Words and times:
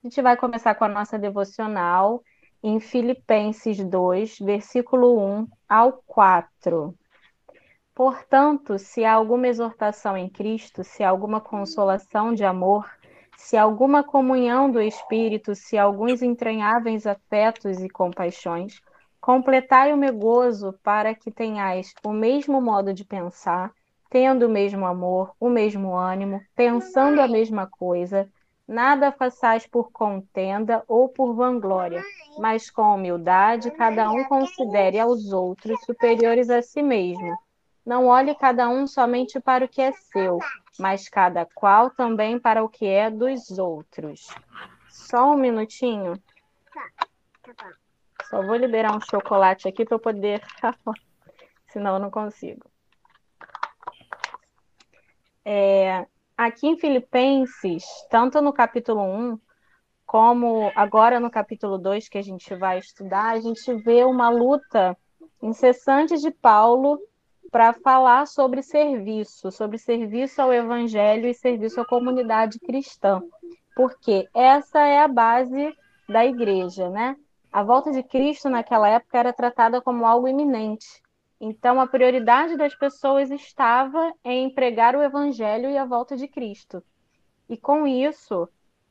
A 0.00 0.06
gente 0.06 0.22
vai 0.22 0.36
começar 0.36 0.76
com 0.76 0.84
a 0.84 0.88
nossa 0.88 1.18
devocional 1.18 2.22
em 2.62 2.78
Filipenses 2.78 3.82
2, 3.84 4.38
versículo 4.38 5.18
1 5.18 5.48
ao 5.68 5.92
4. 6.06 6.94
Portanto, 7.96 8.78
se 8.78 9.04
há 9.04 9.14
alguma 9.14 9.48
exortação 9.48 10.16
em 10.16 10.28
Cristo, 10.28 10.84
se 10.84 11.02
há 11.02 11.10
alguma 11.10 11.40
consolação 11.40 12.32
de 12.32 12.44
amor, 12.44 12.88
se 13.36 13.56
há 13.56 13.62
alguma 13.64 14.04
comunhão 14.04 14.70
do 14.70 14.80
Espírito, 14.80 15.56
se 15.56 15.76
há 15.76 15.82
alguns 15.82 16.22
entranháveis 16.22 17.04
afetos 17.04 17.80
e 17.80 17.88
compaixões, 17.88 18.80
completai 19.20 19.92
o 19.92 19.96
meu 19.96 20.16
gozo 20.16 20.78
para 20.80 21.12
que 21.12 21.32
tenhais 21.32 21.92
o 22.04 22.12
mesmo 22.12 22.60
modo 22.60 22.94
de 22.94 23.04
pensar, 23.04 23.72
tendo 24.08 24.46
o 24.46 24.48
mesmo 24.48 24.86
amor, 24.86 25.32
o 25.40 25.50
mesmo 25.50 25.96
ânimo, 25.96 26.40
pensando 26.54 27.20
a 27.20 27.26
mesma 27.26 27.66
coisa, 27.66 28.30
nada 28.68 29.10
façais 29.10 29.66
por 29.66 29.90
contenda 29.90 30.84
ou 30.86 31.08
por 31.08 31.34
vanglória, 31.34 32.02
mas 32.38 32.70
com 32.70 32.94
humildade 32.94 33.70
cada 33.72 34.10
um 34.10 34.22
considere 34.24 35.00
aos 35.00 35.32
outros 35.32 35.80
superiores 35.84 36.50
a 36.50 36.62
si 36.62 36.82
mesmo 36.82 37.36
não 37.88 38.06
olhe 38.06 38.34
cada 38.34 38.68
um 38.68 38.86
somente 38.86 39.40
para 39.40 39.64
o 39.64 39.68
que 39.68 39.80
é 39.80 39.92
seu, 39.92 40.38
mas 40.78 41.08
cada 41.08 41.46
qual 41.46 41.88
também 41.88 42.38
para 42.38 42.62
o 42.62 42.68
que 42.68 42.84
é 42.84 43.10
dos 43.10 43.58
outros. 43.58 44.28
Só 44.90 45.32
um 45.32 45.36
minutinho. 45.38 46.22
Só 48.28 48.42
vou 48.42 48.56
liberar 48.56 48.94
um 48.94 49.00
chocolate 49.00 49.66
aqui 49.66 49.86
para 49.86 49.94
eu 49.94 49.98
poder. 49.98 50.44
Senão 51.72 51.94
eu 51.94 51.98
não 51.98 52.10
consigo. 52.10 52.70
É, 55.42 56.06
aqui 56.38 56.68
em 56.68 56.78
Filipenses, 56.78 57.84
tanto 58.08 58.40
no 58.40 58.52
capítulo 58.52 59.02
1, 59.02 59.38
como 60.06 60.70
agora 60.76 61.18
no 61.18 61.28
capítulo 61.28 61.76
2 61.76 62.08
que 62.08 62.16
a 62.16 62.22
gente 62.22 62.54
vai 62.54 62.78
estudar, 62.78 63.30
a 63.30 63.40
gente 63.40 63.74
vê 63.82 64.04
uma 64.04 64.30
luta 64.30 64.96
incessante 65.42 66.16
de 66.16 66.30
Paulo 66.30 67.00
para 67.50 67.72
falar 67.72 68.26
sobre 68.26 68.62
serviço, 68.62 69.50
sobre 69.50 69.78
serviço 69.78 70.40
ao 70.40 70.52
evangelho 70.52 71.26
e 71.26 71.34
serviço 71.34 71.80
à 71.80 71.84
comunidade 71.84 72.60
cristã, 72.60 73.20
porque 73.74 74.28
essa 74.32 74.86
é 74.86 75.00
a 75.00 75.08
base 75.08 75.74
da 76.08 76.24
igreja, 76.24 76.88
né? 76.88 77.16
A 77.50 77.64
volta 77.64 77.90
de 77.90 78.02
Cristo 78.02 78.48
naquela 78.48 78.88
época 78.88 79.18
era 79.18 79.32
tratada 79.32 79.80
como 79.80 80.06
algo 80.06 80.28
iminente. 80.28 81.02
Então 81.40 81.80
a 81.80 81.86
prioridade 81.86 82.56
das 82.56 82.74
pessoas 82.74 83.30
estava 83.30 84.12
em 84.24 84.52
pregar 84.52 84.96
o 84.96 85.02
evangelho 85.02 85.70
e 85.70 85.76
a 85.76 85.84
volta 85.84 86.16
de 86.16 86.26
Cristo. 86.26 86.82
E 87.48 87.56
com 87.56 87.86
isso, 87.86 88.48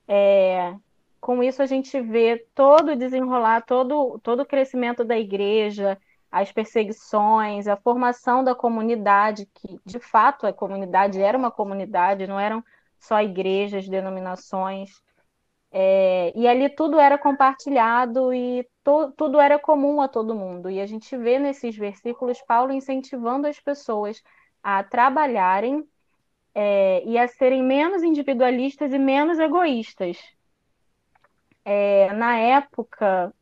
é, 0.07 0.73
com 1.19 1.43
isso 1.43 1.61
a 1.61 1.65
gente 1.65 1.99
vê 2.01 2.45
todo 2.55 2.91
o 2.91 2.95
desenrolar, 2.95 3.61
todo, 3.65 4.19
todo 4.23 4.41
o 4.41 4.45
crescimento 4.45 5.03
da 5.03 5.17
igreja, 5.17 5.97
as 6.31 6.51
perseguições, 6.51 7.67
a 7.67 7.75
formação 7.75 8.43
da 8.43 8.55
comunidade, 8.55 9.45
que 9.53 9.79
de 9.85 9.99
fato 9.99 10.47
a 10.47 10.53
comunidade 10.53 11.21
era 11.21 11.37
uma 11.37 11.51
comunidade, 11.51 12.27
não 12.27 12.39
eram 12.39 12.63
só 12.99 13.21
igrejas, 13.21 13.87
denominações. 13.87 15.01
É, 15.71 16.31
e 16.35 16.47
ali 16.47 16.69
tudo 16.69 16.99
era 16.99 17.17
compartilhado 17.17 18.33
e 18.33 18.67
to, 18.83 19.11
tudo 19.11 19.39
era 19.39 19.59
comum 19.59 20.01
a 20.01 20.07
todo 20.07 20.35
mundo. 20.35 20.69
E 20.69 20.79
a 20.79 20.85
gente 20.85 21.15
vê 21.17 21.39
nesses 21.39 21.75
versículos 21.75 22.41
Paulo 22.41 22.71
incentivando 22.71 23.47
as 23.47 23.59
pessoas 23.59 24.23
a 24.63 24.83
trabalharem 24.83 25.87
é, 26.55 27.03
e 27.05 27.17
a 27.17 27.27
serem 27.27 27.63
menos 27.63 28.01
individualistas 28.03 28.91
e 28.91 28.97
menos 28.97 29.39
egoístas. 29.39 30.17
É, 31.63 32.13
na 32.13 32.37
época, 32.37 33.33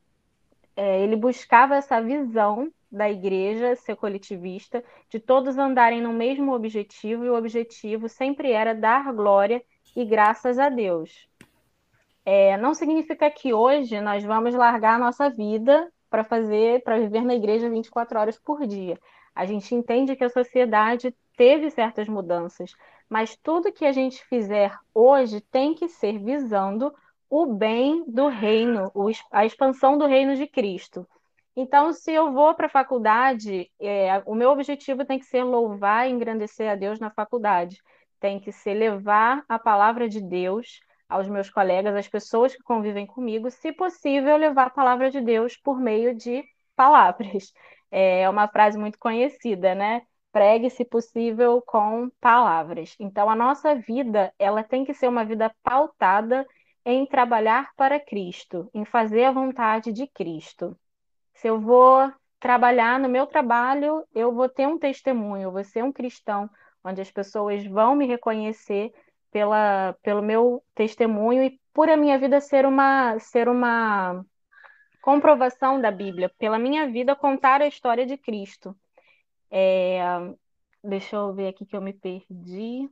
é, 0.76 1.02
ele 1.02 1.16
buscava 1.16 1.76
essa 1.76 2.02
visão 2.02 2.72
da 2.92 3.10
igreja 3.10 3.76
ser 3.76 3.96
coletivista, 3.96 4.84
de 5.10 5.20
todos 5.20 5.58
andarem 5.58 6.02
no 6.02 6.14
mesmo 6.14 6.54
objetivo, 6.54 7.26
e 7.26 7.30
o 7.30 7.36
objetivo 7.36 8.10
sempre 8.10 8.52
era 8.52 8.74
dar 8.74 9.14
glória 9.14 9.64
e 9.96 10.04
graças 10.06 10.58
a 10.58 10.70
Deus. 10.70 11.28
É, 12.26 12.58
não 12.58 12.74
significa 12.74 13.30
que 13.30 13.54
hoje 13.54 14.02
nós 14.02 14.24
vamos 14.24 14.56
largar 14.56 14.96
a 14.96 15.00
nossa 15.00 15.30
vida 15.30 15.92
para 16.10 16.24
fazer, 16.24 16.84
para 16.84 16.98
viver 16.98 17.22
na 17.24 17.36
igreja 17.36 17.70
24 17.70 18.20
horas 18.20 18.40
por 18.40 18.66
dia. 18.66 19.00
A 19.36 19.46
gente 19.46 19.76
entende 19.76 20.16
que 20.16 20.24
a 20.24 20.30
sociedade 20.30 21.16
teve 21.38 21.70
certas 21.70 22.08
mudanças, 22.08 22.74
mas 23.08 23.36
tudo 23.36 23.72
que 23.72 23.86
a 23.86 23.92
gente 23.92 24.26
fizer 24.26 24.76
hoje 24.94 25.40
tem 25.40 25.76
que 25.76 25.88
ser 25.88 26.18
visando 26.18 26.92
o 27.30 27.46
bem 27.46 28.04
do 28.08 28.28
reino, 28.28 28.92
a 29.32 29.46
expansão 29.46 29.98
do 29.98 30.08
reino 30.08 30.36
de 30.36 30.48
Cristo. 30.48 31.08
Então, 31.56 31.94
se 31.94 32.12
eu 32.12 32.32
vou 32.34 32.54
para 32.54 32.66
a 32.66 32.70
faculdade, 32.70 33.72
é, 33.80 34.22
o 34.26 34.36
meu 34.36 34.50
objetivo 34.52 35.06
tem 35.06 35.20
que 35.20 35.26
ser 35.26 35.44
louvar 35.44 36.08
e 36.08 36.12
engrandecer 36.12 36.70
a 36.70 36.76
Deus 36.76 37.00
na 37.00 37.10
faculdade. 37.10 37.82
Tem 38.20 38.40
que 38.40 38.52
ser 38.52 38.74
levar 38.74 39.44
a 39.48 39.58
palavra 39.58 40.10
de 40.10 40.22
Deus 40.22 40.80
aos 41.08 41.28
meus 41.28 41.50
colegas, 41.50 41.96
às 41.96 42.08
pessoas 42.08 42.56
que 42.56 42.64
convivem 42.64 43.06
comigo, 43.06 43.50
se 43.50 43.72
possível, 43.72 44.38
levar 44.38 44.68
a 44.68 44.70
palavra 44.70 45.10
de 45.10 45.22
Deus 45.22 45.56
por 45.58 45.80
meio 45.80 46.16
de 46.16 46.44
palavras. 46.76 47.54
É 47.98 48.30
uma 48.30 48.48
frase 48.48 48.78
muito 48.78 49.00
conhecida, 49.00 49.74
né? 49.74 50.02
Pregue, 50.32 50.70
se 50.70 50.84
possível, 50.84 51.62
com 51.62 52.10
palavras. 52.20 52.94
Então, 53.00 53.30
a 53.30 53.36
nossa 53.36 53.74
vida, 53.76 54.34
ela 54.38 54.64
tem 54.64 54.84
que 54.84 54.94
ser 54.94 55.08
uma 55.08 55.24
vida 55.24 55.50
pautada 55.64 56.46
em 56.84 57.06
trabalhar 57.06 57.72
para 57.78 58.00
Cristo, 58.00 58.70
em 58.74 58.84
fazer 58.84 59.24
a 59.24 59.32
vontade 59.32 59.94
de 59.94 60.08
Cristo. 60.08 60.78
Se 61.36 61.48
eu 61.48 61.60
vou 61.60 62.12
trabalhar 62.40 63.00
no 63.00 63.08
meu 63.10 63.26
trabalho, 63.26 64.04
eu 64.14 64.34
vou 64.34 64.50
ter 64.50 64.68
um 64.68 64.78
testemunho, 64.78 65.44
eu 65.44 65.52
vou 65.52 65.64
ser 65.64 65.84
um 65.84 65.92
cristão, 65.92 66.50
onde 66.84 67.02
as 67.02 67.10
pessoas 67.10 67.66
vão 67.66 67.96
me 67.96 68.06
reconhecer 68.06 68.94
pela, 69.36 69.94
pelo 70.02 70.22
meu 70.22 70.64
testemunho 70.74 71.44
e 71.44 71.60
por 71.74 71.90
a 71.90 71.98
minha 71.98 72.18
vida 72.18 72.40
ser 72.40 72.66
uma, 72.66 73.20
ser 73.20 73.50
uma 73.50 74.26
comprovação 75.02 75.82
da 75.82 75.92
Bíblia, 75.92 76.32
pela 76.40 76.58
minha 76.58 76.90
vida 76.90 77.18
contar 77.18 77.62
a 77.62 77.68
história 77.68 78.06
de 78.06 78.16
Cristo. 78.16 78.74
É, 79.52 80.00
deixa 80.82 81.18
eu 81.18 81.34
ver 81.34 81.50
aqui 81.50 81.66
que 81.66 81.76
eu 81.76 81.82
me 81.82 81.92
perdi. 81.92 82.90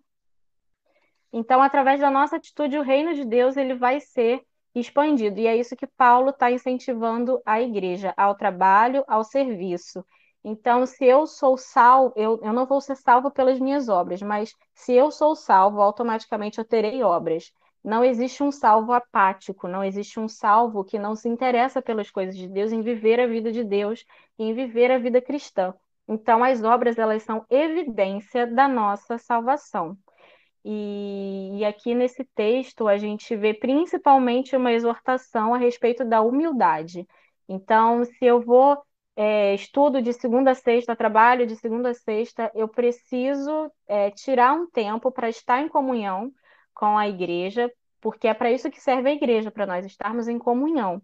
Então, 1.32 1.62
através 1.62 2.02
da 2.02 2.12
nossa 2.12 2.36
atitude, 2.36 2.78
o 2.78 2.84
reino 2.84 3.14
de 3.14 3.24
Deus 3.24 3.56
ele 3.56 3.76
vai 3.76 4.02
ser 4.02 4.44
expandido. 4.76 5.40
E 5.40 5.48
é 5.48 5.56
isso 5.56 5.78
que 5.78 5.88
Paulo 5.88 6.32
está 6.32 6.52
incentivando 6.52 7.42
a 7.46 7.62
igreja, 7.62 8.14
ao 8.18 8.36
trabalho, 8.36 9.02
ao 9.08 9.24
serviço. 9.24 10.06
Então, 10.44 10.86
se 10.86 11.06
eu 11.06 11.26
sou 11.26 11.58
salvo, 11.58 12.14
eu, 12.18 12.40
eu 12.44 12.52
não 12.52 12.66
vou 12.66 12.82
ser 12.82 12.96
salvo 12.96 13.32
pelas 13.32 13.60
minhas 13.60 13.88
obras, 13.88 14.22
mas 14.22 14.54
se 14.74 14.94
eu 14.94 15.10
sou 15.10 15.36
salvo, 15.36 15.82
automaticamente 15.82 16.60
eu 16.60 16.66
terei 16.66 17.02
obras. 17.02 17.52
Não 17.84 18.04
existe 18.04 18.44
um 18.44 18.52
salvo 18.52 18.94
apático, 18.94 19.68
não 19.68 19.84
existe 19.84 20.20
um 20.20 20.28
salvo 20.28 20.84
que 20.84 21.00
não 21.00 21.16
se 21.16 21.30
interessa 21.30 21.82
pelas 21.82 22.10
coisas 22.12 22.36
de 22.36 22.48
Deus, 22.48 22.72
em 22.72 22.82
viver 22.82 23.20
a 23.20 23.28
vida 23.28 23.52
de 23.52 23.64
Deus, 23.64 24.06
em 24.38 24.54
viver 24.54 24.92
a 24.92 24.98
vida 24.98 25.22
cristã. 25.22 25.74
Então, 26.08 26.44
as 26.44 26.64
obras, 26.64 26.98
elas 26.98 27.24
são 27.24 27.46
evidência 27.50 28.46
da 28.48 28.68
nossa 28.68 29.18
salvação. 29.18 29.98
E, 30.66 31.60
e, 31.60 31.66
aqui 31.66 31.94
nesse 31.94 32.24
texto 32.36 32.88
a 32.88 32.98
gente 32.98 33.36
vê 33.36 33.54
principalmente 33.54 34.56
uma 34.56 34.72
exortação 34.72 35.54
a 35.54 35.58
respeito 35.58 36.06
da 36.06 36.22
humildade. 36.22 37.06
Então, 37.50 38.04
se 38.06 38.26
eu 38.26 38.42
vou 38.42 38.82
é, 39.16 39.54
estudo 39.54 40.02
de 40.02 40.14
segunda 40.14 40.52
a 40.52 40.56
sexta, 40.56 40.96
trabalho 40.96 41.46
de 41.46 41.56
segunda 41.56 41.90
a 41.90 41.94
sexta, 41.94 42.52
eu 42.56 42.68
preciso 42.68 43.72
é, 43.88 44.10
tirar 44.12 44.54
um 44.54 44.68
tempo 44.70 45.12
para 45.12 45.30
estar 45.30 45.62
em 45.62 45.68
comunhão 45.68 46.32
com 46.74 46.98
a 46.98 47.08
igreja, 47.08 47.72
porque 48.02 48.28
é 48.28 48.34
para 48.34 48.52
isso 48.52 48.72
que 48.72 48.82
serve 48.82 49.10
a 49.10 49.14
igreja, 49.14 49.52
para 49.52 49.66
nós 49.66 49.86
estarmos 49.86 50.28
em 50.28 50.40
comunhão. 50.40 51.02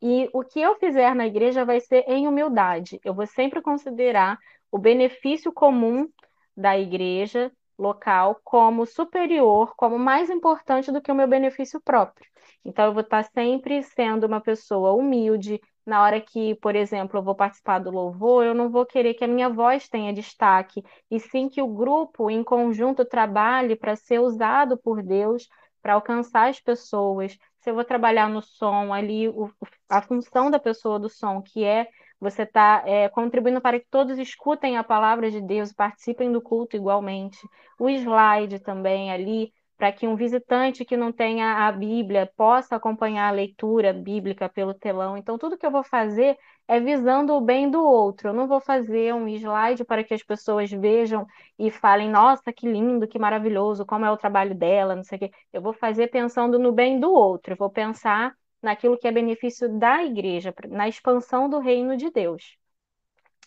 E 0.00 0.30
o 0.32 0.44
que 0.44 0.60
eu 0.60 0.76
fizer 0.76 1.14
na 1.14 1.26
igreja 1.26 1.64
vai 1.64 1.80
ser 1.80 2.04
em 2.06 2.28
humildade. 2.28 3.00
Eu 3.04 3.12
vou 3.14 3.26
sempre 3.26 3.60
considerar 3.60 4.38
o 4.70 4.78
benefício 4.78 5.52
comum 5.52 6.08
da 6.56 6.78
igreja 6.78 7.50
local 7.78 8.40
como 8.44 8.84
superior, 8.86 9.74
como 9.76 9.98
mais 9.98 10.30
importante 10.30 10.90
do 10.90 11.00
que 11.00 11.10
o 11.10 11.14
meu 11.14 11.28
benefício 11.28 11.80
próprio. 11.80 12.28
Então, 12.64 12.86
eu 12.86 12.92
vou 12.92 13.02
estar 13.02 13.22
sempre 13.24 13.82
sendo 13.82 14.24
uma 14.26 14.40
pessoa 14.40 14.92
humilde. 14.92 15.60
Na 15.88 16.02
hora 16.02 16.20
que, 16.20 16.54
por 16.56 16.76
exemplo, 16.76 17.18
eu 17.18 17.22
vou 17.22 17.34
participar 17.34 17.78
do 17.78 17.90
louvor, 17.90 18.44
eu 18.44 18.54
não 18.54 18.68
vou 18.68 18.84
querer 18.84 19.14
que 19.14 19.24
a 19.24 19.26
minha 19.26 19.48
voz 19.48 19.88
tenha 19.88 20.12
destaque, 20.12 20.84
e 21.10 21.18
sim 21.18 21.48
que 21.48 21.62
o 21.62 21.66
grupo, 21.66 22.30
em 22.30 22.44
conjunto, 22.44 23.06
trabalhe 23.06 23.74
para 23.74 23.96
ser 23.96 24.18
usado 24.20 24.76
por 24.76 25.02
Deus 25.02 25.48
para 25.80 25.94
alcançar 25.94 26.50
as 26.50 26.60
pessoas. 26.60 27.38
Se 27.60 27.70
eu 27.70 27.74
vou 27.74 27.84
trabalhar 27.84 28.28
no 28.28 28.42
som, 28.42 28.92
ali, 28.92 29.30
o, 29.30 29.50
a 29.88 30.02
função 30.02 30.50
da 30.50 30.58
pessoa 30.58 30.98
do 30.98 31.08
som, 31.08 31.40
que 31.40 31.64
é 31.64 31.88
você 32.20 32.42
está 32.42 32.82
é, 32.84 33.08
contribuindo 33.08 33.58
para 33.58 33.80
que 33.80 33.86
todos 33.90 34.18
escutem 34.18 34.76
a 34.76 34.84
palavra 34.84 35.30
de 35.30 35.40
Deus, 35.40 35.72
participem 35.72 36.30
do 36.30 36.42
culto 36.42 36.76
igualmente. 36.76 37.38
O 37.78 37.88
slide 37.88 38.58
também 38.58 39.10
ali, 39.10 39.54
para 39.78 39.92
que 39.92 40.08
um 40.08 40.16
visitante 40.16 40.84
que 40.84 40.96
não 40.96 41.12
tenha 41.12 41.68
a 41.68 41.72
Bíblia 41.72 42.30
possa 42.36 42.74
acompanhar 42.74 43.28
a 43.28 43.30
leitura 43.30 43.92
bíblica 43.92 44.48
pelo 44.48 44.74
telão. 44.74 45.16
Então, 45.16 45.38
tudo 45.38 45.56
que 45.56 45.64
eu 45.64 45.70
vou 45.70 45.84
fazer 45.84 46.36
é 46.66 46.80
visando 46.80 47.32
o 47.34 47.40
bem 47.40 47.70
do 47.70 47.80
outro. 47.80 48.28
Eu 48.28 48.34
não 48.34 48.48
vou 48.48 48.60
fazer 48.60 49.14
um 49.14 49.28
slide 49.28 49.84
para 49.84 50.02
que 50.02 50.12
as 50.12 50.22
pessoas 50.22 50.68
vejam 50.70 51.24
e 51.56 51.70
falem, 51.70 52.10
nossa, 52.10 52.52
que 52.52 52.68
lindo, 52.68 53.06
que 53.06 53.20
maravilhoso, 53.20 53.86
como 53.86 54.04
é 54.04 54.10
o 54.10 54.16
trabalho 54.16 54.54
dela, 54.54 54.96
não 54.96 55.04
sei 55.04 55.16
o 55.16 55.20
quê. 55.20 55.30
Eu 55.52 55.62
vou 55.62 55.72
fazer 55.72 56.08
pensando 56.08 56.58
no 56.58 56.72
bem 56.72 56.98
do 56.98 57.12
outro, 57.12 57.52
eu 57.52 57.56
vou 57.56 57.70
pensar 57.70 58.34
naquilo 58.60 58.98
que 58.98 59.06
é 59.06 59.12
benefício 59.12 59.68
da 59.78 60.02
igreja, 60.04 60.52
na 60.68 60.88
expansão 60.88 61.48
do 61.48 61.60
reino 61.60 61.96
de 61.96 62.10
Deus. 62.10 62.58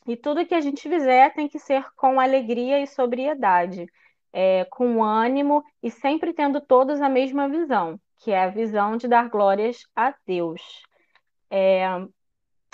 E 0.08 0.16
tudo 0.16 0.46
que 0.46 0.56
a 0.56 0.62
gente 0.62 0.88
fizer 0.90 1.34
tem 1.34 1.48
que 1.50 1.60
ser 1.60 1.86
com 1.96 2.20
alegria 2.20 2.80
e 2.82 2.88
sobriedade 2.88 3.86
é, 4.34 4.66
com 4.66 5.04
ânimo 5.04 5.64
e 5.82 5.92
sempre 5.92 6.34
tendo 6.34 6.62
todos 6.62 7.02
a 7.02 7.10
mesma 7.10 7.50
visão, 7.50 8.00
que 8.20 8.32
é 8.32 8.44
a 8.44 8.50
visão 8.50 8.98
de 8.98 9.08
dar 9.08 9.30
glórias 9.30 9.84
a 9.96 10.14
Deus. 10.26 10.62
É, 11.50 11.86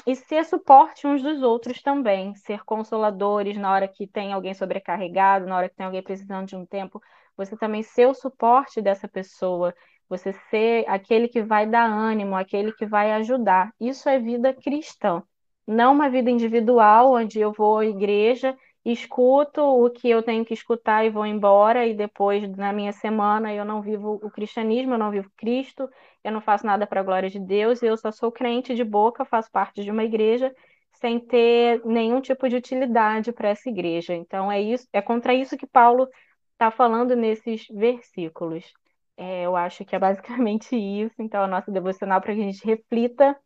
e 0.06 0.16
ser 0.16 0.46
suporte 0.46 1.06
uns 1.06 1.22
dos 1.22 1.42
outros 1.42 1.82
também, 1.82 2.34
ser 2.36 2.64
consoladores 2.64 3.58
na 3.58 3.72
hora 3.72 3.88
que 3.88 4.08
tem 4.08 4.32
alguém 4.32 4.54
sobrecarregado, 4.54 5.46
na 5.46 5.58
hora 5.58 5.70
que 5.70 5.76
tem 5.76 5.86
alguém 5.86 6.02
precisando 6.02 6.48
de 6.48 6.56
um 6.56 6.66
tempo, 6.66 7.02
você 7.36 7.58
também 7.58 7.84
ser 7.84 8.08
o 8.08 8.14
suporte 8.14 8.82
dessa 8.82 9.08
pessoa, 9.08 9.76
você 10.08 10.32
ser 10.50 10.86
aquele 10.88 11.28
que 11.28 11.44
vai 11.44 11.68
dar 11.68 11.86
ânimo, 11.86 12.36
aquele 12.36 12.72
que 12.72 12.86
vai 12.86 13.12
ajudar. 13.14 13.74
Isso 13.80 14.08
é 14.08 14.18
vida 14.18 14.54
cristã, 14.54 15.22
não 15.68 15.94
uma 15.94 16.10
vida 16.10 16.32
individual 16.32 17.14
onde 17.14 17.42
eu 17.42 17.52
vou 17.52 17.80
à 17.80 17.86
igreja 17.86 18.58
escuto 18.92 19.62
o 19.62 19.90
que 19.90 20.10
eu 20.10 20.24
tenho 20.24 20.46
que 20.46 20.54
escutar 20.54 21.04
e 21.06 21.10
vou 21.10 21.26
embora, 21.26 21.86
e 21.86 21.94
depois, 21.94 22.50
na 22.56 22.72
minha 22.72 22.94
semana, 22.94 23.54
eu 23.54 23.66
não 23.66 23.82
vivo 23.82 24.20
o 24.24 24.32
cristianismo, 24.32 24.94
eu 24.94 24.98
não 24.98 25.12
vivo 25.12 25.30
Cristo, 25.36 25.90
eu 26.24 26.32
não 26.32 26.40
faço 26.40 26.66
nada 26.66 26.88
para 26.88 27.02
a 27.02 27.04
glória 27.04 27.30
de 27.30 27.40
Deus, 27.40 27.84
eu 27.84 27.98
só 27.98 28.12
sou 28.12 28.32
crente 28.32 28.76
de 28.76 28.84
boca, 28.84 29.26
faço 29.26 29.52
parte 29.52 29.84
de 29.84 29.92
uma 29.92 30.04
igreja, 30.04 30.56
sem 30.94 31.20
ter 31.20 31.82
nenhum 31.86 32.22
tipo 32.22 32.48
de 32.48 32.56
utilidade 32.56 33.32
para 33.32 33.50
essa 33.50 33.70
igreja. 33.70 34.16
Então, 34.16 34.52
é 34.52 34.62
isso, 34.62 34.88
é 34.94 35.02
contra 35.02 35.34
isso 35.34 35.58
que 35.58 35.68
Paulo 35.68 36.08
está 36.54 36.72
falando 36.72 37.16
nesses 37.16 37.68
versículos. 37.68 38.74
É, 39.18 39.44
eu 39.44 39.56
acho 39.56 39.84
que 39.84 39.96
é 39.96 40.00
basicamente 40.00 40.76
isso. 40.78 41.16
Então, 41.20 41.44
a 41.44 41.48
nossa 41.48 41.72
devocional 41.72 42.22
para 42.22 42.34
que 42.34 42.42
a 42.42 42.44
gente 42.44 42.66
reflita 42.66 43.38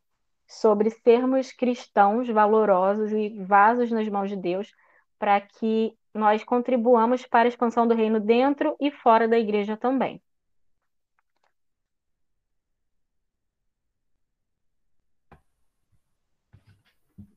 sobre 0.47 0.89
sermos 0.89 1.51
cristãos 1.51 2.27
valorosos 2.29 3.11
e 3.11 3.29
vasos 3.43 3.89
nas 3.91 4.07
mãos 4.07 4.29
de 4.29 4.35
Deus 4.35 4.71
para 5.21 5.39
que 5.39 5.93
nós 6.15 6.43
contribuamos 6.43 7.27
para 7.27 7.47
a 7.47 7.47
expansão 7.47 7.87
do 7.87 7.93
reino 7.93 8.19
dentro 8.19 8.75
e 8.81 8.89
fora 8.89 9.27
da 9.27 9.37
igreja 9.37 9.77
também. 9.77 10.19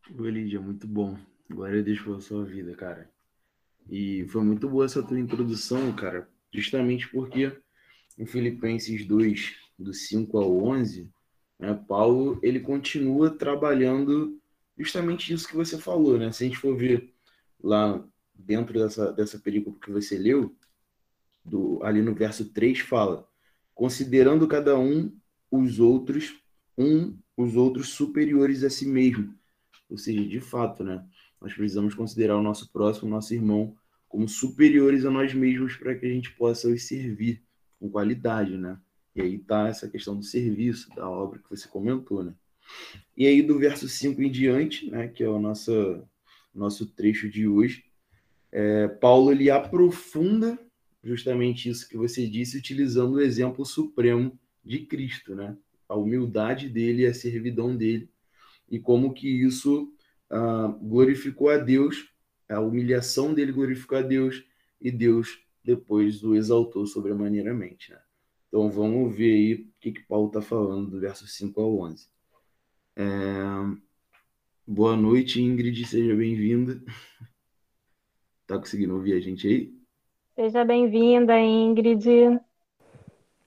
Lídia, 0.09 0.63
muito 0.63 0.87
bom. 0.87 1.19
Glória 1.51 1.81
a 1.81 1.83
Deus 1.83 2.01
pela 2.01 2.21
sua 2.21 2.43
vida, 2.43 2.75
cara. 2.75 3.11
E 3.91 4.27
foi 4.29 4.43
muito 4.43 4.67
boa 4.67 4.87
essa 4.87 5.03
tua 5.03 5.21
introdução, 5.21 5.95
cara, 5.95 6.27
justamente 6.51 7.07
porque 7.11 7.55
em 8.17 8.25
Filipenses 8.25 9.05
2, 9.05 9.57
do 9.79 9.93
5 9.93 10.39
ao 10.39 10.57
11, 10.57 11.13
né, 11.59 11.75
Paulo, 11.87 12.39
ele 12.43 12.61
continua 12.61 13.29
trabalhando 13.29 14.41
justamente 14.79 15.35
isso 15.35 15.47
que 15.47 15.57
você 15.57 15.77
falou, 15.77 16.17
né? 16.17 16.33
Se 16.33 16.45
a 16.45 16.47
gente 16.47 16.59
for 16.59 16.75
ver 16.75 17.14
lá 17.65 18.05
dentro 18.35 18.79
dessa, 18.79 19.11
dessa 19.11 19.39
perícope 19.39 19.81
que 19.81 19.91
você 19.91 20.19
leu, 20.19 20.55
do, 21.43 21.83
ali 21.83 22.03
no 22.03 22.15
verso 22.15 22.45
3 22.53 22.81
fala, 22.81 23.27
considerando 23.75 24.47
cada 24.47 24.79
um 24.79 25.13
os 25.51 25.81
outros, 25.81 26.35
um 26.77 27.17
os 27.37 27.57
outros 27.57 27.89
superiores 27.89 28.63
a 28.63 28.71
si 28.71 28.87
mesmo. 28.87 29.35
Ou 29.89 29.97
seja, 29.97 30.27
de 30.27 30.41
fato, 30.41 30.85
né? 30.85 31.05
Nós 31.41 31.53
precisamos 31.53 31.95
considerar 31.95 32.37
o 32.37 32.43
nosso 32.43 32.71
próximo, 32.71 33.09
o 33.09 33.11
nosso 33.11 33.35
irmão, 33.35 33.77
como 34.09 34.29
superiores 34.29 35.05
a 35.05 35.11
nós 35.11 35.35
mesmos 35.35 35.77
para 35.77 35.95
que 35.95 36.07
a 36.07 36.09
gente 36.09 36.33
possa 36.33 36.69
os 36.69 36.85
servir 36.85 37.43
com 37.79 37.91
qualidade, 37.91 38.57
né? 38.57 38.79
E 39.15 39.21
aí 39.21 39.39
tá 39.39 39.69
essa 39.69 39.89
questão 39.89 40.17
do 40.17 40.23
serviço, 40.23 40.89
da 40.95 41.09
obra 41.09 41.39
que 41.39 41.51
você 41.51 41.69
comentou, 41.69 42.25
né? 42.25 42.35
E 43.17 43.27
aí 43.27 43.43
do 43.43 43.59
verso 43.59 43.89
5 43.89 44.23
em 44.23 44.31
diante, 44.31 44.91
né, 44.91 45.09
que 45.09 45.23
é 45.23 45.29
o 45.29 45.39
nosso 45.39 46.03
nosso 46.55 46.87
trecho 46.87 47.29
de 47.29 47.47
hoje, 47.47 47.85
é, 48.53 48.89
Paulo 48.89 49.33
ele 49.33 49.51
aprofunda 49.51 50.59
justamente 51.03 51.69
isso 51.69 51.89
que 51.89 51.97
você 51.97 52.27
disse, 52.27 52.57
utilizando 52.57 53.15
o 53.15 53.21
exemplo 53.21 53.65
supremo 53.65 54.39
de 54.65 54.81
Cristo, 54.87 55.35
né? 55.35 55.57
A 55.87 55.95
humildade 55.95 56.69
dele, 56.69 57.07
a 57.07 57.13
servidão 57.13 57.77
dele, 57.77 58.09
e 58.71 58.79
como 58.81 59.13
que 59.13 59.29
isso 59.29 59.93
ah, 60.31 60.75
glorificou 60.81 61.51
a 61.51 61.59
Deus, 61.59 62.09
a 62.49 62.61
humilhação 62.61 63.35
dele 63.35 63.53
glorificou 63.53 63.99
a 63.99 64.03
Deus, 64.03 64.43
e 64.81 64.91
Deus 64.91 65.39
depois 65.63 66.23
o 66.25 66.35
exaltou 66.35 66.87
sobremaneiramente, 66.87 67.93
né? 67.93 68.01
Então 68.49 68.71
vamos 68.71 69.15
ver 69.15 69.33
aí 69.33 69.55
o 69.55 69.69
que, 69.81 69.93
que 69.93 70.03
Paulo 70.03 70.29
está 70.29 70.41
falando 70.41 70.91
do 70.91 71.01
verso 71.01 71.27
5 71.27 71.61
ao 71.61 71.79
11. 71.81 72.09
É, 72.97 73.05
Boa 74.67 74.97
noite, 74.97 75.43
Ingrid, 75.43 75.85
seja 75.85 76.17
bem-vinda. 76.17 76.83
Tá 78.47 78.59
conseguindo 78.59 78.95
ouvir 78.95 79.13
a 79.13 79.21
gente 79.21 79.47
aí? 79.47 79.75
Seja 80.35 80.65
bem-vinda, 80.65 81.39
Ingrid. 81.39 82.41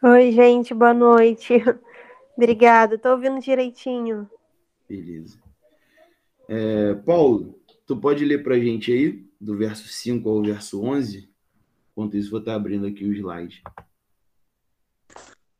Oi, 0.03 0.31
gente, 0.31 0.75
boa 0.75 0.93
noite. 0.93 1.55
Obrigada, 2.37 2.99
tô 2.99 3.09
ouvindo 3.09 3.39
direitinho. 3.39 4.29
Beleza. 4.87 5.41
É, 6.47 6.93
Paulo, 6.93 7.59
tu 7.87 7.97
pode 7.97 8.23
ler 8.23 8.43
pra 8.43 8.59
gente 8.59 8.91
aí, 8.91 9.27
do 9.41 9.57
verso 9.57 9.87
5 9.87 10.29
ao 10.29 10.43
verso 10.43 10.83
11? 10.83 11.27
Enquanto 11.93 12.15
isso, 12.15 12.29
vou 12.29 12.41
estar 12.41 12.53
abrindo 12.53 12.85
aqui 12.85 13.03
o 13.03 13.11
slide. 13.11 13.63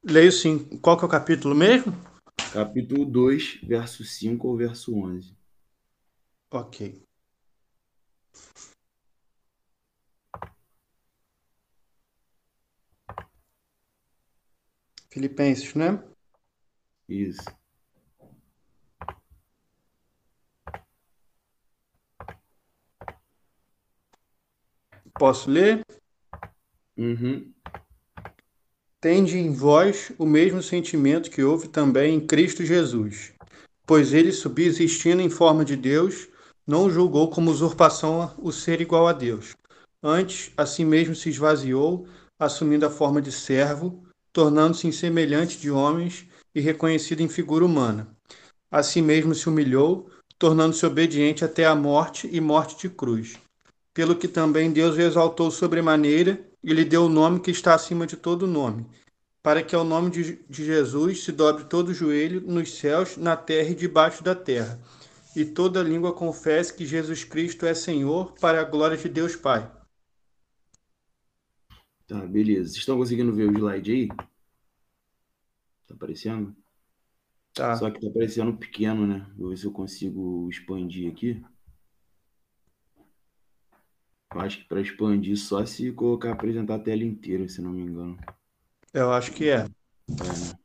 Leio 0.04 0.31
sim. 0.31 0.59
Qual 0.83 0.95
que 0.95 1.04
é 1.04 1.07
o 1.07 1.09
capítulo 1.09 1.56
mesmo? 1.56 1.92
Capítulo 2.54 3.04
2, 3.06 3.59
verso 3.63 4.04
5 4.04 4.48
ao 4.48 4.56
verso 4.56 4.95
11. 4.95 5.37
Ok. 6.52 7.04
Filipenses, 15.10 15.74
né? 15.74 16.04
Isso. 17.10 17.44
Posso 25.18 25.50
ler? 25.50 25.83
Uhum. 26.95 27.52
Tende 29.02 29.38
em 29.38 29.52
vós 29.52 30.12
o 30.18 30.26
mesmo 30.26 30.62
sentimento 30.62 31.31
que 31.31 31.44
houve 31.44 31.68
também 31.68 32.16
em 32.16 32.28
Cristo 32.28 32.64
Jesus, 32.64 33.33
pois 33.86 34.14
ele, 34.14 34.31
subsistindo 34.31 35.21
em 35.21 35.30
forma 35.30 35.66
de 35.66 35.76
Deus, 35.76 36.28
não 36.68 36.90
julgou 36.90 37.30
como 37.30 37.50
usurpação 37.50 38.30
o 38.38 38.52
ser 38.52 38.81
igual 38.81 39.07
a 39.07 39.14
Deus. 39.14 39.56
Antes, 40.04 40.52
a 40.57 40.66
si 40.66 40.83
mesmo 40.83 41.16
se 41.16 41.30
esvaziou, 41.30 42.06
assumindo 42.38 42.86
a 42.86 42.90
forma 42.90 43.21
de 43.21 43.31
servo, 43.31 44.04
tornando-se 44.33 44.86
em 44.86 44.92
semelhante 44.92 45.57
de 45.57 45.71
homens 45.71 46.26
e 46.54 46.59
reconhecido 46.59 47.21
em 47.21 47.30
figura 47.30 47.64
humana. 47.64 48.09
A 48.69 48.83
si 48.83 49.02
mesmo 49.02 49.33
se 49.33 49.47
humilhou, 49.47 50.09
tornando-se 50.38 50.86
obediente 50.86 51.45
até 51.45 51.66
a 51.66 51.74
morte 51.74 52.30
e 52.31 52.42
morte 52.42 52.78
de 52.78 52.90
cruz. 52.90 53.38
Pelo 53.94 54.16
que 54.16 54.28
também 54.28 54.71
Deus 54.71 54.97
o 54.97 55.02
exaltou 55.02 55.50
sobremaneira 55.50 56.40
e 56.62 56.74
lhe 56.74 56.83
deu 56.83 57.06
o 57.06 57.09
nome 57.09 57.40
que 57.40 57.50
está 57.50 57.74
acima 57.74 58.06
de 58.06 58.18
todo 58.18 58.45
nome, 58.45 58.86
para 59.42 59.64
que 59.64 59.74
ao 59.74 59.86
nome 59.86 60.09
de, 60.09 60.40
Jesus 60.50 61.24
se 61.24 61.31
dobre 61.31 61.64
todo 61.64 61.90
o 61.90 61.94
joelho 61.94 62.42
nos 62.42 62.78
céus, 62.78 63.16
na 63.16 63.38
terra 63.38 63.69
e 63.69 63.76
debaixo 63.76 64.21
da 64.21 64.36
terra 64.36 64.78
e 65.36 65.46
toda 65.46 65.84
língua 65.84 66.14
confesse 66.14 66.74
que 66.74 66.86
Jesus 66.86 67.24
Cristo 67.24 67.66
é 67.66 67.74
Senhor, 67.74 68.34
para 68.34 68.62
a 68.62 68.64
glória 68.64 68.98
de 68.98 69.10
Deus 69.10 69.36
Pai. 69.36 69.72
Tá, 72.07 72.26
beleza. 72.26 72.69
Vocês 72.69 72.78
estão 72.78 72.98
conseguindo 72.98 73.34
ver 73.34 73.50
o 73.50 73.54
slide 73.54 73.92
aí? 73.92 74.07
Tá 75.86 75.94
aparecendo? 75.94 76.56
Tá. 77.54 77.76
Só 77.76 77.90
que 77.92 78.00
tá 78.00 78.07
aparecendo 78.07 78.56
pequeno, 78.56 79.06
né? 79.06 79.30
Vou 79.38 79.50
ver 79.50 79.57
se 79.57 79.66
eu 79.66 79.72
consigo 79.72 80.48
expandir 80.50 81.12
aqui. 81.12 81.44
Eu 84.34 84.42
acho 84.42 84.60
que 84.60 84.66
para 84.66 84.81
expandir 84.81 85.38
só 85.38 85.66
se 85.66 85.92
colocar 85.92 86.31
apresentar 86.31 86.76
a 86.76 86.80
tela 86.80 87.04
inteira, 87.04 87.48
se 87.48 87.62
não 87.62 87.72
me 87.72 87.81
engano. 87.81 88.18
Eu 88.94 89.12
acho 89.12 89.31
que 89.31 89.50
é. 89.50 89.60
É, 89.60 89.64
né? 89.64 90.60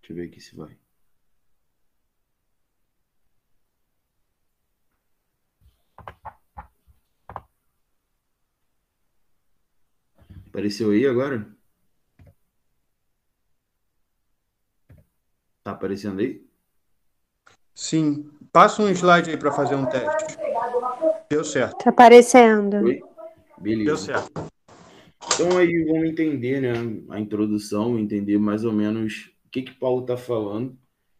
Deixa 0.00 0.10
eu 0.10 0.16
ver 0.16 0.28
aqui 0.28 0.40
se 0.40 0.56
vai. 0.56 0.79
Apareceu 10.50 10.90
aí 10.90 11.06
agora? 11.06 11.46
Tá 15.62 15.70
aparecendo 15.70 16.18
aí? 16.18 16.44
Sim. 17.72 18.28
Passa 18.52 18.82
um 18.82 18.88
slide 18.88 19.30
aí 19.30 19.36
para 19.36 19.52
fazer 19.52 19.76
um 19.76 19.86
teste. 19.86 20.36
Deu 21.30 21.44
certo. 21.44 21.84
Tá 21.84 21.90
aparecendo. 21.90 22.78
Oi? 22.78 23.00
Beleza. 23.60 23.84
Deu 23.84 23.96
certo. 23.96 24.50
Então 25.34 25.56
aí 25.56 25.84
vamos 25.84 26.10
entender, 26.10 26.60
né, 26.60 26.72
a 27.10 27.20
introdução, 27.20 27.96
entender 27.96 28.36
mais 28.36 28.64
ou 28.64 28.72
menos 28.72 29.30
o 29.46 29.50
que 29.50 29.62
que 29.62 29.72
Paulo 29.72 30.00
está 30.02 30.16
falando 30.16 30.76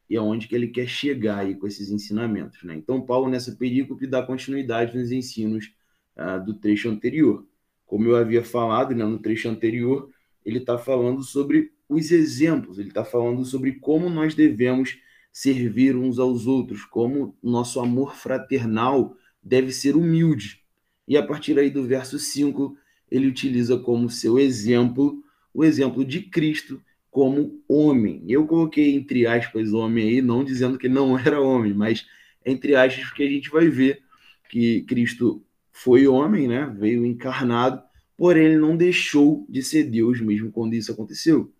e 0.08 0.16
aonde 0.16 0.48
que 0.48 0.56
ele 0.56 0.68
quer 0.68 0.88
chegar 0.88 1.38
aí 1.38 1.54
com 1.54 1.68
esses 1.68 1.88
ensinamentos, 1.88 2.64
né? 2.64 2.74
Então 2.74 3.00
Paulo 3.00 3.28
nessa 3.30 3.54
perícope 3.54 4.08
dá 4.08 4.24
continuidade 4.24 4.98
nos 4.98 5.12
ensinos 5.12 5.72
uh, 6.16 6.44
do 6.44 6.54
trecho 6.54 6.90
anterior. 6.90 7.46
Como 7.90 8.06
eu 8.06 8.14
havia 8.14 8.44
falado, 8.44 8.94
né, 8.94 9.04
no 9.04 9.18
trecho 9.18 9.48
anterior, 9.48 10.08
ele 10.44 10.58
está 10.58 10.78
falando 10.78 11.24
sobre 11.24 11.72
os 11.88 12.12
exemplos, 12.12 12.78
ele 12.78 12.86
está 12.86 13.04
falando 13.04 13.44
sobre 13.44 13.72
como 13.80 14.08
nós 14.08 14.32
devemos 14.32 14.96
servir 15.32 15.96
uns 15.96 16.20
aos 16.20 16.46
outros, 16.46 16.84
como 16.84 17.36
nosso 17.42 17.80
amor 17.80 18.14
fraternal 18.14 19.16
deve 19.42 19.72
ser 19.72 19.96
humilde. 19.96 20.62
E 21.08 21.16
a 21.16 21.26
partir 21.26 21.58
aí 21.58 21.68
do 21.68 21.82
verso 21.82 22.16
5, 22.16 22.76
ele 23.10 23.26
utiliza 23.26 23.76
como 23.76 24.08
seu 24.08 24.38
exemplo 24.38 25.20
o 25.52 25.64
exemplo 25.64 26.04
de 26.04 26.20
Cristo 26.20 26.80
como 27.10 27.60
homem. 27.66 28.22
Eu 28.28 28.46
coloquei 28.46 28.94
entre 28.94 29.26
aspas 29.26 29.72
homem 29.72 30.10
aí, 30.10 30.22
não 30.22 30.44
dizendo 30.44 30.78
que 30.78 30.88
não 30.88 31.18
era 31.18 31.40
homem, 31.40 31.74
mas 31.74 32.06
entre 32.46 32.76
aspas 32.76 33.04
porque 33.08 33.24
a 33.24 33.28
gente 33.28 33.50
vai 33.50 33.68
ver 33.68 34.00
que 34.48 34.82
Cristo 34.82 35.42
foi 35.82 36.06
homem, 36.06 36.46
né? 36.46 36.70
Veio 36.78 37.06
encarnado, 37.06 37.82
porém 38.14 38.44
ele 38.44 38.58
não 38.58 38.76
deixou 38.76 39.46
de 39.48 39.62
ser 39.62 39.84
Deus 39.84 40.20
mesmo 40.20 40.52
quando 40.52 40.74
isso 40.74 40.92
aconteceu. 40.92 41.50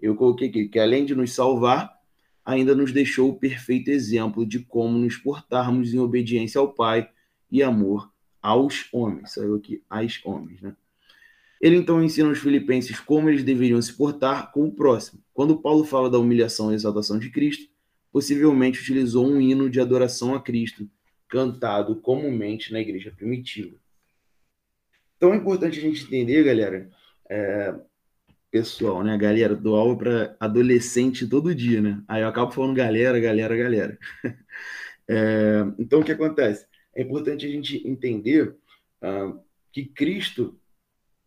Eu 0.00 0.16
coloquei 0.16 0.48
aqui 0.48 0.66
que 0.66 0.78
além 0.80 1.04
de 1.04 1.14
nos 1.14 1.32
salvar, 1.32 1.92
ainda 2.44 2.74
nos 2.74 2.90
deixou 2.90 3.30
o 3.30 3.38
perfeito 3.38 3.88
exemplo 3.88 4.44
de 4.44 4.58
como 4.58 4.98
nos 4.98 5.16
portarmos 5.16 5.94
em 5.94 6.00
obediência 6.00 6.58
ao 6.58 6.72
Pai 6.72 7.08
e 7.48 7.62
amor 7.62 8.10
aos 8.42 8.88
homens. 8.92 9.34
Saiu 9.34 9.54
aqui, 9.54 9.84
aos 9.88 10.18
homens, 10.24 10.60
né? 10.60 10.74
Ele 11.60 11.76
então 11.76 12.02
ensina 12.02 12.28
aos 12.28 12.38
filipenses 12.38 12.98
como 12.98 13.28
eles 13.28 13.44
deveriam 13.44 13.80
se 13.80 13.92
portar 13.92 14.50
com 14.50 14.64
o 14.64 14.72
próximo. 14.72 15.22
Quando 15.32 15.60
Paulo 15.60 15.84
fala 15.84 16.10
da 16.10 16.18
humilhação 16.18 16.72
e 16.72 16.74
exaltação 16.74 17.20
de 17.20 17.30
Cristo, 17.30 17.70
possivelmente 18.10 18.80
utilizou 18.80 19.28
um 19.28 19.40
hino 19.40 19.70
de 19.70 19.78
adoração 19.80 20.34
a 20.34 20.40
Cristo, 20.40 20.88
cantado 21.30 21.96
comumente 21.96 22.72
na 22.72 22.80
igreja 22.80 23.12
primitiva. 23.16 23.76
Então 25.16 25.32
é 25.32 25.36
importante 25.36 25.78
a 25.78 25.82
gente 25.82 26.04
entender, 26.04 26.42
galera, 26.42 26.90
é, 27.28 27.74
pessoal, 28.50 29.04
né? 29.04 29.16
Galera, 29.16 29.54
dou 29.54 29.76
aula 29.76 29.96
para 29.96 30.36
adolescente 30.40 31.26
todo 31.26 31.54
dia, 31.54 31.80
né? 31.80 32.02
Aí 32.08 32.22
eu 32.22 32.28
acabo 32.28 32.50
falando 32.50 32.74
galera, 32.74 33.20
galera, 33.20 33.56
galera. 33.56 33.98
é, 35.08 35.64
então 35.78 36.00
o 36.00 36.04
que 36.04 36.12
acontece? 36.12 36.66
É 36.94 37.02
importante 37.02 37.46
a 37.46 37.48
gente 37.48 37.86
entender 37.86 38.56
uh, 39.02 39.40
que 39.72 39.84
Cristo 39.84 40.58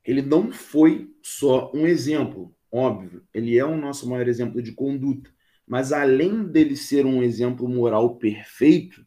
ele 0.03 0.21
não 0.21 0.51
foi 0.51 1.09
só 1.21 1.71
um 1.73 1.87
exemplo, 1.87 2.53
óbvio, 2.69 3.23
ele 3.33 3.57
é 3.57 3.63
o 3.63 3.77
nosso 3.77 4.09
maior 4.09 4.27
exemplo 4.27 4.61
de 4.61 4.73
conduta, 4.73 5.29
mas 5.65 5.93
além 5.93 6.43
dele 6.43 6.75
ser 6.75 7.05
um 7.05 7.23
exemplo 7.23 7.69
moral 7.69 8.17
perfeito, 8.17 9.05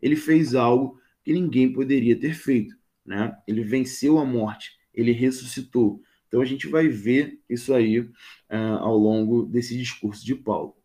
ele 0.00 0.16
fez 0.16 0.54
algo 0.54 1.00
que 1.24 1.32
ninguém 1.32 1.72
poderia 1.72 2.18
ter 2.18 2.34
feito, 2.34 2.76
né? 3.04 3.36
Ele 3.46 3.62
venceu 3.62 4.18
a 4.18 4.24
morte, 4.24 4.72
ele 4.94 5.12
ressuscitou. 5.12 6.02
Então 6.26 6.40
a 6.40 6.44
gente 6.44 6.66
vai 6.68 6.88
ver 6.88 7.40
isso 7.48 7.72
aí 7.72 8.00
uh, 8.00 8.10
ao 8.80 8.96
longo 8.96 9.44
desse 9.44 9.76
discurso 9.76 10.24
de 10.24 10.34
Paulo. 10.34 10.76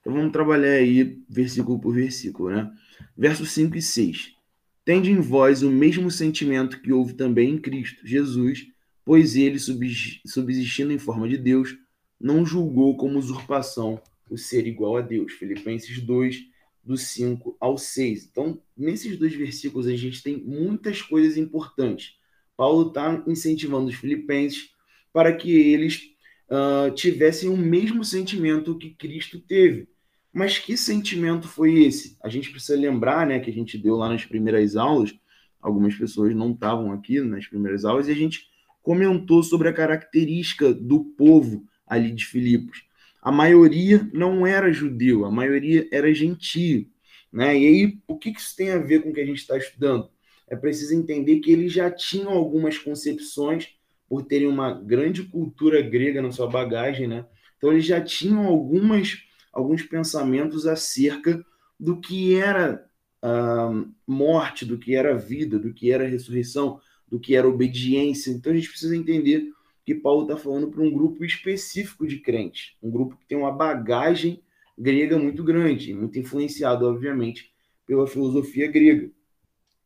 Então 0.00 0.12
vamos 0.12 0.32
trabalhar 0.32 0.72
aí 0.72 1.20
versículo 1.28 1.80
por 1.80 1.94
versículo, 1.94 2.50
né? 2.50 2.70
Versos 3.16 3.50
5 3.50 3.76
e 3.76 3.82
6. 3.82 4.36
Tende 4.84 5.10
em 5.10 5.20
vós 5.20 5.64
o 5.64 5.70
mesmo 5.70 6.10
sentimento 6.12 6.80
que 6.80 6.92
houve 6.92 7.14
também 7.14 7.50
em 7.50 7.58
Cristo 7.58 8.06
Jesus, 8.06 8.68
pois 9.04 9.34
ele, 9.34 9.58
subsistindo 9.58 10.92
em 10.92 10.98
forma 10.98 11.28
de 11.28 11.36
Deus, 11.36 11.76
não 12.20 12.46
julgou 12.46 12.96
como 12.96 13.18
usurpação 13.18 14.00
o 14.30 14.38
ser 14.38 14.66
igual 14.66 14.96
a 14.96 15.00
Deus. 15.00 15.32
Filipenses 15.32 16.00
2, 16.00 16.44
do 16.86 16.96
5 16.96 17.56
ao 17.60 17.76
6. 17.76 18.28
Então, 18.30 18.60
nesses 18.76 19.18
dois 19.18 19.34
versículos, 19.34 19.88
a 19.88 19.96
gente 19.96 20.22
tem 20.22 20.36
muitas 20.36 21.02
coisas 21.02 21.36
importantes. 21.36 22.16
Paulo 22.56 22.88
está 22.88 23.22
incentivando 23.26 23.88
os 23.88 23.96
filipenses 23.96 24.70
para 25.12 25.34
que 25.34 25.50
eles 25.50 26.10
uh, 26.48 26.94
tivessem 26.94 27.48
o 27.48 27.56
mesmo 27.56 28.04
sentimento 28.04 28.78
que 28.78 28.90
Cristo 28.90 29.40
teve. 29.40 29.88
Mas 30.32 30.58
que 30.58 30.76
sentimento 30.76 31.48
foi 31.48 31.82
esse? 31.82 32.16
A 32.22 32.28
gente 32.28 32.50
precisa 32.50 32.78
lembrar, 32.78 33.26
né, 33.26 33.40
que 33.40 33.50
a 33.50 33.52
gente 33.52 33.76
deu 33.76 33.96
lá 33.96 34.08
nas 34.08 34.24
primeiras 34.24 34.76
aulas, 34.76 35.12
algumas 35.60 35.94
pessoas 35.94 36.34
não 36.36 36.52
estavam 36.52 36.92
aqui 36.92 37.20
nas 37.20 37.46
primeiras 37.46 37.84
aulas, 37.84 38.06
e 38.06 38.12
a 38.12 38.14
gente 38.14 38.46
comentou 38.82 39.42
sobre 39.42 39.68
a 39.68 39.72
característica 39.72 40.72
do 40.72 41.02
povo 41.02 41.66
ali 41.86 42.12
de 42.12 42.24
Filipos. 42.24 42.85
A 43.26 43.32
maioria 43.32 44.08
não 44.12 44.46
era 44.46 44.72
judeu, 44.72 45.24
a 45.24 45.30
maioria 45.32 45.88
era 45.90 46.14
gentio. 46.14 46.86
Né? 47.32 47.58
E 47.58 47.66
aí, 47.66 47.98
o 48.06 48.16
que 48.16 48.30
isso 48.30 48.54
tem 48.54 48.70
a 48.70 48.78
ver 48.78 49.02
com 49.02 49.10
o 49.10 49.12
que 49.12 49.20
a 49.20 49.26
gente 49.26 49.38
está 49.40 49.58
estudando? 49.58 50.08
É 50.48 50.54
preciso 50.54 50.94
entender 50.94 51.40
que 51.40 51.50
eles 51.50 51.72
já 51.72 51.90
tinham 51.90 52.30
algumas 52.30 52.78
concepções, 52.78 53.68
por 54.08 54.22
terem 54.22 54.46
uma 54.46 54.72
grande 54.72 55.24
cultura 55.24 55.82
grega 55.82 56.22
na 56.22 56.30
sua 56.30 56.46
bagagem, 56.46 57.08
né? 57.08 57.26
Então, 57.56 57.72
eles 57.72 57.84
já 57.84 58.00
tinham 58.00 58.46
algumas 58.46 59.18
alguns 59.52 59.82
pensamentos 59.82 60.64
acerca 60.64 61.44
do 61.80 62.00
que 62.00 62.36
era 62.36 62.86
uh, 63.24 63.92
morte, 64.06 64.64
do 64.64 64.78
que 64.78 64.94
era 64.94 65.18
vida, 65.18 65.58
do 65.58 65.72
que 65.72 65.90
era 65.90 66.06
ressurreição, 66.06 66.78
do 67.08 67.18
que 67.18 67.34
era 67.34 67.48
obediência. 67.48 68.30
Então 68.30 68.52
a 68.52 68.54
gente 68.56 68.68
precisa 68.68 68.96
entender 68.96 69.50
que 69.86 69.94
Paulo 69.94 70.22
está 70.22 70.36
falando 70.36 70.68
para 70.68 70.82
um 70.82 70.90
grupo 70.90 71.24
específico 71.24 72.08
de 72.08 72.18
crentes, 72.18 72.74
um 72.82 72.90
grupo 72.90 73.16
que 73.16 73.24
tem 73.24 73.38
uma 73.38 73.52
bagagem 73.52 74.42
grega 74.76 75.16
muito 75.16 75.44
grande, 75.44 75.94
muito 75.94 76.18
influenciado, 76.18 76.84
obviamente, 76.86 77.52
pela 77.86 78.04
filosofia 78.04 78.66
grega. 78.66 79.08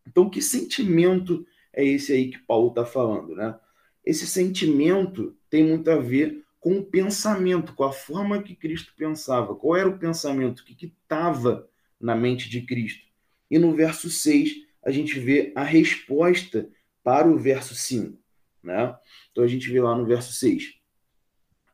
Então, 0.08 0.30
que 0.30 0.40
sentimento 0.40 1.46
é 1.70 1.84
esse 1.84 2.14
aí 2.14 2.30
que 2.30 2.38
Paulo 2.38 2.70
está 2.70 2.86
falando, 2.86 3.36
né? 3.36 3.54
Esse 4.02 4.26
sentimento 4.26 5.36
tem 5.50 5.62
muito 5.62 5.90
a 5.90 5.98
ver 5.98 6.42
com 6.58 6.78
o 6.78 6.84
pensamento, 6.84 7.74
com 7.74 7.84
a 7.84 7.92
forma 7.92 8.42
que 8.42 8.56
Cristo 8.56 8.94
pensava. 8.96 9.54
Qual 9.54 9.76
era 9.76 9.88
o 9.88 9.98
pensamento 9.98 10.64
que 10.64 10.86
estava 10.86 11.68
na 12.00 12.16
mente 12.16 12.48
de 12.48 12.62
Cristo? 12.62 13.06
E 13.50 13.58
no 13.58 13.74
verso 13.74 14.08
6, 14.08 14.62
a 14.82 14.90
gente 14.90 15.20
vê 15.20 15.52
a 15.54 15.62
resposta 15.62 16.70
para 17.04 17.28
o 17.28 17.38
verso 17.38 17.74
5. 17.74 18.19
Né? 18.62 18.94
Então 19.30 19.42
a 19.44 19.46
gente 19.46 19.70
vê 19.70 19.80
lá 19.80 19.96
no 19.96 20.06
verso 20.06 20.32
6. 20.32 20.74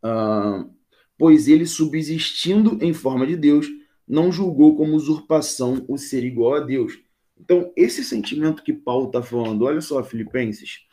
Ah, 0.02 0.64
pois 1.19 1.49
ele, 1.49 1.66
subsistindo 1.66 2.78
em 2.83 2.93
forma 2.93 3.26
de 3.26 3.37
Deus, 3.37 3.66
não 4.07 4.31
julgou 4.31 4.76
como 4.76 4.95
usurpação 4.95 5.85
o 5.88 5.99
ser 5.99 6.25
igual 6.25 6.55
a 6.55 6.61
Deus. 6.61 6.99
Então, 7.38 7.73
esse 7.76 8.02
sentimento 8.02 8.62
que 8.62 8.73
Paulo 8.73 9.07
está 9.07 9.23
falando, 9.23 9.64
olha 9.64 9.81
só, 9.81 10.02
Filipenses, 10.02 10.87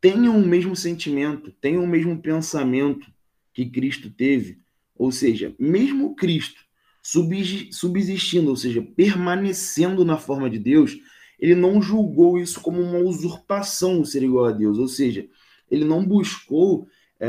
tenham 0.00 0.38
o 0.38 0.46
mesmo 0.46 0.74
sentimento, 0.74 1.52
tenham 1.60 1.84
o 1.84 1.88
mesmo 1.88 2.20
pensamento 2.22 3.06
que 3.52 3.66
Cristo 3.66 4.10
teve. 4.10 4.60
Ou 4.94 5.12
seja, 5.12 5.54
mesmo 5.58 6.14
Cristo 6.14 6.60
subsistindo, 7.02 8.50
ou 8.50 8.56
seja, 8.56 8.82
permanecendo 8.82 10.04
na 10.04 10.18
forma 10.18 10.50
de 10.50 10.58
Deus, 10.58 10.98
ele 11.38 11.54
não 11.54 11.80
julgou 11.80 12.38
isso 12.38 12.60
como 12.60 12.80
uma 12.80 12.98
usurpação 12.98 14.04
ser 14.04 14.22
igual 14.22 14.46
a 14.46 14.52
Deus. 14.52 14.78
Ou 14.78 14.88
seja, 14.88 15.26
ele 15.70 15.84
não 15.84 16.04
buscou 16.04 16.88
é, 17.20 17.28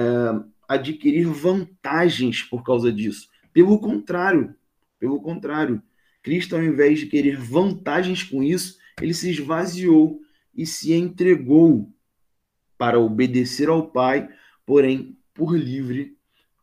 adquirir 0.67 1.25
vantagens 1.27 2.43
por 2.43 2.63
causa 2.63 2.91
disso. 2.91 3.29
Pelo 3.53 3.79
contrário, 3.79 4.55
pelo 4.99 5.21
contrário, 5.21 5.81
Cristo, 6.21 6.55
ao 6.55 6.63
invés 6.63 6.99
de 6.99 7.07
querer 7.07 7.37
vantagens 7.37 8.23
com 8.23 8.43
isso, 8.43 8.77
ele 9.01 9.13
se 9.13 9.29
esvaziou 9.29 10.19
e 10.55 10.65
se 10.65 10.93
entregou 10.93 11.91
para 12.77 12.99
obedecer 12.99 13.69
ao 13.69 13.89
Pai, 13.89 14.29
porém 14.65 15.17
por 15.33 15.57
livre 15.57 16.17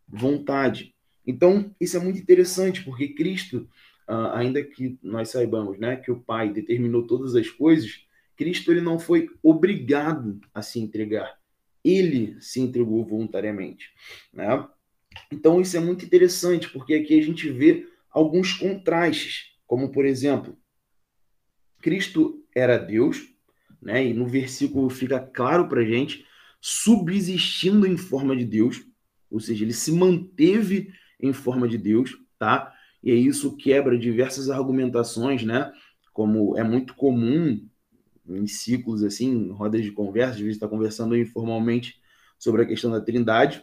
vontade. 0.06 0.94
Então, 1.26 1.74
isso 1.80 1.96
é 1.96 2.00
muito 2.00 2.18
interessante, 2.18 2.84
porque 2.84 3.08
Cristo, 3.08 3.68
ah, 4.06 4.38
ainda 4.38 4.62
que 4.62 4.98
nós 5.02 5.30
saibamos 5.30 5.78
né, 5.78 5.96
que 5.96 6.10
o 6.10 6.20
Pai 6.20 6.52
determinou 6.52 7.06
todas 7.06 7.34
as 7.34 7.48
coisas, 7.48 8.06
Cristo 8.36 8.70
ele 8.70 8.80
não 8.80 8.98
foi 8.98 9.30
obrigado 9.42 10.40
a 10.54 10.62
se 10.62 10.78
entregar. 10.78 11.38
Ele 11.84 12.36
se 12.40 12.60
entregou 12.60 13.04
voluntariamente. 13.04 13.90
Né? 14.32 14.66
Então, 15.32 15.60
isso 15.60 15.76
é 15.76 15.80
muito 15.80 16.04
interessante, 16.04 16.68
porque 16.70 16.94
aqui 16.94 17.18
a 17.18 17.22
gente 17.22 17.50
vê 17.50 17.88
alguns 18.10 18.52
contrastes, 18.52 19.52
como, 19.66 19.90
por 19.90 20.04
exemplo, 20.04 20.58
Cristo 21.80 22.44
era 22.54 22.78
Deus, 22.78 23.28
né? 23.80 24.06
E 24.06 24.12
no 24.12 24.26
versículo 24.26 24.88
fica 24.90 25.20
claro 25.20 25.68
para 25.68 25.84
gente, 25.84 26.24
subsistindo 26.60 27.86
em 27.86 27.96
forma 27.96 28.36
de 28.36 28.44
Deus, 28.44 28.84
ou 29.30 29.38
seja, 29.38 29.64
ele 29.64 29.72
se 29.72 29.92
manteve 29.92 30.92
em 31.20 31.32
forma 31.32 31.68
de 31.68 31.78
Deus, 31.78 32.16
tá? 32.38 32.72
E 33.06 33.12
isso 33.12 33.56
quebra 33.56 33.96
diversas 33.96 34.50
argumentações, 34.50 35.44
né? 35.44 35.72
Como 36.12 36.58
é 36.58 36.64
muito 36.64 36.92
comum 36.96 37.64
em 38.28 38.48
ciclos 38.48 39.04
assim, 39.04 39.30
em 39.30 39.50
rodas 39.52 39.84
de 39.84 39.92
conversa, 39.92 40.32
às 40.32 40.40
vezes 40.40 40.56
está 40.56 40.66
conversando 40.66 41.16
informalmente 41.16 42.00
sobre 42.36 42.62
a 42.62 42.66
questão 42.66 42.90
da 42.90 43.00
Trindade. 43.00 43.62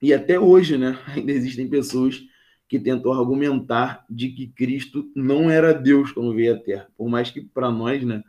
E 0.00 0.14
até 0.14 0.38
hoje, 0.38 0.78
né, 0.78 0.96
ainda 1.12 1.32
existem 1.32 1.68
pessoas 1.68 2.22
que 2.68 2.78
tentam 2.78 3.12
argumentar 3.12 4.04
de 4.08 4.28
que 4.28 4.46
Cristo 4.46 5.10
não 5.16 5.50
era 5.50 5.74
Deus 5.74 6.12
quando 6.12 6.32
veio 6.32 6.54
à 6.54 6.56
Terra. 6.56 6.86
Por 6.96 7.08
mais 7.08 7.32
que 7.32 7.40
para 7.40 7.72
nós, 7.72 8.04
né, 8.04 8.22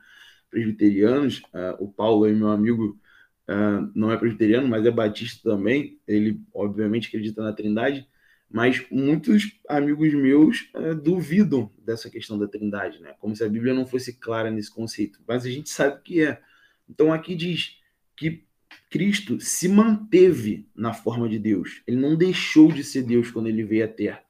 presbiterianos, 0.49 1.43
uh, 1.53 1.83
o 1.83 1.87
Paulo, 1.87 2.27
meu 2.33 2.49
amigo, 2.49 2.99
uh, 3.47 3.91
não 3.93 4.11
é 4.11 4.17
presbiteriano, 4.17 4.67
mas 4.67 4.83
é 4.87 4.89
batista 4.89 5.51
também, 5.51 5.99
ele 6.07 6.41
obviamente 6.51 7.09
acredita 7.09 7.43
na 7.43 7.53
Trindade, 7.53 8.07
mas 8.49 8.85
muitos 8.89 9.59
amigos 9.67 10.13
meus 10.13 10.69
uh, 10.75 10.95
duvidam 10.95 11.71
dessa 11.83 12.09
questão 12.09 12.37
da 12.37 12.47
Trindade, 12.47 13.01
né? 13.01 13.13
Como 13.19 13.35
se 13.35 13.43
a 13.43 13.49
Bíblia 13.49 13.73
não 13.73 13.85
fosse 13.85 14.13
clara 14.13 14.49
nesse 14.49 14.73
conceito. 14.73 15.19
Mas 15.27 15.45
a 15.45 15.49
gente 15.49 15.69
sabe 15.69 16.01
que 16.03 16.21
é. 16.21 16.41
Então 16.89 17.11
aqui 17.11 17.35
diz 17.35 17.77
que 18.15 18.45
Cristo 18.89 19.39
se 19.39 19.67
manteve 19.67 20.69
na 20.75 20.93
forma 20.93 21.27
de 21.27 21.39
Deus. 21.39 21.81
Ele 21.85 21.97
não 21.97 22.15
deixou 22.15 22.71
de 22.71 22.83
ser 22.83 23.03
Deus 23.03 23.29
quando 23.31 23.47
ele 23.47 23.63
veio 23.63 23.85
à 23.85 23.87
Terra. 23.87 24.23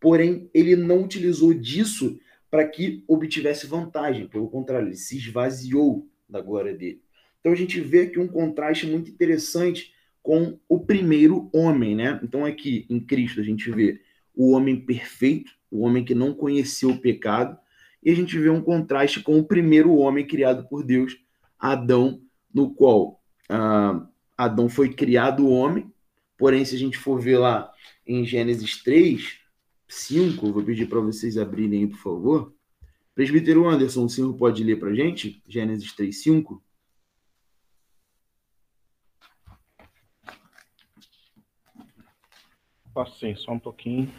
Porém, 0.00 0.48
ele 0.54 0.76
não 0.76 1.02
utilizou 1.02 1.52
disso 1.52 2.18
para 2.50 2.66
que 2.66 3.04
obtivesse 3.06 3.66
vantagem. 3.66 4.26
Pelo 4.26 4.48
contrário, 4.48 4.88
ele 4.88 4.96
se 4.96 5.18
esvaziou 5.18 6.08
da 6.28 6.40
glória 6.40 6.74
dele. 6.74 7.02
Então 7.40 7.52
a 7.52 7.56
gente 7.56 7.80
vê 7.80 8.02
aqui 8.02 8.18
um 8.18 8.28
contraste 8.28 8.86
muito 8.86 9.10
interessante 9.10 9.92
com 10.22 10.58
o 10.68 10.80
primeiro 10.80 11.48
homem, 11.52 11.94
né? 11.94 12.20
Então 12.22 12.44
aqui 12.44 12.86
em 12.88 13.00
Cristo 13.00 13.40
a 13.40 13.44
gente 13.44 13.70
vê 13.70 14.00
o 14.34 14.52
homem 14.52 14.76
perfeito, 14.76 15.52
o 15.70 15.80
homem 15.80 16.04
que 16.04 16.14
não 16.14 16.32
conheceu 16.32 16.90
o 16.90 16.98
pecado, 16.98 17.58
e 18.02 18.10
a 18.10 18.14
gente 18.14 18.38
vê 18.38 18.48
um 18.48 18.60
contraste 18.60 19.20
com 19.20 19.38
o 19.38 19.44
primeiro 19.44 19.94
homem 19.96 20.26
criado 20.26 20.68
por 20.68 20.84
Deus, 20.84 21.16
Adão, 21.58 22.20
no 22.54 22.70
qual 22.70 23.20
ah, 23.48 24.06
Adão 24.36 24.68
foi 24.68 24.90
criado 24.92 25.48
homem, 25.48 25.92
porém 26.36 26.64
se 26.64 26.76
a 26.76 26.78
gente 26.78 26.96
for 26.96 27.20
ver 27.20 27.38
lá 27.38 27.72
em 28.06 28.24
Gênesis 28.24 28.82
3, 28.82 29.38
5, 29.88 30.52
vou 30.52 30.62
pedir 30.62 30.86
para 30.86 31.00
vocês 31.00 31.36
abrirem 31.36 31.80
aí, 31.80 31.86
por 31.86 31.98
favor. 31.98 32.54
Presbítero 33.14 33.68
Anderson, 33.68 34.04
o 34.04 34.08
senhor 34.08 34.32
pode 34.34 34.62
ler 34.62 34.78
para 34.78 34.94
gente? 34.94 35.42
Gênesis 35.48 35.92
3, 35.92 36.22
5. 36.22 36.62
Posso 42.98 43.20
sim, 43.20 43.32
só 43.36 43.52
um 43.52 43.60
pouquinho. 43.60 44.10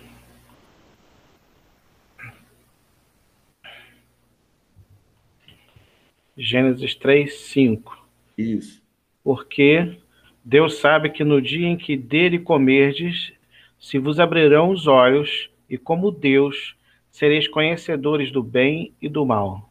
Gênesis 6.38 6.96
3, 6.96 7.34
5. 7.40 8.08
Isso. 8.38 8.82
Porque 9.22 9.98
Deus 10.46 10.76
sabe 10.76 11.10
que 11.10 11.26
no 11.26 11.42
dia 11.42 11.68
em 11.68 11.76
que 11.76 11.98
dele 11.98 12.40
comerdes, 12.40 13.34
se 13.78 14.00
vos 14.00 14.18
abrirão 14.18 14.70
os 14.70 14.88
olhos, 14.88 15.50
e 15.70 15.78
como 15.78 16.10
Deus, 16.10 16.78
sereis 17.12 17.50
conhecedores 17.50 18.32
do 18.32 18.42
bem 18.42 18.94
e 19.02 19.10
do 19.10 19.26
mal. 19.26 19.70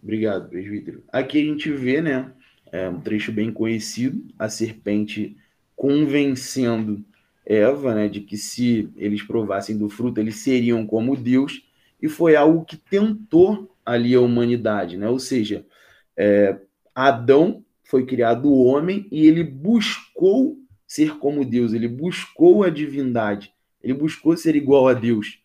Obrigado, 0.00 0.48
presbítero. 0.48 1.02
Aqui 1.12 1.40
a 1.40 1.44
gente 1.44 1.72
vê, 1.72 2.00
né, 2.00 2.32
é 2.70 2.88
um 2.88 3.00
trecho 3.00 3.32
bem 3.32 3.52
conhecido, 3.52 4.32
a 4.38 4.48
serpente 4.48 5.36
convencendo 5.74 7.04
Eva, 7.48 7.94
né, 7.94 8.08
de 8.08 8.20
que 8.20 8.36
se 8.36 8.90
eles 8.94 9.22
provassem 9.22 9.78
do 9.78 9.88
fruto, 9.88 10.20
eles 10.20 10.36
seriam 10.36 10.86
como 10.86 11.16
Deus, 11.16 11.64
e 12.00 12.06
foi 12.06 12.36
algo 12.36 12.62
que 12.64 12.76
tentou 12.76 13.74
ali 13.84 14.14
a 14.14 14.20
humanidade, 14.20 14.98
né? 14.98 15.08
Ou 15.08 15.18
seja, 15.18 15.64
é, 16.14 16.58
Adão 16.94 17.64
foi 17.84 18.04
criado 18.04 18.52
homem 18.52 19.06
e 19.10 19.26
ele 19.26 19.42
buscou 19.42 20.58
ser 20.86 21.16
como 21.16 21.44
Deus, 21.44 21.72
ele 21.72 21.88
buscou 21.88 22.62
a 22.62 22.68
divindade, 22.68 23.50
ele 23.82 23.94
buscou 23.94 24.36
ser 24.36 24.54
igual 24.54 24.86
a 24.86 24.92
Deus. 24.92 25.40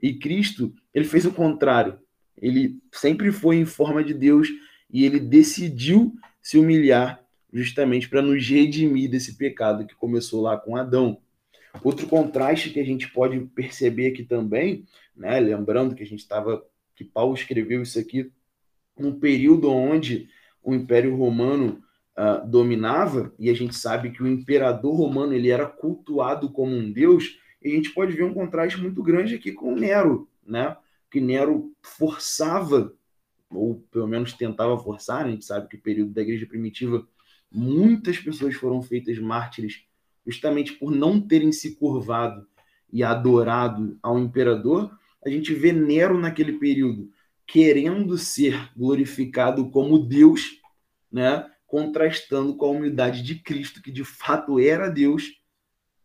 E 0.00 0.14
Cristo, 0.14 0.72
ele 0.94 1.04
fez 1.04 1.26
o 1.26 1.32
contrário. 1.32 1.98
Ele 2.40 2.78
sempre 2.92 3.32
foi 3.32 3.56
em 3.56 3.64
forma 3.64 4.02
de 4.04 4.14
Deus 4.14 4.48
e 4.88 5.04
ele 5.04 5.18
decidiu 5.18 6.14
se 6.40 6.56
humilhar 6.56 7.20
justamente 7.52 8.08
para 8.08 8.22
nos 8.22 8.46
redimir 8.46 9.10
desse 9.10 9.36
pecado 9.36 9.86
que 9.86 9.94
começou 9.96 10.40
lá 10.40 10.56
com 10.56 10.76
Adão. 10.76 11.18
Outro 11.82 12.06
contraste 12.06 12.70
que 12.70 12.80
a 12.80 12.84
gente 12.84 13.10
pode 13.12 13.38
perceber 13.54 14.08
aqui 14.08 14.24
também, 14.24 14.84
né, 15.16 15.38
lembrando 15.38 15.94
que 15.94 16.02
a 16.02 16.06
gente 16.06 16.20
estava 16.20 16.62
que 16.94 17.04
Paulo 17.04 17.34
escreveu 17.34 17.82
isso 17.82 17.98
aqui 17.98 18.32
num 18.98 19.18
período 19.20 19.70
onde 19.70 20.28
o 20.62 20.74
Império 20.74 21.16
Romano 21.16 21.82
uh, 22.18 22.46
dominava 22.46 23.32
e 23.38 23.48
a 23.48 23.54
gente 23.54 23.76
sabe 23.76 24.10
que 24.10 24.22
o 24.22 24.26
imperador 24.26 24.96
romano 24.96 25.32
ele 25.32 25.50
era 25.50 25.66
cultuado 25.66 26.50
como 26.50 26.74
um 26.74 26.90
deus. 26.90 27.38
E 27.62 27.70
a 27.70 27.74
gente 27.74 27.90
pode 27.90 28.12
ver 28.12 28.24
um 28.24 28.34
contraste 28.34 28.80
muito 28.80 29.02
grande 29.02 29.36
aqui 29.36 29.52
com 29.52 29.74
Nero, 29.74 30.28
né? 30.44 30.76
Que 31.10 31.20
Nero 31.20 31.72
forçava 31.80 32.92
ou 33.50 33.76
pelo 33.90 34.06
menos 34.06 34.32
tentava 34.32 34.76
forçar. 34.78 35.24
A 35.24 35.30
gente 35.30 35.44
sabe 35.44 35.68
que 35.68 35.76
no 35.76 35.82
período 35.82 36.12
da 36.12 36.22
Igreja 36.22 36.46
primitiva 36.46 37.06
muitas 37.50 38.18
pessoas 38.18 38.54
foram 38.54 38.82
feitas 38.82 39.18
mártires 39.18 39.84
justamente 40.28 40.74
por 40.74 40.92
não 40.92 41.18
terem 41.18 41.50
se 41.50 41.74
curvado 41.76 42.46
e 42.92 43.02
adorado 43.02 43.98
ao 44.02 44.18
imperador, 44.18 44.96
a 45.24 45.30
gente 45.30 45.54
vê 45.54 45.72
Nero 45.72 46.18
naquele 46.18 46.58
período 46.58 47.10
querendo 47.46 48.18
ser 48.18 48.70
glorificado 48.76 49.70
como 49.70 49.98
Deus, 49.98 50.60
né? 51.10 51.50
contrastando 51.66 52.54
com 52.56 52.66
a 52.66 52.70
humildade 52.70 53.22
de 53.22 53.36
Cristo, 53.36 53.82
que 53.82 53.90
de 53.90 54.04
fato 54.04 54.58
era 54.58 54.90
Deus, 54.90 55.40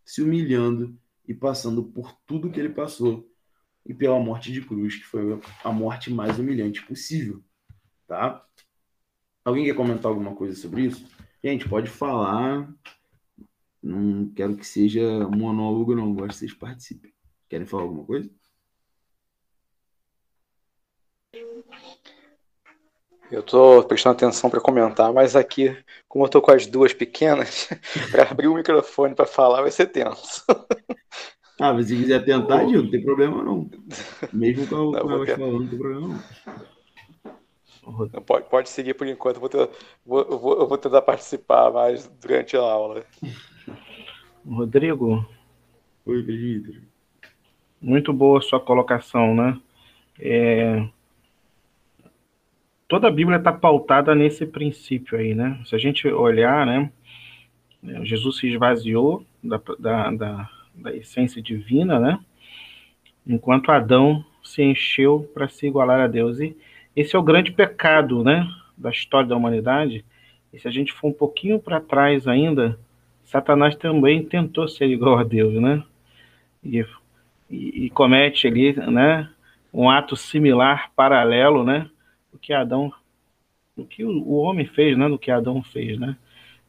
se 0.05 0.21
humilhando 0.21 0.97
e 1.27 1.33
passando 1.33 1.83
por 1.83 2.17
tudo 2.25 2.49
que 2.49 2.59
ele 2.59 2.69
passou 2.69 3.29
e 3.85 3.93
pela 3.93 4.19
morte 4.19 4.51
de 4.51 4.61
cruz, 4.61 4.95
que 4.95 5.05
foi 5.05 5.39
a 5.63 5.71
morte 5.71 6.11
mais 6.11 6.39
humilhante 6.39 6.81
possível, 6.85 7.43
tá? 8.07 8.45
Alguém 9.43 9.65
quer 9.65 9.75
comentar 9.75 10.09
alguma 10.09 10.33
coisa 10.33 10.55
sobre 10.55 10.83
isso? 10.83 11.05
Gente, 11.43 11.67
pode 11.67 11.89
falar. 11.89 12.73
Não 13.83 14.29
quero 14.33 14.55
que 14.55 14.65
seja 14.65 15.27
monólogo, 15.27 15.93
não. 15.93 16.13
Gosto 16.13 16.29
que 16.29 16.35
vocês 16.35 16.53
participem. 16.53 17.13
Querem 17.49 17.67
falar 17.67 17.83
alguma 17.83 18.05
coisa? 18.05 18.29
Eu 23.29 23.41
estou 23.41 23.83
prestando 23.83 24.15
atenção 24.15 24.49
para 24.49 24.61
comentar, 24.61 25.11
mas 25.11 25.35
aqui, 25.35 25.75
como 26.07 26.23
eu 26.23 26.27
estou 26.27 26.41
com 26.41 26.51
as 26.51 26.65
duas 26.67 26.93
pequenas, 26.93 27.67
para 28.11 28.29
abrir 28.29 28.47
o 28.47 28.53
microfone 28.53 29.15
para 29.15 29.25
falar 29.25 29.61
vai 29.61 29.71
ser 29.71 29.87
tenso. 29.87 30.45
Ah, 31.59 31.73
mas 31.73 31.87
se 31.87 31.95
quiser 31.95 32.23
tentar, 32.23 32.65
Gil, 32.67 32.83
não 32.83 32.91
tem 32.91 33.03
problema 33.03 33.43
não. 33.43 33.69
Mesmo 34.31 34.67
com 34.67 34.75
a 34.75 34.79
não, 34.79 35.25
falando, 35.25 35.59
não 35.59 35.67
tem 35.67 35.79
problema 35.79 36.07
não. 36.07 36.23
Pode, 38.21 38.49
pode 38.49 38.69
seguir 38.69 38.93
por 38.93 39.07
enquanto, 39.07 39.37
eu 39.37 39.39
vou, 39.41 39.49
ter, 39.49 39.69
vou, 40.05 40.39
vou, 40.39 40.67
vou 40.67 40.77
tentar 40.77 41.01
participar 41.01 41.71
mais 41.71 42.07
durante 42.21 42.55
a 42.55 42.61
aula. 42.61 43.05
Rodrigo. 44.45 45.25
Oi, 46.05 46.21
Pedro. 46.21 46.81
Muito 47.81 48.11
boa 48.11 48.41
sua 48.41 48.59
colocação, 48.59 49.33
né? 49.33 49.59
É... 50.19 50.85
Toda 52.87 53.07
a 53.07 53.11
Bíblia 53.11 53.37
está 53.37 53.53
pautada 53.53 54.13
nesse 54.13 54.45
princípio 54.45 55.17
aí, 55.17 55.33
né? 55.33 55.61
Se 55.65 55.75
a 55.75 55.77
gente 55.77 56.07
olhar, 56.07 56.65
né? 56.65 56.91
Jesus 58.03 58.37
se 58.37 58.47
esvaziou 58.47 59.25
da, 59.41 59.61
da, 59.79 60.11
da, 60.11 60.49
da 60.75 60.95
essência 60.95 61.41
divina, 61.41 61.99
né? 61.99 62.19
Enquanto 63.25 63.71
Adão 63.71 64.23
se 64.43 64.61
encheu 64.61 65.29
para 65.33 65.47
se 65.47 65.65
igualar 65.65 66.01
a 66.01 66.07
Deus. 66.07 66.39
E 66.39 66.55
esse 66.95 67.15
é 67.15 67.19
o 67.19 67.23
grande 67.23 67.51
pecado, 67.51 68.23
né? 68.23 68.45
Da 68.77 68.89
história 68.89 69.27
da 69.27 69.37
humanidade. 69.37 70.03
E 70.51 70.59
se 70.59 70.67
a 70.67 70.71
gente 70.71 70.91
for 70.91 71.07
um 71.07 71.13
pouquinho 71.13 71.59
para 71.59 71.79
trás 71.79 72.27
ainda, 72.27 72.77
Satanás 73.23 73.75
também 73.75 74.23
tentou 74.23 74.67
ser 74.67 74.87
igual 74.87 75.17
a 75.17 75.23
Deus, 75.23 75.53
né? 75.55 75.83
E, 76.63 76.85
e, 77.49 77.85
e, 77.85 77.89
comete 77.89 78.47
ali, 78.47 78.73
né, 78.73 79.29
um 79.73 79.89
ato 79.89 80.15
similar, 80.15 80.91
paralelo, 80.95 81.63
né, 81.63 81.89
do 82.31 82.37
que 82.37 82.53
Adão, 82.53 82.91
do 83.75 83.85
que 83.85 84.03
o, 84.05 84.09
o 84.09 84.35
homem 84.35 84.65
fez, 84.65 84.97
né, 84.97 85.09
do 85.09 85.19
que 85.19 85.29
Adão 85.29 85.61
fez, 85.61 85.99
né? 85.99 86.15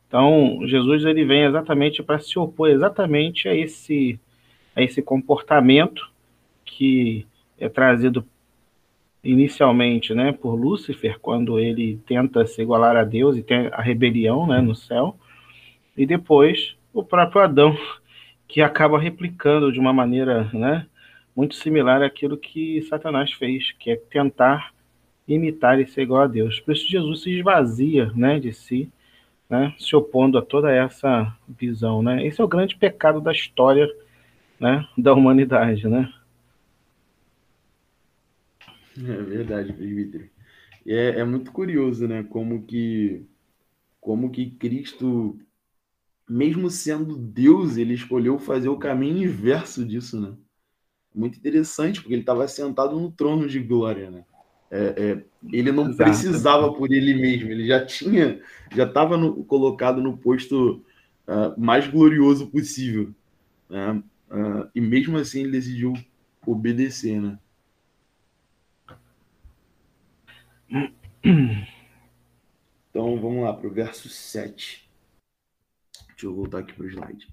Então, 0.09 0.61
Jesus 0.67 1.05
ele 1.05 1.25
vem 1.25 1.43
exatamente 1.43 2.03
para 2.03 2.19
se 2.19 2.39
opor 2.39 2.69
exatamente 2.71 3.49
a 3.49 3.55
esse 3.55 4.19
a 4.77 4.83
esse 4.83 5.01
comportamento 5.01 6.11
que 6.65 7.27
é 7.59 7.69
trazido 7.69 8.25
inicialmente, 9.23 10.13
né, 10.13 10.33
por 10.33 10.55
Lúcifer, 10.55 11.19
quando 11.19 11.59
ele 11.59 11.99
tenta 12.07 12.47
se 12.47 12.61
igualar 12.61 12.97
a 12.97 13.05
Deus 13.05 13.37
e 13.37 13.43
tem 13.43 13.69
a 13.73 13.81
rebelião, 13.81 14.47
né, 14.47 14.61
no 14.61 14.75
céu, 14.75 15.17
e 15.97 16.07
depois 16.07 16.77
o 16.93 17.03
próprio 17.03 17.43
Adão, 17.43 17.77
que 18.47 18.61
acaba 18.61 18.99
replicando 18.99 19.73
de 19.73 19.81
uma 19.81 19.93
maneira, 19.93 20.51
né, 20.53 20.87
muito 21.35 21.55
similar 21.55 22.03
àquilo 22.03 22.37
que 22.37 22.83
Satanás 22.83 23.33
fez, 23.33 23.73
que 23.73 23.91
é 23.91 23.97
tentar 23.97 24.73
imitar 25.27 25.81
e 25.81 25.87
ser 25.87 26.03
igual 26.03 26.23
a 26.23 26.27
Deus. 26.27 26.61
Por 26.61 26.75
isso 26.75 26.89
Jesus 26.89 27.23
se 27.23 27.31
esvazia, 27.31 28.13
né, 28.15 28.39
de 28.39 28.53
si, 28.53 28.91
né, 29.49 29.75
se 29.79 29.95
opondo 29.97 30.39
a 30.39 30.43
toda 30.43 30.73
essa 30.73 31.35
visão, 31.49 32.03
né? 32.03 32.27
Esse 32.27 32.41
é 32.41 32.45
o 32.45 32.49
grande 32.49 32.77
pecado 32.77 33.21
da 33.21 33.33
história, 33.33 33.89
né, 34.61 34.87
da 34.97 35.13
humanidade, 35.13 35.89
né? 35.89 36.13
É 38.97 39.23
verdade. 39.23 40.31
E 40.87 40.93
é, 40.93 41.21
é 41.21 41.25
muito 41.25 41.51
curioso, 41.51 42.07
né? 42.07 42.23
Como 42.23 42.63
que, 42.65 43.27
como 44.01 44.31
que 44.31 44.51
Cristo, 44.51 45.39
mesmo 46.29 46.71
sendo 46.71 47.17
Deus, 47.17 47.77
ele 47.77 47.95
escolheu 47.95 48.39
fazer 48.39 48.69
o 48.69 48.79
caminho 48.79 49.25
inverso 49.25 49.85
disso, 49.85 50.21
né? 50.21 50.35
Muito 51.15 51.39
interessante, 51.39 52.01
porque 52.01 52.15
ele 52.15 52.23
estava 52.23 52.49
sentado 52.49 52.99
no 52.99 53.13
trono 53.13 53.47
de 53.47 53.61
glória, 53.61 54.11
né? 54.11 54.25
É, 54.71 54.95
é, 54.97 55.25
ele 55.53 55.71
não 55.71 55.89
Exato. 55.89 56.11
precisava 56.11 56.73
por 56.73 56.91
ele 56.93 57.15
mesmo, 57.15 57.51
ele 57.51 57.67
já 57.67 57.85
tinha, 57.85 58.41
já 58.75 58.85
estava 58.85 59.17
colocado 59.45 60.03
no 60.03 60.17
posto 60.17 60.85
uh, 61.29 61.61
mais 61.61 61.87
glorioso 61.87 62.49
possível, 62.49 63.15
né? 63.69 64.03
Uh, 64.31 64.69
e 64.75 64.81
mesmo 64.81 65.17
assim 65.17 65.43
ele 65.43 65.53
decidiu 65.53 65.93
obedecer, 66.45 67.21
né? 67.21 67.39
Então 72.91 73.21
vamos 73.21 73.43
lá 73.43 73.53
para 73.53 73.67
o 73.67 73.73
verso 73.73 74.09
7. 74.09 74.84
Deixa 76.15 76.27
eu 76.27 76.35
voltar 76.35 76.59
aqui 76.61 76.73
para 76.73 76.87
o 76.87 76.89
slide. 76.89 77.27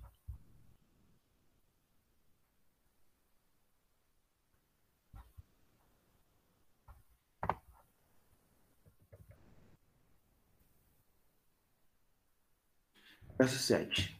Verso 13.37 13.59
7. 13.59 14.19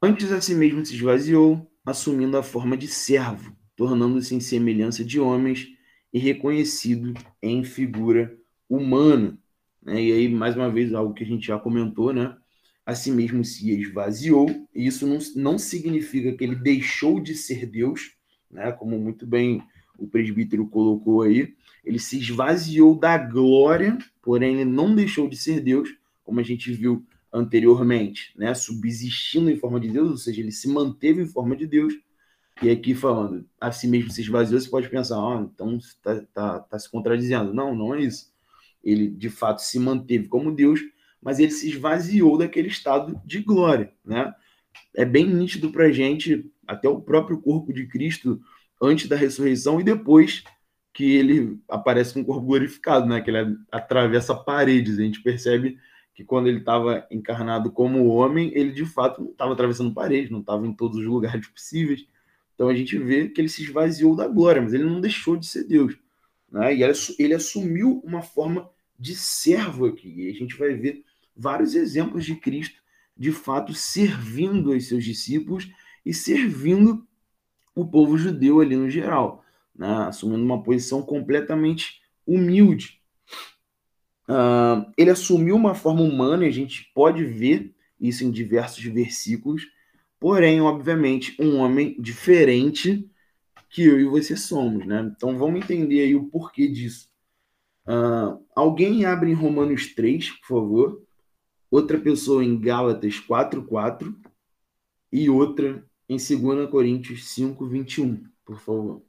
Antes 0.00 0.32
a 0.32 0.40
si 0.40 0.54
mesmo 0.54 0.84
se 0.84 0.94
esvaziou, 0.94 1.70
assumindo 1.84 2.36
a 2.36 2.42
forma 2.42 2.76
de 2.76 2.86
servo, 2.88 3.56
tornando-se 3.76 4.34
em 4.34 4.40
semelhança 4.40 5.04
de 5.04 5.18
homens 5.18 5.68
e 6.12 6.18
reconhecido 6.18 7.14
em 7.42 7.64
figura 7.64 8.36
humana. 8.68 9.38
Né? 9.82 10.02
E 10.02 10.12
aí, 10.12 10.28
mais 10.28 10.56
uma 10.56 10.70
vez, 10.70 10.92
algo 10.94 11.14
que 11.14 11.24
a 11.24 11.26
gente 11.26 11.46
já 11.46 11.58
comentou, 11.58 12.12
né? 12.12 12.36
A 12.84 12.94
si 12.94 13.12
mesmo 13.12 13.44
se 13.44 13.70
esvaziou, 13.70 14.48
e 14.74 14.86
isso 14.86 15.06
não, 15.06 15.18
não 15.36 15.58
significa 15.58 16.32
que 16.32 16.42
ele 16.42 16.56
deixou 16.56 17.20
de 17.20 17.34
ser 17.34 17.66
Deus, 17.66 18.16
né? 18.50 18.72
Como 18.72 18.98
muito 18.98 19.26
bem 19.26 19.62
o 19.98 20.06
presbítero 20.06 20.66
colocou 20.66 21.22
aí, 21.22 21.54
ele 21.84 21.98
se 21.98 22.18
esvaziou 22.18 22.98
da 22.98 23.16
glória, 23.16 23.96
porém 24.20 24.60
ele 24.60 24.70
não 24.70 24.94
deixou 24.94 25.28
de 25.28 25.36
ser 25.36 25.60
Deus, 25.60 25.88
como 26.24 26.40
a 26.40 26.42
gente 26.42 26.72
viu 26.72 27.06
anteriormente, 27.32 28.32
né? 28.36 28.52
Subsistindo 28.52 29.50
em 29.50 29.56
forma 29.56 29.78
de 29.78 29.88
Deus, 29.88 30.10
ou 30.10 30.16
seja, 30.16 30.40
ele 30.40 30.52
se 30.52 30.68
manteve 30.68 31.22
em 31.22 31.26
forma 31.26 31.56
de 31.56 31.66
Deus, 31.66 31.94
e 32.60 32.70
aqui 32.70 32.94
falando, 32.94 33.44
a 33.60 33.72
si 33.72 33.88
mesmo 33.88 34.10
se 34.10 34.20
esvaziou, 34.20 34.60
você 34.60 34.68
pode 34.68 34.88
pensar, 34.88 35.16
ah, 35.16 35.48
então 35.52 35.76
está 35.76 36.20
tá, 36.32 36.60
tá 36.60 36.78
se 36.78 36.90
contradizendo. 36.90 37.52
Não, 37.52 37.74
não 37.74 37.94
é 37.94 38.02
isso. 38.02 38.32
Ele, 38.84 39.08
de 39.08 39.30
fato, 39.30 39.62
se 39.62 39.78
manteve 39.78 40.28
como 40.28 40.54
Deus, 40.54 40.80
mas 41.22 41.38
ele 41.38 41.52
se 41.52 41.70
esvaziou 41.70 42.36
daquele 42.36 42.68
estado 42.68 43.20
de 43.24 43.40
glória, 43.40 43.92
né? 44.04 44.34
É 44.94 45.04
bem 45.04 45.26
nítido 45.26 45.70
para 45.70 45.84
a 45.84 45.92
gente, 45.92 46.50
até 46.66 46.88
o 46.88 47.00
próprio 47.00 47.40
corpo 47.40 47.72
de 47.72 47.86
Cristo, 47.86 48.40
antes 48.80 49.08
da 49.08 49.16
ressurreição 49.16 49.80
e 49.80 49.84
depois 49.84 50.42
que 50.92 51.14
ele 51.14 51.58
aparece 51.68 52.12
com 52.12 52.20
o 52.20 52.24
corpo 52.24 52.46
glorificado, 52.46 53.06
né? 53.06 53.20
Que 53.20 53.30
ele 53.30 53.56
atravessa 53.70 54.34
paredes. 54.34 54.98
A 54.98 55.02
gente 55.02 55.22
percebe 55.22 55.78
que 56.14 56.24
quando 56.24 56.48
ele 56.48 56.58
estava 56.58 57.06
encarnado 57.10 57.70
como 57.70 58.06
homem, 58.08 58.50
ele 58.54 58.72
de 58.72 58.84
fato 58.84 59.22
não 59.22 59.30
estava 59.30 59.52
atravessando 59.52 59.94
paredes, 59.94 60.30
não 60.30 60.40
estava 60.40 60.66
em 60.66 60.74
todos 60.74 60.98
os 60.98 61.06
lugares 61.06 61.46
possíveis. 61.48 62.06
Então 62.54 62.68
a 62.68 62.74
gente 62.74 62.98
vê 62.98 63.28
que 63.28 63.40
ele 63.40 63.48
se 63.48 63.62
esvaziou 63.62 64.14
da 64.14 64.28
glória, 64.28 64.60
mas 64.60 64.74
ele 64.74 64.84
não 64.84 65.00
deixou 65.00 65.36
de 65.36 65.46
ser 65.46 65.64
Deus. 65.64 65.96
Né? 66.50 66.76
E 66.76 66.82
ele 67.18 67.34
assumiu 67.34 68.02
uma 68.04 68.20
forma 68.20 68.68
de 68.98 69.14
servo 69.16 69.86
aqui. 69.86 70.12
E 70.14 70.30
a 70.30 70.34
gente 70.34 70.56
vai 70.56 70.74
ver 70.74 71.02
vários 71.36 71.74
exemplos 71.74 72.24
de 72.24 72.34
Cristo, 72.36 72.80
de 73.16 73.32
fato, 73.32 73.74
servindo 73.74 74.70
os 74.70 74.88
seus 74.88 75.04
discípulos 75.04 75.70
e 76.04 76.12
servindo 76.12 77.06
o 77.74 77.86
povo 77.86 78.18
judeu 78.18 78.60
ali 78.60 78.76
no 78.76 78.90
geral, 78.90 79.44
né? 79.74 80.06
assumindo 80.08 80.44
uma 80.44 80.62
posição 80.62 81.02
completamente 81.02 82.02
humilde. 82.26 83.00
Uh, 84.28 84.90
ele 84.96 85.10
assumiu 85.10 85.56
uma 85.56 85.74
forma 85.74 86.02
humana, 86.02 86.44
e 86.44 86.48
a 86.48 86.52
gente 86.52 86.90
pode 86.94 87.24
ver 87.24 87.74
isso 88.00 88.24
em 88.24 88.30
diversos 88.30 88.82
versículos, 88.84 89.66
Porém, 90.22 90.60
obviamente, 90.60 91.34
um 91.40 91.56
homem 91.56 91.96
diferente 91.98 93.10
que 93.68 93.82
eu 93.82 93.98
e 93.98 94.04
você 94.04 94.36
somos, 94.36 94.86
né? 94.86 95.12
Então 95.16 95.36
vamos 95.36 95.60
entender 95.60 96.00
aí 96.00 96.14
o 96.14 96.26
porquê 96.26 96.68
disso. 96.68 97.08
Uh, 97.84 98.40
alguém 98.54 99.04
abre 99.04 99.32
em 99.32 99.34
Romanos 99.34 99.92
3, 99.92 100.30
por 100.30 100.46
favor. 100.46 101.02
Outra 101.72 101.98
pessoa 101.98 102.44
em 102.44 102.60
Gálatas 102.60 103.18
4:4 103.18 104.14
e 105.10 105.30
outra 105.30 105.82
em 106.06 106.18
2 106.18 106.70
Coríntios 106.70 107.24
5:21, 107.30 108.30
por 108.44 108.60
favor. 108.60 109.02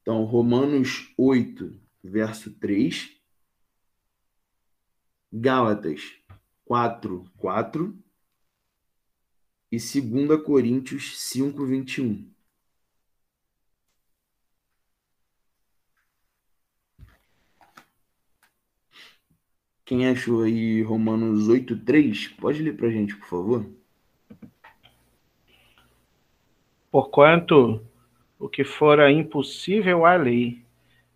Então, 0.00 0.24
Romanos 0.24 1.12
8, 1.18 1.78
verso 2.02 2.50
3. 2.58 3.14
Gálatas 5.30 6.00
4, 6.64 7.30
4 7.36 8.02
e 9.70 9.76
2 9.76 10.42
Coríntios 10.42 11.20
5, 11.20 11.62
Quem 19.86 20.08
achou 20.08 20.42
aí 20.42 20.82
Romanos 20.82 21.46
8, 21.46 21.76
3, 21.76 22.26
pode 22.40 22.60
ler 22.60 22.76
para 22.76 22.88
a 22.88 22.90
gente, 22.90 23.14
por 23.14 23.28
favor? 23.28 23.70
Porquanto 26.90 27.80
o 28.36 28.48
que 28.48 28.64
fora 28.64 29.12
impossível 29.12 30.04
à 30.04 30.16
lei, 30.16 30.60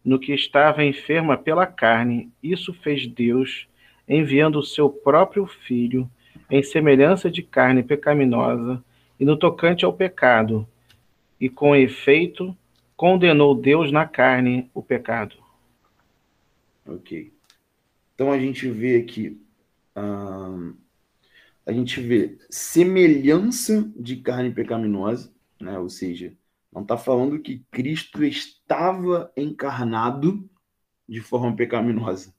no 0.05 0.21
que 0.21 0.33
estava 0.33 0.85
enferma 0.85 1.37
pela 1.37 1.67
carne, 1.67 2.31
isso 2.41 2.73
fez 2.73 3.09
Deus, 3.09 3.67
enviando 4.09 4.61
o 4.61 4.65
seu 4.65 4.89
próprio 4.89 5.49
Filho 5.49 6.09
em 6.49 6.63
semelhança 6.63 7.29
de 7.29 7.43
carne 7.43 7.83
pecaminosa, 7.83 8.85
e 9.19 9.25
no 9.25 9.37
tocante 9.37 9.85
ao 9.85 9.93
pecado, 9.93 10.65
e 11.41 11.49
com 11.49 11.75
efeito 11.75 12.57
condenou 12.97 13.53
Deus 13.53 13.91
na 13.91 14.07
carne 14.07 14.71
o 14.73 14.81
pecado. 14.81 15.35
Ok. 16.87 17.33
Então 18.21 18.31
a 18.31 18.39
gente 18.39 18.71
vê 18.71 18.99
aqui, 18.99 19.41
uh, 19.97 20.77
a 21.65 21.73
gente 21.73 22.03
vê 22.03 22.37
semelhança 22.51 23.91
de 23.97 24.17
carne 24.17 24.53
pecaminosa, 24.53 25.33
né? 25.59 25.79
ou 25.79 25.89
seja, 25.89 26.37
não 26.71 26.83
está 26.83 26.99
falando 26.99 27.41
que 27.41 27.65
Cristo 27.71 28.23
estava 28.23 29.33
encarnado 29.35 30.47
de 31.09 31.23
forma 31.23 31.57
pecaminosa, 31.57 32.35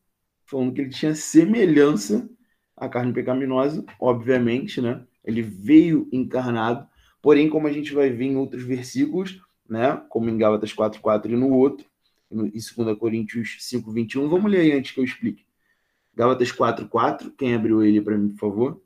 falando 0.46 0.72
que 0.72 0.82
ele 0.82 0.92
tinha 0.92 1.16
semelhança 1.16 2.30
a 2.78 2.88
carne 2.88 3.12
pecaminosa, 3.12 3.84
obviamente, 4.00 4.80
né? 4.82 5.04
Ele 5.26 5.42
veio 5.42 6.08
encarnado, 6.12 6.88
porém, 7.24 7.50
como 7.50 7.66
a 7.66 7.74
gente 7.74 7.92
vai 7.92 8.12
ver 8.12 8.26
em 8.26 8.36
outros 8.36 8.62
versículos, 8.62 9.42
né? 9.68 10.00
Como 10.10 10.30
em 10.30 10.38
Gálatas 10.38 10.74
4:4 10.74 11.32
e 11.32 11.36
no 11.36 11.50
outro, 11.50 11.88
em 12.30 12.52
2 12.52 13.00
Coríntios 13.00 13.58
5:21, 13.62 14.30
vamos 14.30 14.52
ler 14.52 14.60
aí 14.60 14.74
antes 14.74 14.92
que 14.92 15.00
eu 15.00 15.04
explique. 15.04 15.44
Gálatas 16.14 16.52
4:4, 16.52 17.32
quem 17.32 17.56
abriu 17.56 17.84
ele 17.84 18.02
para 18.02 18.18
mim, 18.18 18.30
por 18.30 18.40
favor? 18.40 18.82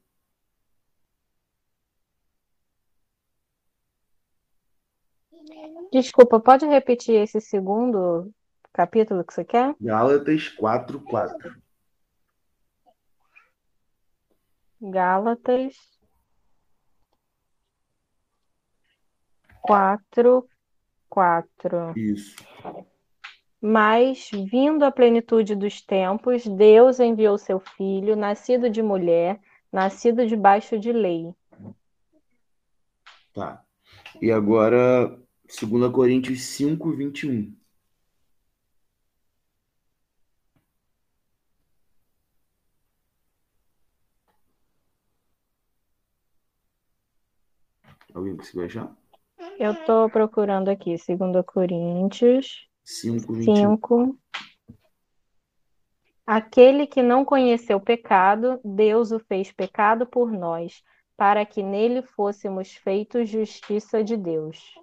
Desculpa, 5.92 6.40
pode 6.40 6.66
repetir 6.66 7.16
esse 7.16 7.40
segundo 7.40 8.32
capítulo 8.74 9.24
que 9.24 9.34
você 9.34 9.44
quer? 9.46 9.76
Gálatas 9.80 10.50
4:4. 10.50 11.56
Gálatas 14.82 15.96
quatro, 19.66 20.48
4. 21.10 21.94
Isso. 21.98 22.36
Mas, 23.68 24.30
vindo 24.32 24.86
a 24.86 24.92
plenitude 24.92 25.56
dos 25.56 25.82
tempos, 25.82 26.46
Deus 26.46 27.00
enviou 27.00 27.36
seu 27.36 27.60
filho, 27.60 28.16
nascido 28.16 28.70
de 28.70 28.80
mulher, 28.84 29.42
nascido 29.72 30.28
debaixo 30.28 30.78
de 30.78 30.92
lei. 30.92 31.34
Tá. 33.34 33.66
E 34.22 34.32
agora, 34.32 35.20
2 35.48 35.92
Coríntios 35.92 36.44
5, 36.44 36.92
21. 36.92 37.58
Alguém 48.14 48.38
conseguiu 48.38 48.66
achar? 48.66 48.96
Eu 49.58 49.72
estou 49.72 50.08
procurando 50.08 50.70
aqui, 50.70 50.96
2 50.98 51.44
Coríntios 51.48 52.70
5, 52.86 53.34
21. 53.34 53.72
5. 53.72 54.20
Aquele 56.26 56.88
que 56.88 57.02
não 57.04 57.26
conheceu 57.26 57.80
pecado, 57.80 58.60
Deus 58.64 59.12
o 59.12 59.20
fez 59.20 59.52
pecado 59.52 60.06
por 60.06 60.32
nós, 60.32 60.84
para 61.18 61.46
que 61.46 61.62
nele 61.62 62.02
fôssemos 62.02 62.74
feitos 62.74 63.30
justiça 63.30 64.04
de 64.04 64.16
Deus. 64.16 64.76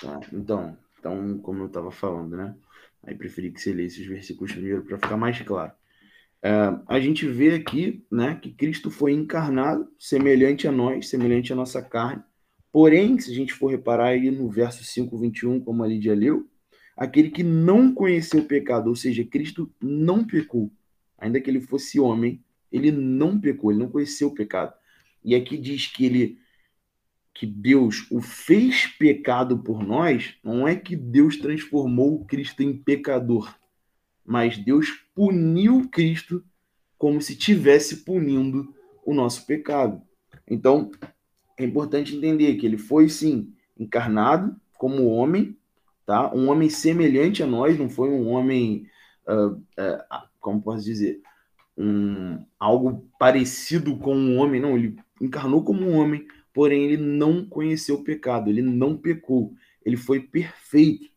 Tá, 0.00 0.20
então, 0.32 0.76
então, 0.98 1.38
como 1.38 1.62
eu 1.62 1.66
estava 1.66 1.90
falando, 1.90 2.36
né? 2.36 2.56
Aí 3.04 3.14
preferi 3.14 3.50
que 3.52 3.60
você 3.60 3.72
lesse 3.72 4.00
os 4.00 4.06
versículos 4.08 4.52
primeiro 4.52 4.84
para 4.84 4.98
ficar 4.98 5.16
mais 5.16 5.40
claro. 5.42 5.72
É, 6.42 6.50
a 6.86 7.00
gente 7.00 7.26
vê 7.26 7.54
aqui, 7.54 8.04
né, 8.10 8.36
que 8.36 8.52
Cristo 8.52 8.90
foi 8.90 9.12
encarnado, 9.12 9.88
semelhante 9.98 10.68
a 10.68 10.72
nós, 10.72 11.08
semelhante 11.08 11.52
à 11.52 11.56
nossa 11.56 11.82
carne. 11.82 12.22
Porém, 12.72 13.18
se 13.18 13.30
a 13.30 13.34
gente 13.34 13.52
for 13.54 13.68
reparar 13.68 14.08
aí 14.08 14.30
no 14.30 14.48
verso 14.48 14.84
5, 14.84 15.16
21, 15.16 15.60
como 15.60 15.82
a 15.82 15.86
Lídia 15.86 16.14
leu, 16.14 16.48
aquele 16.98 17.30
que 17.30 17.44
não 17.44 17.94
conheceu 17.94 18.40
o 18.40 18.44
pecado, 18.44 18.88
ou 18.88 18.96
seja, 18.96 19.24
Cristo 19.24 19.72
não 19.80 20.24
pecou, 20.24 20.70
ainda 21.16 21.40
que 21.40 21.48
ele 21.48 21.60
fosse 21.60 22.00
homem, 22.00 22.42
ele 22.72 22.90
não 22.90 23.40
pecou, 23.40 23.70
ele 23.70 23.80
não 23.80 23.88
conheceu 23.88 24.28
o 24.28 24.34
pecado. 24.34 24.74
E 25.24 25.34
aqui 25.34 25.56
diz 25.56 25.86
que 25.86 26.04
ele 26.04 26.38
que 27.32 27.46
Deus 27.46 28.04
o 28.10 28.20
fez 28.20 28.88
pecado 28.98 29.58
por 29.58 29.86
nós, 29.86 30.34
não 30.42 30.66
é 30.66 30.74
que 30.74 30.96
Deus 30.96 31.36
transformou 31.36 32.24
Cristo 32.24 32.64
em 32.64 32.76
pecador, 32.76 33.56
mas 34.26 34.58
Deus 34.58 34.90
puniu 35.14 35.88
Cristo 35.88 36.44
como 36.98 37.22
se 37.22 37.36
tivesse 37.36 37.98
punindo 37.98 38.74
o 39.06 39.14
nosso 39.14 39.46
pecado. 39.46 40.02
Então, 40.50 40.90
é 41.56 41.64
importante 41.64 42.16
entender 42.16 42.56
que 42.56 42.66
ele 42.66 42.76
foi 42.76 43.08
sim 43.08 43.54
encarnado 43.78 44.60
como 44.76 45.06
homem, 45.06 45.56
tá? 46.08 46.34
Um 46.34 46.48
homem 46.48 46.70
semelhante 46.70 47.42
a 47.42 47.46
nós, 47.46 47.78
não 47.78 47.90
foi 47.90 48.08
um 48.08 48.28
homem, 48.30 48.86
uh, 49.28 49.52
uh, 49.52 50.28
como 50.40 50.62
posso 50.62 50.82
dizer, 50.82 51.20
um, 51.76 52.42
algo 52.58 53.06
parecido 53.18 53.94
com 53.98 54.16
um 54.16 54.38
homem, 54.38 54.58
não, 54.58 54.74
ele 54.74 54.96
encarnou 55.20 55.62
como 55.62 55.82
um 55.82 55.98
homem, 55.98 56.26
porém 56.54 56.82
ele 56.84 56.96
não 56.96 57.44
conheceu 57.44 57.96
o 57.96 58.02
pecado, 58.02 58.48
ele 58.48 58.62
não 58.62 58.96
pecou, 58.96 59.52
ele 59.84 59.98
foi 59.98 60.18
perfeito. 60.20 61.10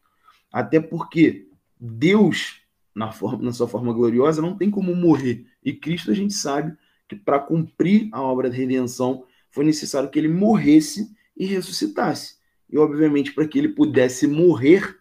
Até 0.52 0.82
porque 0.82 1.48
Deus, 1.80 2.60
na, 2.94 3.14
forma, 3.14 3.46
na 3.46 3.54
sua 3.54 3.70
forma 3.70 3.94
gloriosa, 3.94 4.42
não 4.42 4.58
tem 4.58 4.70
como 4.70 4.94
morrer. 4.94 5.46
E 5.64 5.72
Cristo, 5.72 6.12
a 6.12 6.14
gente 6.14 6.34
sabe 6.34 6.76
que 7.08 7.16
para 7.16 7.40
cumprir 7.40 8.10
a 8.12 8.22
obra 8.22 8.50
da 8.50 8.56
redenção, 8.58 9.24
foi 9.50 9.64
necessário 9.64 10.10
que 10.10 10.20
ele 10.20 10.28
morresse 10.28 11.16
e 11.38 11.46
ressuscitasse. 11.46 12.41
E, 12.72 12.78
obviamente, 12.78 13.34
para 13.34 13.48
que 13.48 13.60
ele 13.60 13.70
pudesse 13.70 14.26
morrer, 14.26 15.00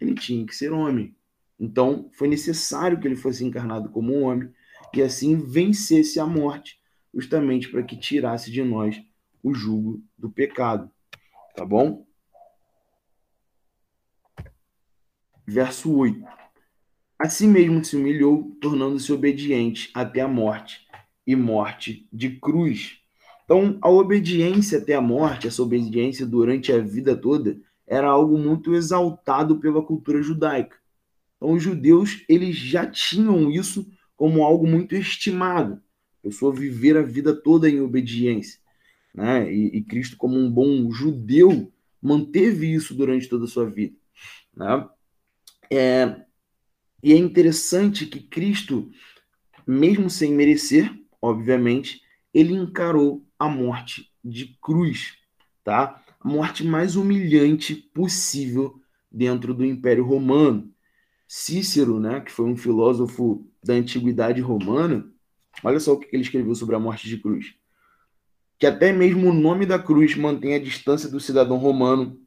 ele 0.00 0.14
tinha 0.14 0.46
que 0.46 0.54
ser 0.54 0.72
homem. 0.72 1.16
Então, 1.58 2.08
foi 2.12 2.28
necessário 2.28 2.98
que 2.98 3.06
ele 3.06 3.16
fosse 3.16 3.44
encarnado 3.44 3.90
como 3.90 4.20
homem 4.20 4.50
e 4.94 5.02
assim 5.02 5.36
vencesse 5.36 6.18
a 6.18 6.26
morte, 6.26 6.80
justamente 7.14 7.68
para 7.68 7.82
que 7.82 7.96
tirasse 7.96 8.50
de 8.50 8.62
nós 8.62 9.00
o 9.42 9.52
jugo 9.52 10.02
do 10.16 10.30
pecado. 10.30 10.90
Tá 11.54 11.64
bom? 11.64 12.06
Verso 15.46 15.94
8. 15.94 16.24
Assim 17.18 17.48
mesmo 17.48 17.84
se 17.84 17.96
humilhou, 17.96 18.56
tornando-se 18.60 19.12
obediente 19.12 19.90
até 19.92 20.20
a 20.20 20.28
morte 20.28 20.86
e 21.26 21.36
morte 21.36 22.08
de 22.12 22.38
cruz. 22.38 22.99
Então, 23.50 23.76
a 23.82 23.90
obediência 23.90 24.78
até 24.78 24.94
a 24.94 25.00
morte, 25.00 25.48
essa 25.48 25.60
obediência 25.60 26.24
durante 26.24 26.70
a 26.70 26.78
vida 26.78 27.16
toda, 27.16 27.58
era 27.84 28.06
algo 28.06 28.38
muito 28.38 28.76
exaltado 28.76 29.58
pela 29.58 29.82
cultura 29.82 30.22
judaica. 30.22 30.76
Então, 31.36 31.54
os 31.54 31.60
judeus 31.60 32.24
eles 32.28 32.54
já 32.54 32.86
tinham 32.86 33.50
isso 33.50 33.90
como 34.16 34.44
algo 34.44 34.68
muito 34.68 34.94
estimado. 34.94 35.82
A 36.20 36.28
pessoa 36.28 36.54
viver 36.54 36.96
a 36.96 37.02
vida 37.02 37.34
toda 37.34 37.68
em 37.68 37.80
obediência. 37.80 38.60
Né? 39.12 39.52
E, 39.52 39.78
e 39.78 39.82
Cristo, 39.82 40.16
como 40.16 40.38
um 40.38 40.48
bom 40.48 40.88
judeu, 40.92 41.72
manteve 42.00 42.72
isso 42.72 42.94
durante 42.94 43.28
toda 43.28 43.46
a 43.46 43.48
sua 43.48 43.68
vida. 43.68 43.96
Né? 44.56 44.88
É, 45.72 46.20
e 47.02 47.12
é 47.12 47.16
interessante 47.16 48.06
que 48.06 48.20
Cristo, 48.20 48.92
mesmo 49.66 50.08
sem 50.08 50.34
merecer, 50.34 50.88
obviamente, 51.20 52.00
ele 52.32 52.54
encarou 52.54 53.26
a 53.40 53.48
morte 53.48 54.12
de 54.22 54.58
cruz, 54.60 55.14
tá? 55.64 56.04
A 56.20 56.28
morte 56.28 56.62
mais 56.62 56.94
humilhante 56.94 57.74
possível 57.74 58.78
dentro 59.10 59.54
do 59.54 59.64
Império 59.64 60.04
Romano. 60.04 60.70
Cícero, 61.26 61.98
né, 61.98 62.20
que 62.20 62.30
foi 62.30 62.44
um 62.44 62.56
filósofo 62.56 63.48
da 63.64 63.72
antiguidade 63.74 64.40
romana, 64.40 65.10
olha 65.64 65.80
só 65.80 65.94
o 65.94 65.98
que 65.98 66.08
ele 66.14 66.22
escreveu 66.22 66.54
sobre 66.54 66.74
a 66.76 66.78
morte 66.78 67.08
de 67.08 67.16
cruz. 67.16 67.54
Que 68.58 68.66
até 68.66 68.92
mesmo 68.92 69.30
o 69.30 69.32
nome 69.32 69.64
da 69.64 69.78
cruz 69.78 70.14
mantém 70.16 70.54
a 70.54 70.58
distância 70.58 71.08
do 71.08 71.20
cidadão 71.20 71.56
romano, 71.56 72.20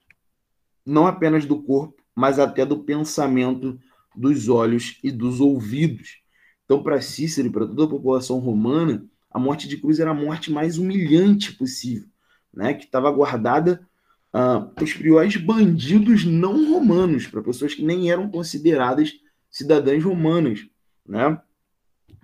não 0.85 1.05
apenas 1.05 1.45
do 1.45 1.61
corpo, 1.61 2.01
mas 2.15 2.39
até 2.39 2.65
do 2.65 2.83
pensamento, 2.83 3.79
dos 4.15 4.49
olhos 4.49 4.97
e 5.03 5.11
dos 5.11 5.39
ouvidos. 5.39 6.21
Então, 6.65 6.81
para 6.81 7.01
Cícero 7.01 7.49
e 7.49 7.51
para 7.51 7.67
toda 7.67 7.83
a 7.83 7.89
população 7.89 8.39
romana, 8.39 9.05
a 9.33 9.39
morte 9.39 9.67
de 9.67 9.77
cruz 9.77 9.99
era 9.99 10.11
a 10.11 10.13
morte 10.13 10.51
mais 10.51 10.77
humilhante 10.77 11.53
possível, 11.53 12.07
né? 12.53 12.73
que 12.75 12.85
estava 12.85 13.11
guardada 13.11 13.85
uh, 14.29 14.69
para 14.69 14.83
os 14.83 14.93
piores 14.93 15.35
bandidos 15.37 16.23
não 16.23 16.71
romanos, 16.71 17.25
para 17.25 17.41
pessoas 17.41 17.73
que 17.73 17.83
nem 17.83 18.11
eram 18.11 18.29
consideradas 18.29 19.11
cidadãs 19.49 20.03
romanas. 20.03 20.65
Né? 21.05 21.41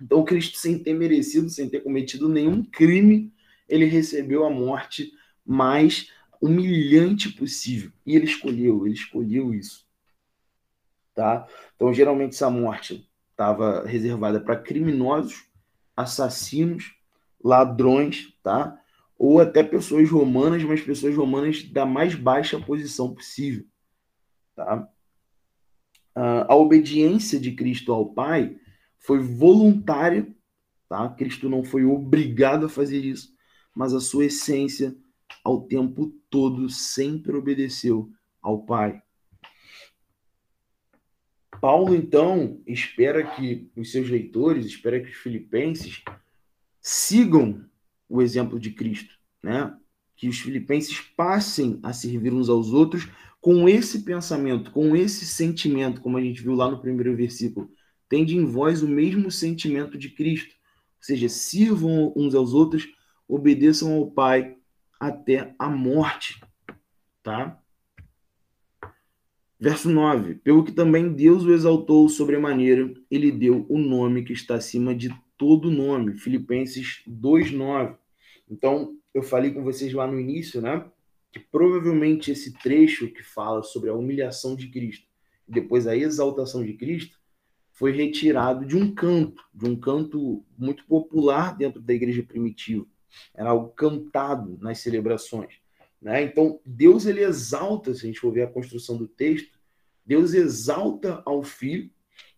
Então, 0.00 0.24
Cristo, 0.24 0.56
sem 0.58 0.78
ter 0.78 0.94
merecido, 0.94 1.50
sem 1.50 1.68
ter 1.68 1.80
cometido 1.80 2.28
nenhum 2.28 2.62
crime, 2.62 3.32
ele 3.68 3.86
recebeu 3.86 4.44
a 4.44 4.50
morte 4.50 5.12
mais 5.44 6.10
humilhante 6.40 7.28
possível. 7.30 7.90
E 8.06 8.14
ele 8.14 8.24
escolheu, 8.24 8.86
ele 8.86 8.94
escolheu 8.94 9.52
isso. 9.52 9.84
Tá? 11.12 11.46
Então, 11.74 11.92
geralmente, 11.92 12.34
essa 12.34 12.48
morte 12.48 13.08
estava 13.32 13.84
reservada 13.84 14.40
para 14.40 14.56
criminosos, 14.56 15.44
assassinos 15.96 16.99
ladrões, 17.42 18.34
tá? 18.42 18.78
Ou 19.18 19.40
até 19.40 19.62
pessoas 19.62 20.08
romanas, 20.10 20.62
mas 20.62 20.80
pessoas 20.80 21.14
romanas 21.14 21.62
da 21.64 21.84
mais 21.84 22.14
baixa 22.14 22.58
posição 22.58 23.14
possível, 23.14 23.66
tá? 24.54 24.88
A 26.14 26.54
obediência 26.54 27.38
de 27.38 27.52
Cristo 27.52 27.92
ao 27.92 28.06
Pai 28.06 28.56
foi 28.98 29.20
voluntária, 29.20 30.26
tá? 30.88 31.08
Cristo 31.08 31.48
não 31.48 31.64
foi 31.64 31.84
obrigado 31.84 32.66
a 32.66 32.68
fazer 32.68 33.04
isso, 33.04 33.34
mas 33.74 33.94
a 33.94 34.00
sua 34.00 34.26
essência 34.26 34.94
ao 35.44 35.62
tempo 35.62 36.12
todo 36.28 36.68
sempre 36.68 37.36
obedeceu 37.36 38.10
ao 38.42 38.62
Pai. 38.62 39.02
Paulo, 41.60 41.94
então, 41.94 42.60
espera 42.66 43.22
que 43.22 43.70
os 43.76 43.92
seus 43.92 44.08
leitores, 44.08 44.66
espera 44.66 44.98
que 44.98 45.10
os 45.10 45.16
filipenses 45.16 46.02
sigam 46.80 47.64
o 48.08 48.20
exemplo 48.20 48.58
de 48.58 48.70
Cristo, 48.70 49.14
né? 49.42 49.76
Que 50.16 50.28
os 50.28 50.38
filipenses 50.38 51.00
passem 51.16 51.78
a 51.82 51.92
servir 51.92 52.32
uns 52.32 52.48
aos 52.48 52.72
outros 52.72 53.08
com 53.40 53.68
esse 53.68 54.02
pensamento, 54.02 54.70
com 54.70 54.94
esse 54.94 55.24
sentimento, 55.24 56.00
como 56.00 56.18
a 56.18 56.20
gente 56.20 56.42
viu 56.42 56.54
lá 56.54 56.70
no 56.70 56.80
primeiro 56.80 57.16
versículo. 57.16 57.70
Tende 58.08 58.36
em 58.36 58.44
vós 58.44 58.82
o 58.82 58.88
mesmo 58.88 59.30
sentimento 59.30 59.96
de 59.96 60.10
Cristo. 60.10 60.54
Ou 60.98 61.02
seja, 61.02 61.28
sirvam 61.28 62.12
uns 62.14 62.34
aos 62.34 62.52
outros, 62.52 62.86
obedeçam 63.26 63.94
ao 63.94 64.10
Pai 64.10 64.56
até 64.98 65.54
a 65.58 65.68
morte. 65.70 66.40
Tá? 67.22 67.58
Verso 69.58 69.88
9: 69.88 70.36
Pelo 70.36 70.64
que 70.64 70.72
também 70.72 71.12
Deus 71.12 71.44
o 71.44 71.52
exaltou 71.52 72.08
sobremaneira, 72.08 72.92
ele 73.10 73.30
deu 73.30 73.64
o 73.68 73.78
nome 73.78 74.24
que 74.24 74.32
está 74.32 74.56
acima 74.56 74.94
de 74.94 75.10
todo 75.40 75.70
nome. 75.70 76.18
Filipenses 76.18 77.02
2:9. 77.06 77.96
Então, 78.46 78.98
eu 79.14 79.22
falei 79.22 79.50
com 79.50 79.64
vocês 79.64 79.90
lá 79.94 80.06
no 80.06 80.20
início, 80.20 80.60
né? 80.60 80.84
que 81.32 81.38
provavelmente 81.38 82.30
esse 82.30 82.52
trecho 82.58 83.08
que 83.08 83.22
fala 83.22 83.62
sobre 83.62 83.88
a 83.88 83.94
humilhação 83.94 84.54
de 84.54 84.68
Cristo 84.68 85.06
e 85.48 85.52
depois 85.52 85.86
a 85.86 85.96
exaltação 85.96 86.62
de 86.62 86.74
Cristo 86.74 87.18
foi 87.72 87.92
retirado 87.92 88.66
de 88.66 88.76
um 88.76 88.94
canto, 88.94 89.42
de 89.54 89.64
um 89.64 89.76
canto 89.76 90.44
muito 90.58 90.84
popular 90.84 91.56
dentro 91.56 91.80
da 91.80 91.94
igreja 91.94 92.22
primitiva. 92.22 92.84
Era 93.32 93.50
algo 93.50 93.70
cantado 93.70 94.58
nas 94.60 94.80
celebrações. 94.80 95.54
Né? 96.02 96.22
Então, 96.22 96.60
Deus 96.66 97.06
ele 97.06 97.22
exalta, 97.22 97.94
se 97.94 98.04
a 98.04 98.06
gente 98.06 98.20
for 98.20 98.32
ver 98.32 98.42
a 98.42 98.52
construção 98.52 98.98
do 98.98 99.08
texto, 99.08 99.58
Deus 100.04 100.34
exalta 100.34 101.22
ao 101.24 101.42
filho 101.42 101.90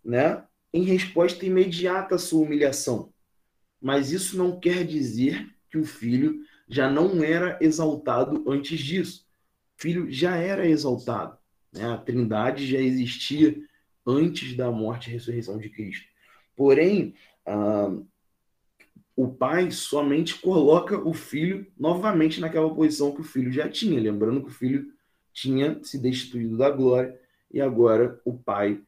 né, 0.05 0.45
em 0.73 0.83
resposta 0.83 1.45
imediata 1.45 2.15
à 2.15 2.19
sua 2.19 2.45
humilhação. 2.45 3.13
Mas 3.81 4.13
isso 4.13 4.37
não 4.37 4.59
quer 4.59 4.85
dizer 4.85 5.49
que 5.71 5.79
o 5.79 5.85
filho 5.85 6.45
já 6.69 6.91
não 6.91 7.23
era 7.23 7.59
exaltado 7.61 8.43
antes 8.51 8.81
disso. 8.81 9.27
O 9.79 9.83
filho 9.83 10.11
já 10.11 10.37
era 10.37 10.67
exaltado. 10.67 11.37
Né? 11.73 11.85
A 11.85 11.99
trindade 11.99 12.67
já 12.67 12.79
existia 12.79 13.57
antes 14.07 14.57
da 14.57 14.71
morte 14.71 15.11
e 15.11 15.13
ressurreição 15.13 15.59
de 15.59 15.69
Cristo. 15.69 16.07
Porém, 16.57 17.15
ah, 17.47 17.93
o 19.17 19.29
pai 19.29 19.71
somente 19.71 20.41
coloca 20.41 20.97
o 20.99 21.13
filho 21.13 21.67
novamente 21.79 22.41
naquela 22.41 22.75
posição 22.75 23.15
que 23.15 23.21
o 23.21 23.25
filho 23.25 23.53
já 23.53 23.69
tinha, 23.69 24.01
lembrando 24.01 24.43
que 24.43 24.49
o 24.49 24.55
filho 24.55 24.93
tinha 25.33 25.83
se 25.83 25.99
destituído 25.99 26.57
da 26.57 26.71
glória 26.71 27.19
e 27.53 27.61
agora 27.61 28.21
o 28.25 28.39
pai 28.39 28.81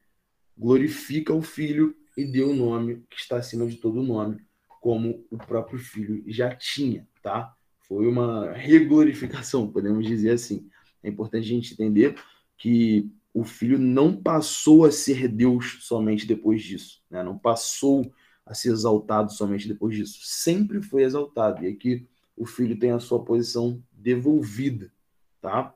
glorifica 0.57 1.33
o 1.33 1.43
filho 1.43 1.97
e 2.17 2.25
deu 2.25 2.51
o 2.51 2.55
nome 2.55 3.05
que 3.11 3.17
está 3.17 3.37
acima 3.37 3.67
de 3.67 3.77
todo 3.77 4.03
nome, 4.03 4.41
como 4.81 5.25
o 5.31 5.37
próprio 5.37 5.79
filho 5.79 6.23
já 6.27 6.55
tinha, 6.55 7.09
tá? 7.23 7.55
Foi 7.81 8.07
uma 8.07 8.53
reglorificação, 8.53 9.71
podemos 9.71 10.07
dizer 10.07 10.31
assim. 10.31 10.69
É 11.03 11.09
importante 11.09 11.45
a 11.45 11.49
gente 11.49 11.73
entender 11.73 12.17
que 12.57 13.11
o 13.33 13.45
filho 13.45 13.79
não 13.79 14.15
passou 14.17 14.85
a 14.85 14.93
ser 14.93 15.27
Deus 15.29 15.79
somente 15.81 16.27
depois 16.27 16.63
disso, 16.63 17.03
né? 17.11 17.23
não 17.23 17.37
passou 17.37 18.11
a 18.47 18.55
ser 18.55 18.71
exaltado 18.71 19.33
somente 19.33 19.67
depois 19.67 19.97
disso. 19.97 20.21
Sempre 20.23 20.83
foi 20.83 21.03
exaltado. 21.03 21.65
E 21.65 21.69
aqui 21.69 22.07
o 22.37 22.47
filho 22.47 22.79
tem 22.79 22.91
a 22.91 23.01
sua 23.01 23.25
posição 23.25 23.83
devolvida, 23.91 24.93
tá? 25.41 25.75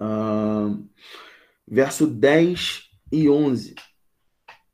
Uh, 0.00 0.88
verso 1.66 2.06
10 2.06 2.89
e 3.10 3.28
11. 3.28 3.74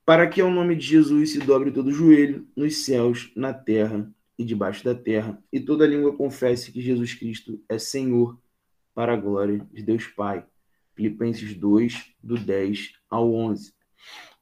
Para 0.05 0.29
que 0.29 0.41
ao 0.41 0.51
nome 0.51 0.77
de 0.77 0.87
Jesus 0.87 1.33
se 1.33 1.39
dobre 1.39 1.71
todo 1.71 1.89
o 1.89 1.93
joelho, 1.93 2.47
nos 2.57 2.85
céus, 2.85 3.33
na 3.35 3.53
terra 3.53 4.11
e 4.39 4.45
debaixo 4.45 4.85
da 4.85 4.95
terra, 4.95 5.43
e 5.53 5.59
toda 5.59 5.87
língua 5.87 6.17
confesse 6.17 6.71
que 6.71 6.81
Jesus 6.81 7.15
Cristo 7.15 7.61
é 7.69 7.79
Senhor, 7.79 8.39
para 8.95 9.15
a 9.15 9.17
glória 9.17 9.67
de 9.73 9.83
Deus 9.83 10.07
Pai. 10.07 10.45
Filipenses 10.95 11.55
2, 11.55 12.15
do 12.23 12.39
10 12.39 12.95
ao 13.11 13.33
11. 13.35 13.75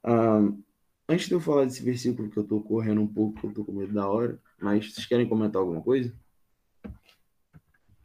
Uh, 0.04 0.64
Antes 1.06 1.28
de 1.28 1.34
eu 1.34 1.40
falar 1.40 1.66
desse 1.66 1.82
versículo, 1.82 2.30
que 2.30 2.38
eu 2.38 2.44
tô 2.44 2.62
correndo 2.62 3.02
um 3.02 3.06
pouco, 3.06 3.38
que 3.38 3.46
eu 3.46 3.52
tô 3.52 3.62
com 3.62 3.72
medo 3.72 3.92
da 3.92 4.08
hora, 4.08 4.40
mas 4.58 4.90
vocês 4.90 5.04
querem 5.04 5.28
comentar 5.28 5.60
alguma 5.60 5.82
coisa? 5.82 6.14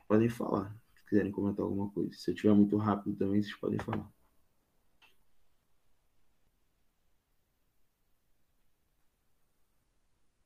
Podem 0.05 0.27
falar, 0.27 0.75
se 0.97 1.05
quiserem 1.05 1.31
comentar 1.31 1.63
alguma 1.63 1.89
coisa. 1.91 2.11
Se 2.13 2.29
eu 2.29 2.35
tiver 2.35 2.53
muito 2.53 2.75
rápido 2.75 3.15
também, 3.15 3.41
vocês 3.41 3.55
podem 3.55 3.79
falar. 3.79 4.11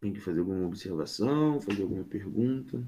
Tem 0.04 0.12
que 0.12 0.20
fazer 0.20 0.42
alguma 0.42 0.68
observação, 0.68 1.62
fazer 1.62 1.84
alguma 1.84 2.04
pergunta? 2.04 2.84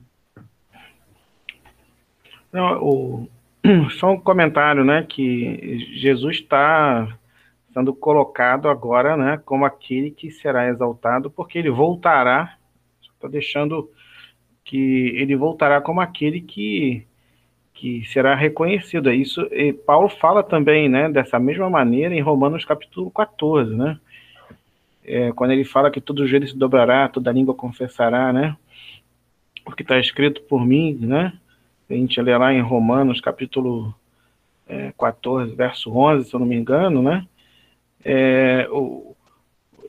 Não, 2.52 2.84
o... 2.84 3.30
Só 3.98 4.12
um 4.12 4.20
comentário, 4.20 4.84
né? 4.84 5.02
Que 5.08 5.78
Jesus 5.96 6.40
está 6.40 7.18
sendo 7.74 7.94
colocado 7.94 8.68
agora 8.68 9.16
né, 9.16 9.42
como 9.46 9.64
aquele 9.64 10.12
que 10.12 10.30
será 10.30 10.68
exaltado, 10.68 11.32
porque 11.32 11.58
ele 11.58 11.70
voltará, 11.70 12.58
está 13.02 13.30
deixando 13.30 13.90
que 14.66 15.14
ele 15.16 15.38
voltará 15.38 15.80
como 15.80 16.02
aquele 16.02 16.42
que, 16.42 17.08
que 17.74 18.04
será 18.08 18.36
reconhecido. 18.36 19.10
Isso 19.10 19.42
e 19.54 19.72
Paulo 19.72 20.10
fala 20.10 20.44
também 20.44 20.90
né, 20.90 21.10
dessa 21.10 21.40
mesma 21.40 21.70
maneira 21.70 22.14
em 22.14 22.22
Romanos 22.22 22.66
capítulo 22.66 23.10
14, 23.10 23.74
né? 23.74 24.02
É, 25.06 25.32
quando 25.32 25.52
ele 25.52 25.64
fala 25.64 25.92
que 25.92 26.02
todo 26.02 26.28
joelho 26.28 26.48
se 26.48 26.58
dobrará, 26.58 27.08
toda 27.08 27.32
língua 27.32 27.54
confessará, 27.54 28.34
né? 28.34 28.56
O 29.66 29.72
que 29.72 29.84
está 29.84 30.00
escrito 30.00 30.42
por 30.42 30.66
mim, 30.66 30.98
né? 31.02 31.34
A 31.90 31.94
gente 31.94 32.20
lê 32.22 32.36
lá 32.38 32.54
em 32.54 32.62
Romanos 32.62 33.22
capítulo 33.22 33.94
é, 34.68 34.92
14, 34.98 35.54
verso 35.56 35.96
11, 35.96 36.30
se 36.30 36.36
eu 36.36 36.40
não 36.40 36.48
me 36.48 36.56
engano, 36.56 37.02
né? 37.02 37.28
é, 38.06 38.68
o, 38.70 39.16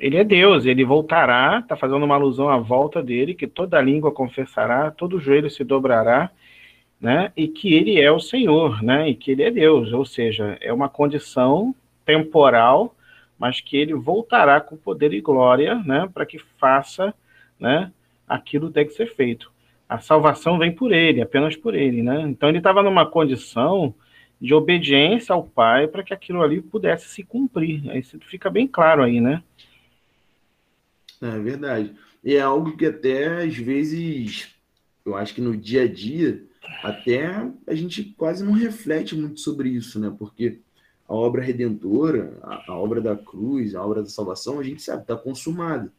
ele 0.01 0.17
é 0.17 0.25
Deus, 0.25 0.65
ele 0.65 0.85
voltará, 0.85 1.61
está 1.63 1.77
fazendo 1.77 2.05
uma 2.05 2.15
alusão 2.15 2.49
à 2.49 2.57
volta 2.57 3.03
dele, 3.03 3.35
que 3.35 3.47
toda 3.47 3.81
língua 3.81 4.11
confessará, 4.11 4.91
todo 4.91 5.21
joelho 5.21 5.51
se 5.51 5.63
dobrará, 5.63 6.31
né? 6.99 7.31
E 7.37 7.47
que 7.47 7.75
ele 7.75 8.01
é 8.01 8.11
o 8.11 8.19
Senhor, 8.19 8.83
né? 8.83 9.11
E 9.11 9.15
que 9.15 9.33
ele 9.33 9.43
é 9.43 9.51
Deus, 9.51 9.93
ou 9.93 10.07
seja, 10.07 10.57
é 10.63 10.73
uma 10.73 10.89
condição 10.89 11.75
temporal, 12.07 12.95
mas 13.39 13.61
que 13.61 13.77
ele 13.77 13.95
voltará 13.95 14.61
com 14.61 14.77
poder 14.77 15.13
e 15.13 15.21
glória, 15.21 15.77
né? 15.85 16.09
Para 16.13 16.27
que 16.27 16.39
faça, 16.59 17.15
né? 17.59 17.93
Aquilo 18.27 18.69
que 18.69 18.75
tem 18.75 18.87
que 18.87 18.95
ser 18.95 19.15
feito. 19.15 19.53
A 19.89 19.99
salvação 19.99 20.59
vem 20.59 20.73
por 20.73 20.93
ele, 20.93 21.23
apenas 21.23 21.55
por 21.57 21.75
ele, 21.75 22.03
né? 22.03 22.23
Então 22.23 22.49
ele 22.49 22.59
estava 22.59 22.83
numa 22.83 23.07
condição 23.07 23.95
de 24.41 24.53
obediência 24.53 25.33
ao 25.33 25.45
pai 25.45 25.87
para 25.87 26.03
que 26.03 26.13
aquilo 26.13 26.43
ali 26.43 26.61
pudesse 26.61 27.09
se 27.09 27.23
cumprir. 27.23 27.95
Isso 27.97 28.19
fica 28.21 28.51
bem 28.51 28.67
claro 28.67 29.03
aí, 29.03 29.21
né? 29.21 29.43
É 31.23 31.39
verdade. 31.39 31.95
E 32.23 32.35
é 32.35 32.41
algo 32.41 32.77
que 32.77 32.87
até 32.87 33.45
às 33.45 33.57
vezes, 33.57 34.55
eu 35.05 35.15
acho 35.17 35.35
que 35.35 35.41
no 35.41 35.57
dia 35.57 35.83
a 35.83 35.89
dia, 35.89 36.45
até 36.83 37.31
a 37.67 37.75
gente 37.75 38.05
quase 38.17 38.45
não 38.45 38.53
reflete 38.53 39.15
muito 39.15 39.41
sobre 39.41 39.69
isso, 39.69 39.99
né? 40.01 40.15
Porque 40.19 40.61
a 41.09 41.15
obra 41.15 41.43
redentora, 41.43 42.39
a, 42.43 42.73
a 42.73 42.77
obra 42.77 43.01
da 43.01 43.17
cruz, 43.17 43.75
a 43.75 43.85
obra 43.85 44.03
da 44.03 44.09
salvação, 44.09 44.59
a 44.59 44.63
gente 44.63 44.83
sabe, 44.83 45.03
está 45.03 45.17
consumada. 45.17 45.93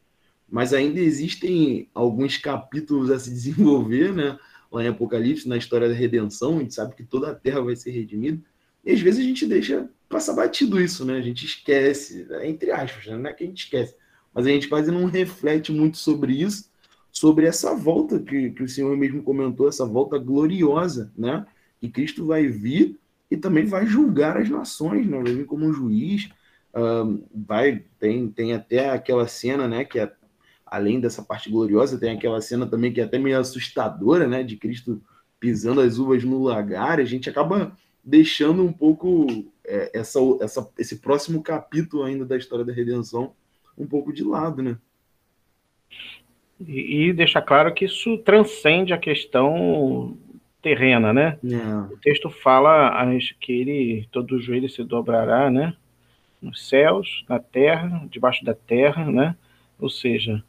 Mas 0.49 0.73
ainda 0.73 0.99
existem 0.99 1.89
alguns 1.93 2.37
capítulos 2.37 3.11
a 3.11 3.19
se 3.19 3.29
desenvolver, 3.29 4.13
né? 4.13 4.37
lá 4.71 4.83
em 4.83 4.87
Apocalipse, 4.87 5.47
na 5.47 5.57
história 5.57 5.87
da 5.87 5.93
redenção, 5.93 6.57
a 6.57 6.61
gente 6.61 6.73
sabe 6.73 6.95
que 6.95 7.03
toda 7.03 7.31
a 7.31 7.35
terra 7.35 7.61
vai 7.61 7.75
ser 7.75 7.91
redimida, 7.91 8.41
e 8.85 8.91
às 8.91 8.99
vezes 8.99 9.19
a 9.19 9.23
gente 9.23 9.45
deixa 9.45 9.89
passar 10.07 10.33
batido 10.33 10.79
isso, 10.79 11.03
né? 11.05 11.17
A 11.17 11.21
gente 11.21 11.45
esquece, 11.45 12.27
entre 12.43 12.71
aspas, 12.71 13.05
né? 13.05 13.17
não 13.17 13.29
é 13.29 13.33
que 13.33 13.43
a 13.43 13.47
gente 13.47 13.63
esquece, 13.63 13.95
mas 14.33 14.45
a 14.45 14.49
gente 14.49 14.67
quase 14.67 14.91
não 14.91 15.05
reflete 15.05 15.71
muito 15.71 15.97
sobre 15.97 16.33
isso, 16.33 16.69
sobre 17.11 17.45
essa 17.45 17.73
volta 17.73 18.19
que, 18.19 18.51
que 18.51 18.63
o 18.63 18.69
Senhor 18.69 18.95
mesmo 18.95 19.23
comentou, 19.23 19.67
essa 19.67 19.85
volta 19.85 20.17
gloriosa, 20.17 21.11
né? 21.17 21.45
Que 21.79 21.89
Cristo 21.89 22.25
vai 22.25 22.47
vir 22.47 22.99
e 23.29 23.37
também 23.37 23.65
vai 23.65 23.85
julgar 23.85 24.37
as 24.37 24.49
nações, 24.49 25.05
né? 25.05 25.21
Vai 25.21 25.33
vir 25.33 25.45
como 25.45 25.65
um 25.65 25.73
juiz, 25.73 26.29
um, 26.73 27.23
vai, 27.33 27.83
tem, 27.99 28.29
tem 28.29 28.53
até 28.53 28.89
aquela 28.89 29.27
cena, 29.27 29.67
né? 29.67 29.83
Que 29.83 29.99
é 29.99 30.11
além 30.65 30.99
dessa 30.99 31.21
parte 31.23 31.49
gloriosa, 31.49 31.99
tem 31.99 32.11
aquela 32.11 32.41
cena 32.41 32.65
também 32.65 32.91
que 32.91 32.99
é 32.99 33.03
até 33.03 33.17
meio 33.17 33.39
assustadora, 33.39 34.27
né? 34.27 34.43
De 34.43 34.55
Cristo 34.55 35.01
pisando 35.39 35.81
as 35.81 35.97
uvas 35.97 36.23
no 36.23 36.43
lagar. 36.43 36.99
A 36.99 37.05
gente 37.05 37.29
acaba 37.29 37.75
deixando 38.03 38.63
um 38.63 38.71
pouco 38.71 39.27
é, 39.65 39.91
essa, 39.93 40.19
essa, 40.41 40.69
esse 40.77 40.97
próximo 40.97 41.43
capítulo 41.43 42.03
ainda 42.03 42.25
da 42.25 42.37
história 42.37 42.63
da 42.63 42.73
redenção 42.73 43.33
um 43.77 43.85
pouco 43.85 44.11
de 44.11 44.23
lado, 44.23 44.63
né? 44.63 44.77
E, 46.59 47.09
e 47.09 47.13
deixa 47.13 47.41
claro 47.41 47.73
que 47.73 47.85
isso 47.85 48.17
transcende 48.19 48.93
a 48.93 48.97
questão 48.97 50.17
terrena, 50.61 51.13
né? 51.13 51.37
É. 51.43 51.93
O 51.93 51.97
texto 51.97 52.29
fala 52.29 53.05
que 53.39 53.53
ele, 53.53 54.07
todo 54.11 54.39
joelho 54.39 54.69
se 54.69 54.83
dobrará, 54.83 55.49
né? 55.49 55.73
Nos 56.41 56.67
céus, 56.67 57.25
na 57.27 57.39
terra, 57.39 58.05
debaixo 58.09 58.43
da 58.43 58.53
terra, 58.53 59.05
né? 59.09 59.35
Ou 59.79 59.89
seja, 59.89 60.43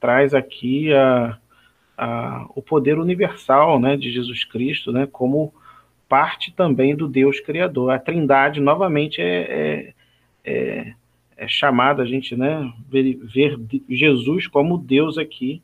traz 0.00 0.34
aqui 0.34 0.92
a, 0.92 1.38
a, 1.96 2.46
o 2.54 2.60
poder 2.60 2.98
universal 2.98 3.78
né, 3.78 3.96
de 3.96 4.10
Jesus 4.10 4.44
Cristo 4.44 4.90
né, 4.90 5.06
como 5.10 5.54
parte 6.08 6.52
também 6.52 6.96
do 6.96 7.06
Deus 7.06 7.38
Criador. 7.38 7.92
A 7.92 7.98
Trindade, 7.98 8.60
novamente, 8.60 9.20
é, 9.20 9.24
é, 9.24 9.94
é, 10.44 10.94
é 11.36 11.48
chamada 11.48 12.02
a 12.02 12.06
gente 12.06 12.34
né, 12.36 12.72
ver, 12.88 13.16
ver 13.16 13.56
Jesus 13.88 14.48
como 14.48 14.76
Deus 14.76 15.16
aqui, 15.16 15.62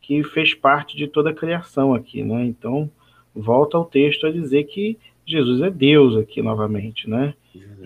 que 0.00 0.24
fez 0.24 0.54
parte 0.54 0.96
de 0.96 1.06
toda 1.06 1.30
a 1.30 1.34
criação 1.34 1.94
aqui. 1.94 2.22
Né? 2.22 2.44
Então, 2.46 2.90
volta 3.34 3.76
ao 3.76 3.84
texto 3.84 4.26
a 4.26 4.32
dizer 4.32 4.64
que 4.64 4.98
Jesus 5.26 5.60
é 5.62 5.70
Deus 5.70 6.16
aqui 6.16 6.42
novamente, 6.42 7.08
né? 7.08 7.34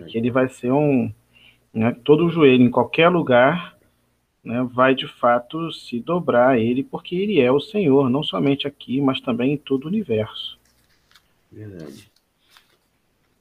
Que 0.09 0.19
ele 0.19 0.31
vai 0.31 0.49
ser 0.49 0.73
um. 0.73 1.13
Né, 1.73 1.95
todo 2.05 2.27
o 2.27 2.31
joelho 2.31 2.63
em 2.63 2.71
qualquer 2.71 3.09
lugar 3.09 3.77
né, 4.45 4.63
vai 4.73 4.95
de 4.95 5.09
fato 5.09 5.73
se 5.73 5.99
dobrar 5.99 6.51
a 6.51 6.59
ele, 6.59 6.85
porque 6.85 7.17
ele 7.17 7.41
é 7.41 7.51
o 7.51 7.61
Senhor, 7.61 8.09
não 8.09 8.23
somente 8.23 8.67
aqui, 8.67 9.01
mas 9.01 9.21
também 9.21 9.55
em 9.55 9.57
todo 9.57 9.85
o 9.85 9.89
universo. 9.89 10.57
Verdade. 11.51 12.11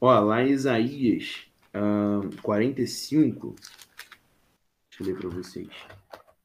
Ó, 0.01 0.19
lá 0.19 0.43
em 0.43 0.49
Isaías 0.49 1.45
uh, 1.75 2.41
45, 2.41 3.55
deixa 4.89 5.01
eu 5.01 5.05
ler 5.05 5.15
para 5.17 5.29
vocês. 5.29 5.69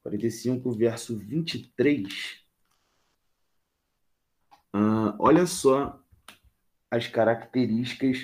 45, 0.02 0.70
verso 0.72 1.16
23. 1.16 2.47
Uh, 4.74 5.14
olha 5.18 5.46
só 5.46 6.00
as 6.90 7.06
características 7.06 8.18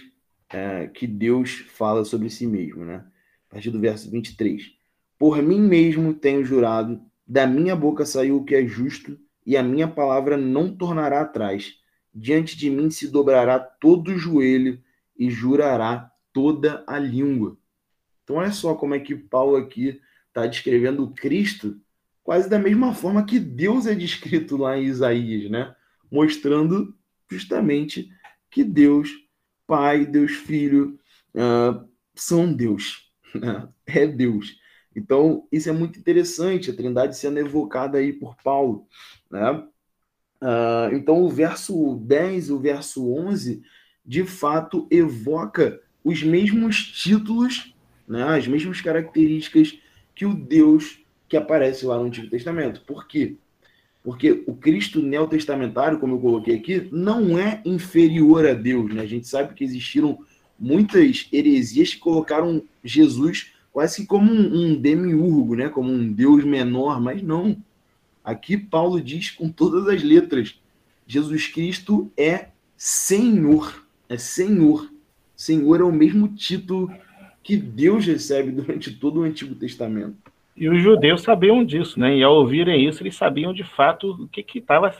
uh, 0.53 0.91
que 0.93 1.07
Deus 1.07 1.65
fala 1.75 2.05
sobre 2.05 2.31
si 2.31 2.47
mesmo, 2.47 2.85
né? 2.85 3.05
A 3.49 3.55
partir 3.55 3.71
do 3.71 3.81
verso 3.81 4.11
23. 4.11 4.73
Por 5.19 5.41
mim 5.43 5.61
mesmo 5.61 6.13
tenho 6.15 6.45
jurado, 6.45 7.01
da 7.27 7.47
minha 7.47 7.75
boca 7.75 8.05
saiu 8.05 8.39
o 8.39 8.45
que 8.45 8.55
é 8.55 8.67
justo, 8.67 9.19
e 9.47 9.57
a 9.57 9.63
minha 9.63 9.89
palavra 9.89 10.37
não 10.37 10.75
tornará 10.75 11.21
atrás. 11.21 11.75
Diante 12.15 12.57
de 12.57 12.71
mim 12.71 12.91
se 12.91 13.09
dobrará 13.09 13.59
todo 13.59 14.09
o 14.09 14.19
joelho 14.19 14.83
e 15.19 15.31
jurará 15.31 16.11
toda 16.33 16.83
a 16.87 16.99
língua. 16.99 17.57
Então, 18.23 18.37
olha 18.37 18.51
só 18.53 18.75
como 18.75 18.95
é 18.95 19.01
que 19.01 19.15
Paulo 19.15 19.57
aqui 19.57 20.01
está 20.29 20.47
descrevendo 20.47 21.11
Cristo 21.11 21.79
quase 22.23 22.49
da 22.49 22.59
mesma 22.59 22.95
forma 22.95 23.25
que 23.25 23.39
Deus 23.39 23.87
é 23.87 23.95
descrito 23.95 24.57
lá 24.57 24.79
em 24.79 24.85
Isaías, 24.85 25.51
né? 25.51 25.75
Mostrando 26.15 26.95
justamente 27.29 28.09
que 28.49 28.63
Deus, 28.63 29.11
Pai, 29.67 30.07
Deus 30.07 30.31
Filho, 30.31 30.97
uh, 31.35 31.89
são 32.15 32.53
Deus, 32.53 33.11
né? 33.35 33.69
é 33.85 34.07
Deus. 34.07 34.57
Então, 34.95 35.49
isso 35.51 35.69
é 35.69 35.73
muito 35.73 35.99
interessante, 35.99 36.71
a 36.71 36.77
Trindade 36.77 37.17
sendo 37.17 37.41
evocada 37.41 37.99
aí 37.99 38.13
por 38.13 38.37
Paulo, 38.37 38.87
né? 39.29 39.51
Uh, 40.41 40.95
então, 40.95 41.21
o 41.21 41.29
verso 41.29 41.97
10, 41.97 42.51
o 42.51 42.61
verso 42.61 43.13
11, 43.13 43.61
de 44.07 44.23
fato 44.23 44.87
evoca 44.93 45.81
os 46.05 46.23
mesmos 46.23 46.77
títulos, 46.93 47.75
né? 48.07 48.23
as 48.23 48.47
mesmas 48.47 48.81
características 48.81 49.81
que 50.15 50.25
o 50.25 50.35
Deus 50.35 51.03
que 51.29 51.37
aparece 51.37 51.85
lá 51.87 51.99
no 51.99 52.05
Antigo 52.05 52.31
Testamento. 52.31 52.83
Por 52.83 53.09
quê? 53.09 53.37
Porque 54.05 54.45
o 54.47 54.55
Cristo 54.55 55.01
neotestamentário, 55.01 55.99
como 55.99 56.17
eu 56.17 56.21
coloquei 56.21 56.57
aqui, 56.57 56.89
não 56.93 57.39
é 57.39 57.63
inferior 57.65 58.47
a 58.47 58.53
Deus. 58.53 58.93
Né? 58.93 59.01
A 59.01 59.07
gente 59.07 59.27
sabe 59.27 59.55
que 59.55 59.65
existiram 59.65 60.19
muitas 60.61 61.27
heresias 61.33 61.95
que 61.95 62.01
colocaram 62.01 62.63
Jesus 62.85 63.53
quase 63.73 64.07
como 64.07 64.31
um, 64.31 64.73
um 64.73 64.75
demiurgo, 64.75 65.57
né? 65.57 65.71
como 65.71 65.91
um 65.91 66.13
Deus 66.13 66.45
menor, 66.45 67.01
mas 67.01 67.23
não. 67.23 67.57
Aqui 68.23 68.59
Paulo 68.59 69.01
diz 69.01 69.31
com 69.31 69.49
todas 69.49 69.89
as 69.89 70.03
letras: 70.03 70.55
Jesus 71.07 71.47
Cristo 71.47 72.11
é 72.15 72.49
Senhor, 72.77 73.87
é 74.07 74.19
Senhor. 74.19 74.93
Senhor 75.35 75.81
é 75.81 75.85
o 75.85 75.91
mesmo 75.91 76.29
título 76.29 76.93
que 77.43 77.57
Deus 77.57 78.05
recebe 78.05 78.51
durante 78.53 78.95
todo 78.95 79.21
o 79.21 79.23
Antigo 79.23 79.55
Testamento. 79.55 80.24
E 80.57 80.69
os 80.69 80.81
judeus 80.81 81.23
sabiam 81.23 81.65
disso, 81.65 81.99
né? 81.99 82.17
E 82.17 82.23
ao 82.23 82.35
ouvirem 82.35 82.87
isso, 82.87 83.03
eles 83.03 83.17
sabiam 83.17 83.53
de 83.53 83.65
fato 83.65 84.11
o 84.11 84.29
que 84.29 84.59
estava 84.59 84.95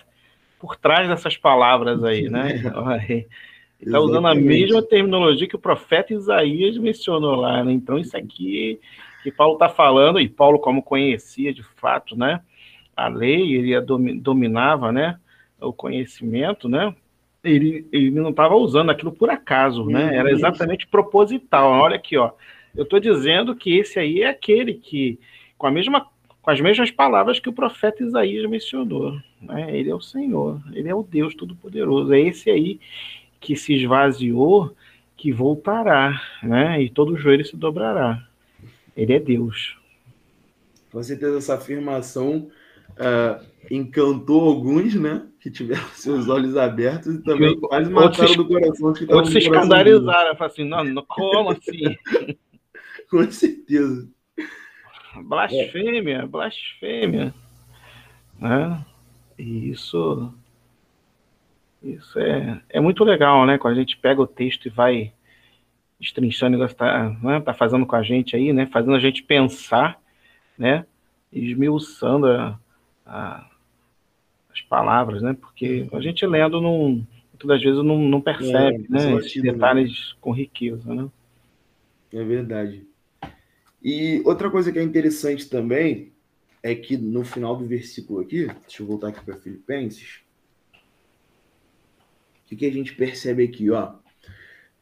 por 0.59 0.77
trás 0.77 1.09
dessas 1.09 1.37
palavras 1.37 2.03
aí, 2.03 2.29
né? 2.29 2.63
Está 3.81 4.01
usando 4.01 4.27
a 4.27 4.35
mesma 4.35 4.83
terminologia 4.83 5.47
que 5.47 5.57
o 5.57 5.59
profeta 5.59 6.15
Isaías 6.15 6.79
mencionou 6.79 7.37
lá, 7.37 7.63
né? 7.63 7.73
Então, 7.73 7.99
isso 7.99 8.17
aqui 8.17 8.81
que 9.23 9.31
Paulo 9.31 9.55
está 9.55 9.69
falando, 9.69 10.21
e 10.21 10.29
Paulo, 10.29 10.59
como 10.59 10.83
conhecia 10.83 11.53
de 11.53 11.63
fato, 11.63 12.17
né? 12.17 12.41
A 12.95 13.09
lei, 13.09 13.55
ele 13.55 13.81
dominava, 14.21 14.93
né? 14.93 15.19
O 15.61 15.73
conhecimento, 15.73 16.69
né? 16.69 16.95
Ele, 17.43 17.87
ele 17.93 18.11
não 18.11 18.31
estava 18.31 18.55
usando 18.55 18.91
aquilo 18.91 19.13
por 19.13 19.31
acaso, 19.31 19.85
né? 19.87 20.17
Era 20.17 20.31
exatamente 20.31 20.87
proposital. 20.87 21.71
Olha 21.71 21.97
aqui, 21.97 22.17
ó. 22.17 22.33
Eu 22.75 22.85
estou 22.85 23.01
dizendo 23.01 23.55
que 23.55 23.79
esse 23.79 23.99
aí 23.99 24.23
é 24.23 24.29
aquele 24.29 24.75
que 24.75 25.19
com, 25.65 25.69
a 25.69 25.71
mesma, 25.71 26.07
com 26.43 26.51
as 26.51 26.61
mesmas 26.61 26.91
palavras 26.91 27.41
que 27.41 27.49
o 27.49 27.53
profeta 27.53 28.05
Isaías 28.05 28.45
mencionou. 28.51 29.19
Né? 29.41 29.79
Ele 29.79 29.89
é 29.89 29.95
o 29.95 30.01
Senhor, 30.01 30.61
ele 30.75 30.91
é 30.91 30.95
o 30.95 31.03
Deus 31.03 31.35
Todo-Poderoso. 31.35 32.13
É 32.13 32.21
esse 32.21 32.51
aí 32.51 32.79
que 33.41 33.57
se 33.57 33.73
esvaziou, 33.73 34.77
que 35.17 35.33
voltará, 35.33 36.21
né? 36.43 36.83
e 36.83 36.91
todo 36.91 37.17
joelho 37.17 37.47
se 37.47 37.57
dobrará. 37.57 38.23
Ele 38.95 39.15
é 39.15 39.19
Deus. 39.19 39.79
Com 40.93 41.03
certeza, 41.03 41.39
essa 41.39 41.55
afirmação 41.55 42.51
uh, 42.91 43.43
encantou 43.71 44.43
alguns, 44.43 44.95
né? 44.95 45.27
Que 45.41 45.51
tiveram 45.51 45.89
seus 45.97 46.29
olhos 46.29 46.59
abertos 46.59 47.15
e 47.15 47.23
também 47.23 47.59
quase 47.59 47.91
mataram 47.91 48.29
se, 48.29 48.37
do 48.37 48.47
coração. 48.47 48.93
Que 48.93 49.11
outros 49.11 49.33
se 49.33 49.39
escandalizaram, 49.39 50.37
falaram 50.37 50.47
assim: 50.47 50.69
não, 50.69 50.85
não 50.85 51.05
como 51.09 51.53
assim? 51.53 51.97
Com 53.11 53.31
certeza. 53.31 54.14
Blasfêmia, 55.23 56.19
é. 56.19 56.27
blasfêmia. 56.27 57.35
Né? 58.39 58.85
E 59.39 59.71
isso, 59.71 60.33
isso 61.83 62.19
é, 62.19 62.61
é 62.69 62.81
muito 62.81 63.05
legal, 63.05 63.47
né? 63.47 63.59
Quando 63.59 63.75
a 63.75 63.81
gente 63.81 63.97
pega 63.97 64.21
o 64.21 64.27
texto 64.27 64.67
e 64.67 64.71
vai 64.71 65.13
destrinchando, 66.01 66.63
está 66.65 67.11
né? 67.23 67.41
tá 67.41 67.55
fazendo 67.55 67.87
com 67.87 67.97
a 67.97 68.03
gente 68.03 68.37
aí, 68.37 68.53
né? 68.53 68.67
Fazendo 68.67 68.95
a 68.95 69.01
gente 69.01 69.23
pensar, 69.23 70.01
né? 70.59 70.85
Esmiuçando 71.33 72.27
a, 72.27 72.59
a, 73.07 73.47
as 74.53 74.61
palavras, 74.63 75.23
né? 75.23 75.37
Porque 75.39 75.89
a 75.93 76.01
gente 76.01 76.27
lendo 76.27 76.61
não, 76.61 77.07
muitas 77.33 77.49
das 77.49 77.63
vezes 77.63 77.85
não, 77.85 77.99
não 77.99 78.21
percebe, 78.21 78.87
é, 78.87 78.93
né? 78.93 79.15
Esses 79.15 79.43
detalhes 79.43 80.15
com 80.21 80.33
riqueza, 80.33 80.95
né? 80.95 81.09
É 82.13 82.23
verdade. 82.23 82.87
E 83.85 84.23
outra 84.25 84.51
coisa 84.51 84.73
que 84.73 84.79
é 84.79 84.83
interessante 84.83 85.47
também 85.47 86.15
é 86.63 86.75
que 86.75 86.97
no 86.97 87.23
final 87.23 87.55
do 87.55 87.67
versículo 87.67 88.21
aqui, 88.21 88.47
deixa 88.47 88.83
eu 88.83 88.87
voltar 88.87 89.09
aqui 89.09 89.23
para 89.23 89.37
Filipenses, 89.37 90.21
o 90.73 92.47
que, 92.47 92.57
que, 92.57 92.67
a 92.67 92.73
gente 92.73 92.95
percebe 92.95 93.45
aqui, 93.45 93.71
ó? 93.71 93.97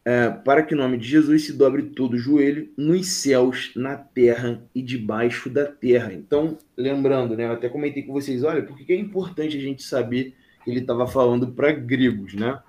É, 0.04 0.30
para 0.30 0.62
que 0.62 0.74
o 0.74 0.76
nome 0.76 0.98
de 0.98 1.08
Jesus 1.08 1.46
se 1.46 1.52
dobre 1.52 1.82
todo 1.82 2.14
o 2.14 2.18
joelho 2.18 2.72
nos 2.76 3.06
céus, 3.06 3.72
na 3.74 3.96
terra 3.96 4.62
e 4.74 4.82
debaixo 4.82 5.48
da 5.48 5.64
terra. 5.64 6.12
Então, 6.12 6.58
lembrando, 6.76 7.36
né? 7.36 7.46
Eu 7.46 7.52
até 7.52 7.68
comentei 7.68 8.02
com 8.02 8.12
vocês, 8.12 8.44
olha, 8.44 8.62
por 8.62 8.76
que 8.76 8.92
é 8.92 8.96
importante 8.96 9.56
a 9.56 9.60
gente 9.60 9.82
saber 9.82 10.34
que 10.64 10.70
ele 10.70 10.80
estava 10.80 11.06
falando 11.06 11.48
para 11.52 11.72
gregos, 11.72 12.34
né? 12.34 12.60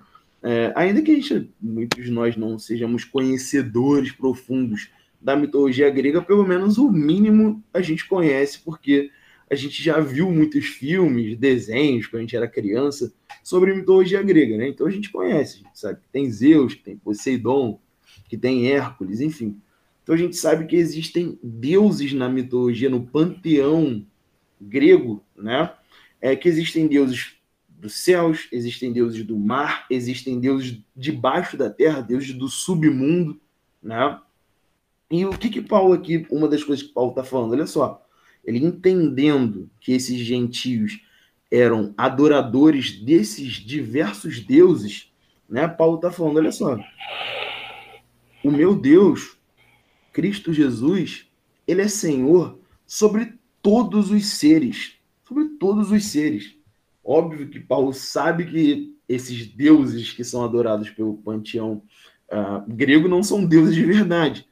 É, 0.42 0.72
ainda 0.76 1.00
que 1.00 1.10
a 1.10 1.14
gente, 1.14 1.50
muitos 1.60 2.04
de 2.04 2.10
nós 2.10 2.36
não 2.36 2.58
sejamos 2.58 3.04
conhecedores 3.04 4.12
profundos 4.12 4.90
da 5.24 5.34
mitologia 5.34 5.88
grega, 5.88 6.20
pelo 6.20 6.46
menos 6.46 6.76
o 6.76 6.92
mínimo 6.92 7.64
a 7.72 7.80
gente 7.80 8.06
conhece, 8.06 8.60
porque 8.60 9.10
a 9.50 9.54
gente 9.54 9.82
já 9.82 9.98
viu 9.98 10.30
muitos 10.30 10.66
filmes, 10.66 11.38
desenhos, 11.38 12.06
quando 12.06 12.18
a 12.18 12.20
gente 12.20 12.36
era 12.36 12.46
criança, 12.46 13.10
sobre 13.42 13.74
mitologia 13.74 14.22
grega, 14.22 14.58
né? 14.58 14.68
Então 14.68 14.86
a 14.86 14.90
gente 14.90 15.10
conhece, 15.10 15.64
sabe 15.72 16.02
que 16.02 16.08
tem 16.08 16.30
Zeus, 16.30 16.74
que 16.74 16.82
tem 16.82 16.98
Poseidon, 16.98 17.80
que 18.28 18.36
tem 18.36 18.70
Hércules, 18.70 19.22
enfim. 19.22 19.58
Então 20.02 20.14
a 20.14 20.18
gente 20.18 20.36
sabe 20.36 20.66
que 20.66 20.76
existem 20.76 21.38
deuses 21.42 22.12
na 22.12 22.28
mitologia, 22.28 22.90
no 22.90 23.06
panteão 23.06 24.04
grego, 24.60 25.24
né? 25.34 25.72
É 26.20 26.36
que 26.36 26.48
existem 26.50 26.86
deuses 26.86 27.34
dos 27.66 27.94
céus, 27.94 28.46
existem 28.52 28.92
deuses 28.92 29.24
do 29.24 29.38
mar, 29.38 29.86
existem 29.88 30.38
deuses 30.38 30.78
debaixo 30.94 31.56
da 31.56 31.70
terra, 31.70 32.02
deuses 32.02 32.34
do 32.34 32.48
submundo, 32.48 33.40
né? 33.82 34.20
E 35.10 35.24
o 35.24 35.30
que 35.30 35.48
que 35.48 35.62
Paulo 35.62 35.92
aqui, 35.92 36.26
uma 36.30 36.48
das 36.48 36.64
coisas 36.64 36.84
que 36.84 36.92
Paulo 36.92 37.10
está 37.10 37.22
falando, 37.22 37.52
olha 37.52 37.66
só, 37.66 38.04
ele 38.44 38.58
entendendo 38.58 39.70
que 39.80 39.92
esses 39.92 40.18
gentios 40.18 41.00
eram 41.50 41.94
adoradores 41.96 42.92
desses 43.00 43.54
diversos 43.54 44.40
deuses, 44.40 45.12
né? 45.48 45.68
Paulo 45.68 45.96
está 45.96 46.10
falando, 46.10 46.38
olha 46.38 46.52
só, 46.52 46.78
o 48.42 48.50
meu 48.50 48.74
Deus, 48.74 49.36
Cristo 50.12 50.52
Jesus, 50.52 51.26
ele 51.66 51.82
é 51.82 51.88
Senhor 51.88 52.58
sobre 52.86 53.34
todos 53.62 54.10
os 54.10 54.26
seres, 54.26 54.94
sobre 55.26 55.44
todos 55.58 55.90
os 55.90 56.04
seres. 56.06 56.56
Óbvio 57.02 57.48
que 57.48 57.60
Paulo 57.60 57.92
sabe 57.92 58.46
que 58.46 58.94
esses 59.08 59.46
deuses 59.46 60.12
que 60.12 60.24
são 60.24 60.44
adorados 60.44 60.90
pelo 60.90 61.18
panteão 61.18 61.82
uh, 62.30 62.64
grego 62.66 63.08
não 63.08 63.22
são 63.22 63.44
deuses 63.44 63.74
de 63.74 63.84
verdade. 63.84 64.46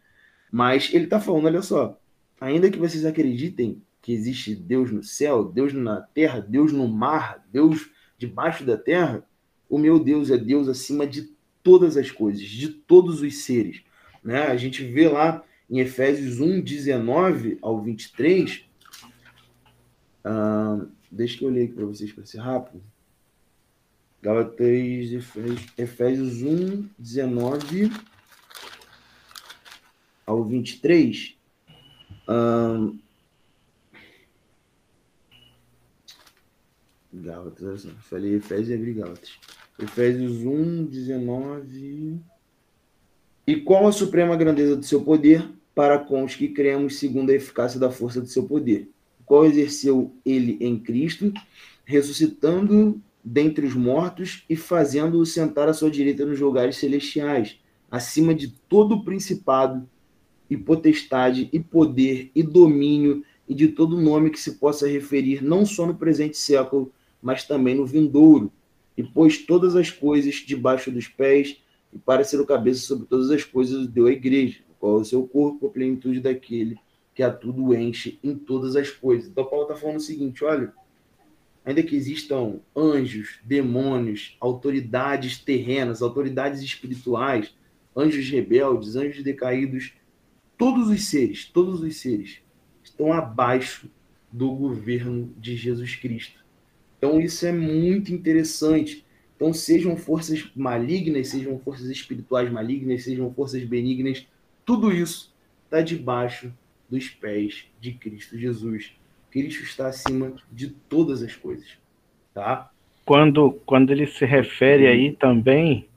Mas 0.52 0.92
ele 0.92 1.04
está 1.04 1.18
falando, 1.18 1.46
olha 1.46 1.62
só, 1.62 1.98
ainda 2.38 2.70
que 2.70 2.78
vocês 2.78 3.06
acreditem 3.06 3.82
que 4.02 4.12
existe 4.12 4.54
Deus 4.54 4.90
no 4.90 5.02
céu, 5.02 5.42
Deus 5.42 5.72
na 5.72 6.02
terra, 6.02 6.40
Deus 6.40 6.72
no 6.72 6.86
mar, 6.86 7.42
Deus 7.50 7.90
debaixo 8.18 8.62
da 8.62 8.76
terra, 8.76 9.26
o 9.66 9.78
meu 9.78 9.98
Deus 9.98 10.30
é 10.30 10.36
Deus 10.36 10.68
acima 10.68 11.06
de 11.06 11.32
todas 11.62 11.96
as 11.96 12.10
coisas, 12.10 12.42
de 12.42 12.68
todos 12.68 13.22
os 13.22 13.44
seres. 13.44 13.82
Né? 14.22 14.42
A 14.42 14.56
gente 14.56 14.84
vê 14.84 15.08
lá 15.08 15.42
em 15.70 15.78
Efésios 15.78 16.38
1, 16.38 16.60
19 16.60 17.58
ao 17.62 17.80
23. 17.80 18.66
Uh, 20.24 20.86
deixa 21.10 21.38
que 21.38 21.44
eu 21.46 21.48
ler 21.50 21.64
aqui 21.64 21.72
para 21.72 21.86
vocês 21.86 22.12
para 22.12 22.26
ser 22.26 22.40
rápido. 22.40 22.82
Gálatas, 24.20 24.58
Efésios 25.78 26.42
1, 26.42 26.88
19 26.98 27.90
ao 30.32 30.44
23. 30.44 31.36
Um, 32.28 32.98
Gálatas, 37.12 37.86
falei 38.00 38.34
Efésios 38.36 38.70
e 38.70 38.74
abri 38.74 38.94
Gálatas. 38.94 39.38
Efésios 39.78 40.44
1, 40.44 40.84
19. 40.86 42.20
E 43.46 43.56
qual 43.56 43.86
a 43.86 43.92
suprema 43.92 44.36
grandeza 44.36 44.76
do 44.76 44.84
seu 44.84 45.02
poder 45.02 45.46
para 45.74 45.98
com 45.98 46.24
os 46.24 46.34
que 46.34 46.48
cremos 46.48 46.98
segundo 46.98 47.30
a 47.30 47.34
eficácia 47.34 47.78
da 47.78 47.90
força 47.90 48.20
do 48.20 48.28
seu 48.28 48.44
poder? 48.44 48.88
Qual 49.26 49.44
exerceu 49.44 50.14
ele 50.24 50.56
em 50.60 50.78
Cristo, 50.78 51.32
ressuscitando 51.84 53.00
dentre 53.22 53.66
os 53.66 53.74
mortos 53.74 54.44
e 54.48 54.56
fazendo-o 54.56 55.26
sentar 55.26 55.68
à 55.68 55.74
sua 55.74 55.90
direita 55.90 56.24
nos 56.24 56.40
lugares 56.40 56.76
celestiais, 56.76 57.58
acima 57.90 58.34
de 58.34 58.48
todo 58.48 58.96
o 58.96 59.04
principado 59.04 59.88
e 60.52 60.56
potestade 60.56 61.48
e 61.50 61.58
poder 61.58 62.30
e 62.34 62.42
domínio 62.42 63.24
e 63.48 63.54
de 63.54 63.68
todo 63.68 63.98
nome 63.98 64.28
que 64.28 64.38
se 64.38 64.52
possa 64.52 64.86
referir 64.86 65.42
não 65.42 65.64
só 65.64 65.86
no 65.86 65.94
presente 65.94 66.36
século, 66.36 66.92
mas 67.22 67.44
também 67.44 67.74
no 67.74 67.86
vindouro, 67.86 68.52
e 68.96 69.02
pôs 69.02 69.38
todas 69.38 69.74
as 69.74 69.90
coisas 69.90 70.34
debaixo 70.34 70.90
dos 70.90 71.08
pés 71.08 71.56
e 71.90 71.98
para 71.98 72.22
ser 72.22 72.38
o 72.38 72.44
cabeça 72.44 72.80
sobre 72.80 73.06
todas 73.06 73.30
as 73.30 73.44
coisas 73.44 73.86
deu 73.86 74.06
à 74.06 74.12
igreja, 74.12 74.60
qual 74.78 74.98
é 74.98 75.00
o 75.00 75.04
seu 75.04 75.26
corpo, 75.26 75.66
a 75.66 75.70
plenitude 75.70 76.20
daquele 76.20 76.78
que 77.14 77.22
a 77.22 77.30
tudo 77.30 77.74
enche 77.74 78.18
em 78.22 78.34
todas 78.34 78.76
as 78.76 78.90
coisas. 78.90 79.30
Então 79.30 79.46
Paulo 79.46 79.64
está 79.64 79.74
falando 79.74 79.96
o 79.96 80.00
seguinte, 80.00 80.44
olha, 80.44 80.70
ainda 81.64 81.82
que 81.82 81.96
existam 81.96 82.60
anjos, 82.76 83.38
demônios, 83.42 84.36
autoridades 84.38 85.38
terrenas, 85.38 86.02
autoridades 86.02 86.60
espirituais, 86.60 87.54
anjos 87.96 88.28
rebeldes, 88.28 88.96
anjos 88.96 89.22
decaídos, 89.22 89.94
todos 90.56 90.88
os 90.88 91.06
seres, 91.06 91.44
todos 91.46 91.80
os 91.80 91.96
seres 91.96 92.40
estão 92.82 93.12
abaixo 93.12 93.90
do 94.30 94.50
governo 94.52 95.32
de 95.38 95.56
Jesus 95.56 95.94
Cristo. 95.96 96.40
Então 96.98 97.20
isso 97.20 97.44
é 97.46 97.52
muito 97.52 98.12
interessante. 98.12 99.04
Então 99.36 99.52
sejam 99.52 99.96
forças 99.96 100.50
malignas, 100.54 101.28
sejam 101.28 101.58
forças 101.58 101.90
espirituais 101.90 102.50
malignas, 102.50 103.04
sejam 103.04 103.32
forças 103.32 103.64
benignas, 103.64 104.26
tudo 104.64 104.92
isso 104.92 105.34
está 105.64 105.80
debaixo 105.80 106.52
dos 106.88 107.08
pés 107.08 107.66
de 107.80 107.92
Cristo 107.92 108.38
Jesus. 108.38 108.92
Cristo 109.30 109.62
está 109.64 109.88
acima 109.88 110.34
de 110.52 110.68
todas 110.68 111.22
as 111.22 111.34
coisas, 111.34 111.66
tá? 112.34 112.70
Quando, 113.04 113.52
quando 113.66 113.90
ele 113.90 114.06
se 114.06 114.24
refere 114.24 114.86
aí 114.86 115.16
também 115.16 115.88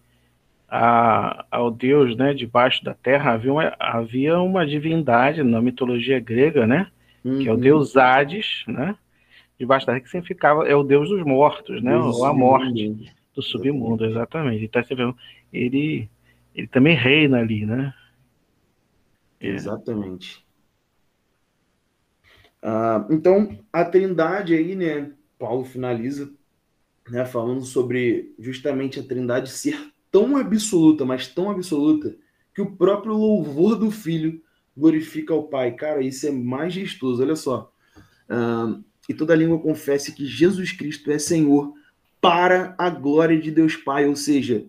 a, 0.75 1.45
ao 1.49 1.71
Deus, 1.71 2.17
né, 2.17 2.33
debaixo 2.33 2.83
da 2.83 2.93
terra, 2.93 3.31
havia 3.31 3.53
uma, 3.53 3.75
havia 3.79 4.39
uma 4.39 4.65
divindade 4.65 5.41
na 5.41 5.61
mitologia 5.61 6.19
grega, 6.19 6.67
né, 6.67 6.91
uhum. 7.23 7.39
que 7.39 7.47
é 7.47 7.51
o 7.51 7.55
uhum. 7.55 7.61
deus 7.61 7.95
Hades, 7.95 8.63
né, 8.67 8.97
debaixo 9.57 9.85
da 9.85 9.93
terra 9.93 10.03
que 10.03 10.09
significava 10.09 10.67
é 10.67 10.75
o 10.75 10.83
deus 10.83 11.09
dos 11.09 11.23
mortos, 11.23 11.81
né, 11.81 11.95
ou 11.97 12.25
a 12.25 12.33
morte 12.33 13.13
do 13.33 13.41
submundo, 13.41 14.05
exatamente. 14.05 14.65
Então 14.65 14.83
você 14.83 14.95
vê, 14.95 15.13
ele 15.53 16.09
ele 16.53 16.67
também 16.67 16.95
reina 16.95 17.39
ali, 17.39 17.65
né? 17.65 17.93
É. 19.41 19.47
Exatamente. 19.47 20.45
Ah, 22.61 23.05
então, 23.11 23.59
a 23.73 23.83
trindade 23.83 24.53
aí, 24.53 24.73
né? 24.73 25.11
Paulo 25.37 25.65
finaliza 25.65 26.33
né, 27.09 27.25
falando 27.25 27.65
sobre 27.65 28.33
justamente 28.39 29.01
a 29.01 29.03
trindade 29.03 29.49
ser 29.49 29.93
tão 30.15 30.37
absoluta, 30.37 31.03
mas 31.03 31.27
tão 31.27 31.51
absoluta, 31.51 32.15
que 32.53 32.61
o 32.61 32.71
próprio 32.71 33.11
louvor 33.11 33.75
do 33.75 33.91
filho 33.91 34.41
glorifica 34.75 35.33
ao 35.33 35.43
Pai. 35.43 35.73
Cara, 35.73 36.01
isso 36.01 36.25
é 36.25 36.31
majestoso, 36.31 37.21
olha 37.21 37.35
só. 37.35 37.69
Ah, 38.29 38.79
e 39.09 39.13
toda 39.13 39.35
língua 39.35 39.59
confesse 39.59 40.15
que 40.15 40.25
Jesus 40.25 40.71
Cristo 40.71 41.11
é 41.11 41.19
Senhor 41.19 41.73
para 42.21 42.73
a 42.77 42.89
glória 42.89 43.37
de 43.37 43.51
Deus 43.51 43.75
Pai, 43.75 44.07
ou 44.07 44.15
seja, 44.15 44.65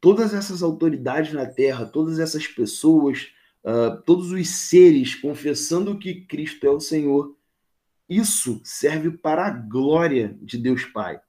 todas 0.00 0.34
essas 0.34 0.60
autoridades 0.60 1.32
na 1.32 1.46
terra, 1.46 1.86
todas 1.86 2.18
essas 2.18 2.48
pessoas, 2.48 3.28
uh, 3.64 4.02
todos 4.04 4.32
os 4.32 4.48
seres 4.48 5.14
confessando 5.14 5.98
que 6.00 6.22
Cristo 6.22 6.66
é 6.66 6.70
o 6.70 6.80
Senhor, 6.80 7.36
isso 8.08 8.60
serve 8.64 9.12
para 9.12 9.46
a 9.46 9.50
glória 9.50 10.36
de 10.42 10.58
Deus 10.58 10.84
Pai. 10.84 11.20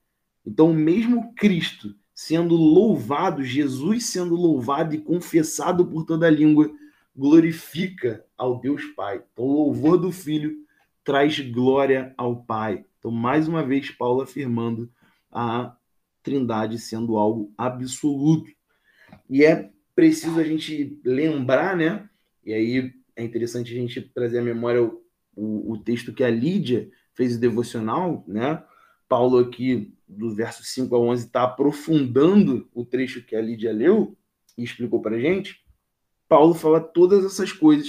Então, 0.44 0.74
mesmo 0.74 1.32
Cristo 1.36 1.94
sendo 2.14 2.54
louvado, 2.54 3.44
Jesus 3.44 4.06
sendo 4.06 4.34
louvado 4.34 4.94
e 4.94 5.00
confessado 5.00 5.86
por 5.86 6.04
toda 6.04 6.26
a 6.26 6.30
língua, 6.30 6.70
glorifica 7.14 8.24
ao 8.36 8.60
Deus 8.60 8.84
Pai. 8.96 9.22
Então, 9.32 9.44
o 9.44 9.52
louvor 9.52 9.98
do 9.98 10.12
Filho 10.12 10.56
traz 11.04 11.38
glória 11.40 12.14
ao 12.16 12.36
Pai. 12.36 12.84
Então, 12.98 13.10
mais 13.10 13.48
uma 13.48 13.64
vez, 13.64 13.90
Paulo 13.90 14.22
afirmando 14.22 14.90
a 15.30 15.76
Trindade 16.22 16.78
sendo 16.78 17.16
algo 17.16 17.52
absoluto. 17.58 18.50
E 19.28 19.44
é 19.44 19.70
preciso 19.94 20.38
a 20.38 20.44
gente 20.44 21.00
lembrar, 21.04 21.76
né, 21.76 22.08
e 22.44 22.52
aí 22.52 22.92
é 23.14 23.22
interessante 23.22 23.72
a 23.72 23.74
gente 23.76 24.00
trazer 24.00 24.38
à 24.38 24.42
memória 24.42 24.82
o, 24.82 25.02
o, 25.34 25.72
o 25.72 25.78
texto 25.78 26.12
que 26.12 26.24
a 26.24 26.30
Lídia 26.30 26.90
fez 27.14 27.36
o 27.36 27.40
devocional, 27.40 28.24
né? 28.26 28.62
Paulo 29.08 29.38
aqui, 29.38 29.94
do 30.16 30.34
verso 30.34 30.62
5 30.64 30.94
a 30.94 30.98
11, 30.98 31.26
está 31.26 31.42
aprofundando 31.44 32.68
o 32.74 32.84
trecho 32.84 33.24
que 33.24 33.34
a 33.34 33.40
Lídia 33.40 33.72
leu 33.72 34.16
e 34.56 34.62
explicou 34.62 35.00
para 35.00 35.16
a 35.16 35.20
gente. 35.20 35.62
Paulo 36.28 36.54
fala 36.54 36.80
todas 36.80 37.24
essas 37.24 37.52
coisas 37.52 37.88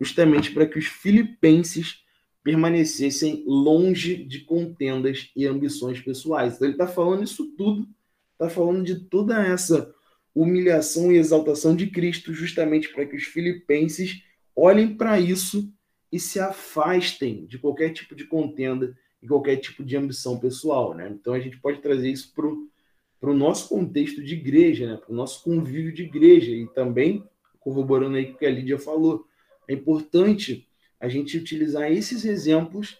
justamente 0.00 0.50
para 0.52 0.66
que 0.66 0.78
os 0.78 0.86
filipenses 0.86 2.02
permanecessem 2.42 3.44
longe 3.46 4.24
de 4.24 4.40
contendas 4.40 5.30
e 5.36 5.46
ambições 5.46 6.00
pessoais. 6.00 6.54
Então 6.54 6.66
ele 6.66 6.74
está 6.74 6.86
falando 6.86 7.22
isso 7.22 7.54
tudo, 7.56 7.86
está 8.32 8.48
falando 8.48 8.82
de 8.82 8.98
toda 8.98 9.44
essa 9.44 9.94
humilhação 10.34 11.12
e 11.12 11.18
exaltação 11.18 11.76
de 11.76 11.88
Cristo, 11.88 12.32
justamente 12.32 12.88
para 12.92 13.04
que 13.04 13.14
os 13.14 13.24
filipenses 13.24 14.22
olhem 14.56 14.96
para 14.96 15.20
isso 15.20 15.70
e 16.10 16.18
se 16.18 16.40
afastem 16.40 17.44
de 17.46 17.58
qualquer 17.58 17.90
tipo 17.90 18.14
de 18.14 18.24
contenda 18.24 18.96
e 19.22 19.26
qualquer 19.26 19.56
tipo 19.56 19.84
de 19.84 19.96
ambição 19.96 20.38
pessoal. 20.38 20.94
Né? 20.94 21.08
Então 21.10 21.34
a 21.34 21.40
gente 21.40 21.58
pode 21.58 21.80
trazer 21.80 22.10
isso 22.10 22.32
para 22.34 23.30
o 23.30 23.34
nosso 23.34 23.68
contexto 23.68 24.22
de 24.22 24.34
igreja, 24.34 24.86
né? 24.86 24.96
para 24.96 25.12
o 25.12 25.16
nosso 25.16 25.42
convívio 25.42 25.92
de 25.92 26.02
igreja, 26.04 26.50
e 26.50 26.66
também 26.68 27.24
corroborando 27.58 28.16
aí 28.16 28.30
o 28.30 28.36
que 28.36 28.46
a 28.46 28.50
Lídia 28.50 28.78
falou. 28.78 29.26
É 29.68 29.74
importante 29.74 30.66
a 30.98 31.08
gente 31.08 31.36
utilizar 31.36 31.90
esses 31.90 32.24
exemplos 32.24 32.98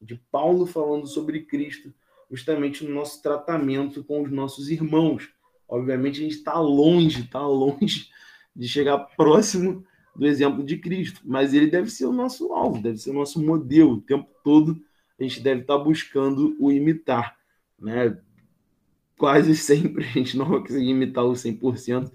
de 0.00 0.16
Paulo 0.30 0.66
falando 0.66 1.06
sobre 1.06 1.44
Cristo, 1.44 1.92
justamente 2.30 2.84
no 2.84 2.94
nosso 2.94 3.22
tratamento 3.22 4.02
com 4.02 4.22
os 4.22 4.30
nossos 4.30 4.70
irmãos 4.70 5.32
Obviamente 5.72 6.20
a 6.20 6.24
gente 6.24 6.36
está 6.36 6.60
longe, 6.60 7.22
está 7.22 7.46
longe 7.46 8.10
de 8.54 8.68
chegar 8.68 8.98
próximo 9.16 9.82
do 10.14 10.26
exemplo 10.26 10.62
de 10.62 10.76
Cristo, 10.76 11.22
mas 11.24 11.54
ele 11.54 11.66
deve 11.66 11.88
ser 11.88 12.04
o 12.04 12.12
nosso 12.12 12.52
alvo, 12.52 12.82
deve 12.82 12.98
ser 12.98 13.08
o 13.08 13.14
nosso 13.14 13.42
modelo. 13.42 13.94
O 13.94 14.00
tempo 14.02 14.28
todo 14.44 14.78
a 15.22 15.28
gente 15.28 15.40
deve 15.40 15.62
estar 15.62 15.78
tá 15.78 15.84
buscando 15.84 16.56
o 16.58 16.72
imitar, 16.72 17.38
né? 17.78 18.20
Quase 19.16 19.54
sempre 19.56 20.04
a 20.04 20.08
gente 20.08 20.36
não 20.36 20.48
vai 20.48 20.60
conseguir 20.60 20.90
imitá-lo 20.90 21.32
100%, 21.32 22.10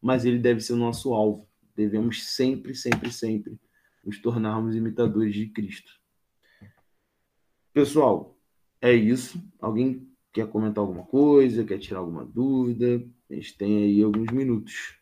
mas 0.00 0.24
ele 0.24 0.38
deve 0.38 0.60
ser 0.60 0.74
o 0.74 0.76
nosso 0.76 1.14
alvo. 1.14 1.48
Devemos 1.74 2.24
sempre, 2.24 2.74
sempre, 2.74 3.10
sempre 3.12 3.58
nos 4.04 4.20
tornarmos 4.20 4.74
imitadores 4.74 5.34
de 5.34 5.46
Cristo. 5.48 5.92
Pessoal, 7.72 8.36
é 8.80 8.92
isso. 8.92 9.42
Alguém 9.60 10.08
quer 10.32 10.48
comentar 10.48 10.82
alguma 10.82 11.04
coisa, 11.04 11.64
quer 11.64 11.78
tirar 11.78 12.00
alguma 12.00 12.24
dúvida, 12.24 13.04
a 13.30 13.34
gente 13.34 13.56
tem 13.56 13.84
aí 13.84 14.02
alguns 14.02 14.30
minutos. 14.32 14.98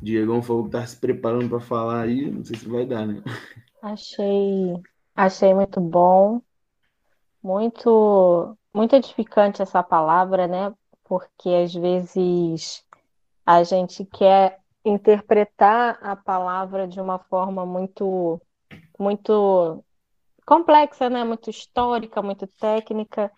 Diegão 0.00 0.42
falou 0.42 0.62
que 0.64 0.68
está 0.68 0.86
se 0.86 0.96
preparando 0.96 1.48
para 1.48 1.60
falar 1.60 2.02
aí, 2.02 2.30
não 2.30 2.44
sei 2.44 2.56
se 2.56 2.68
vai 2.68 2.86
dar, 2.86 3.06
né? 3.06 3.22
Achei, 3.80 4.74
achei 5.14 5.54
muito 5.54 5.80
bom, 5.80 6.40
muito, 7.42 8.56
muito 8.74 8.96
edificante 8.96 9.62
essa 9.62 9.82
palavra, 9.82 10.46
né? 10.46 10.74
Porque 11.04 11.48
às 11.48 11.72
vezes 11.74 12.84
a 13.46 13.62
gente 13.62 14.04
quer 14.04 14.58
interpretar 14.84 15.98
a 16.02 16.16
palavra 16.16 16.88
de 16.88 17.00
uma 17.00 17.18
forma 17.18 17.64
muito, 17.64 18.40
muito 18.98 19.84
complexa, 20.44 21.08
né? 21.08 21.24
Muito 21.24 21.48
histórica, 21.50 22.20
muito 22.20 22.46
técnica. 22.46 23.30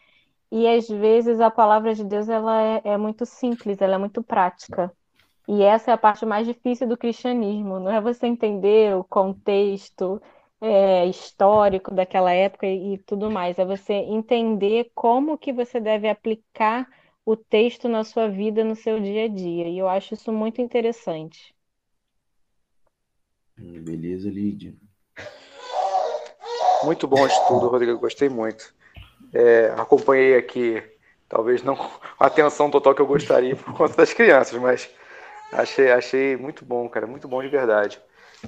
E 0.51 0.67
às 0.67 0.89
vezes 0.89 1.41
a 1.41 1.51
palavra 1.51 1.95
de 1.95 2.05
Deus 2.05 2.29
ela 2.29 2.61
é, 2.63 2.81
é, 2.85 2.97
muito 2.97 3.27
simples, 3.27 3.81
ela 3.81 3.95
é 3.97 3.99
muito 3.99 4.23
prática. 4.23 4.93
E 5.53 5.65
essa 5.65 5.91
é 5.91 5.95
a 5.95 5.99
parte 5.99 6.25
mais 6.25 6.47
difícil 6.47 6.87
do 6.87 6.97
cristianismo, 6.97 7.81
não 7.81 7.91
é 7.91 8.01
você 8.01 8.25
entender 8.29 8.95
o 8.95 9.03
contexto 9.03 10.23
é, 10.61 11.05
histórico 11.07 11.93
daquela 11.93 12.33
época 12.33 12.69
e, 12.69 12.95
e 12.95 12.99
tudo 12.99 13.29
mais. 13.29 13.59
É 13.59 13.65
você 13.65 13.95
entender 13.95 14.93
como 14.95 15.37
que 15.37 15.53
você 15.53 15.81
deve 15.81 16.09
aplicar 16.09 16.89
o 17.27 17.35
texto 17.35 17.89
na 17.89 18.05
sua 18.05 18.29
vida, 18.29 18.63
no 18.63 18.77
seu 18.77 19.01
dia 19.01 19.25
a 19.25 19.29
dia. 19.29 19.67
E 19.67 19.77
eu 19.77 19.89
acho 19.89 20.15
isso 20.15 20.33
muito 20.33 20.63
interessante. 20.63 21.53
Beleza, 23.59 24.31
Lídia. 24.31 24.73
Muito 26.85 27.09
bom 27.09 27.27
estudo, 27.27 27.67
Rodrigo. 27.67 27.99
Gostei 27.99 28.29
muito. 28.29 28.73
É, 29.35 29.75
acompanhei 29.77 30.37
aqui, 30.37 30.81
talvez 31.29 31.65
não 31.65 31.75
com 31.75 31.91
a 32.21 32.27
atenção 32.27 32.71
total 32.71 32.95
que 32.95 33.03
eu 33.03 33.07
gostaria 33.07 33.57
por 33.57 33.75
conta 33.75 33.97
das 33.97 34.15
crianças, 34.15 34.57
mas 34.61 34.89
achei, 35.53 35.91
achei 35.91 36.37
muito 36.37 36.65
bom, 36.65 36.89
cara. 36.89 37.07
Muito 37.07 37.29
bom 37.29 37.43
de 37.43 37.49
verdade. 37.49 38.01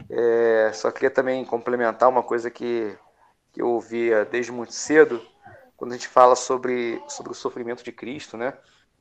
É, 0.09 0.70
só 0.72 0.90
queria 0.90 1.11
também 1.11 1.44
complementar 1.44 2.09
uma 2.09 2.22
coisa 2.22 2.50
que, 2.50 2.96
que 3.53 3.61
eu 3.61 3.68
ouvia 3.68 4.24
desde 4.24 4.50
muito 4.50 4.72
cedo, 4.72 5.22
quando 5.76 5.92
a 5.92 5.96
gente 5.96 6.09
fala 6.09 6.34
sobre, 6.34 7.03
sobre 7.09 7.32
o 7.32 7.34
sofrimento 7.34 7.82
de 7.84 7.92
Cristo, 7.92 8.36
né, 8.36 8.55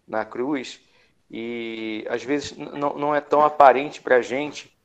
na 0.08 0.26
cruz, 0.26 0.82
e 1.30 2.06
às 2.10 2.24
vezes 2.24 2.58
não, 2.58 2.96
não 2.98 3.16
é 3.16 3.22
tão 3.22 3.42
aparente 3.42 4.02
para 4.02 4.18
a 4.18 4.22
gente 4.22 4.76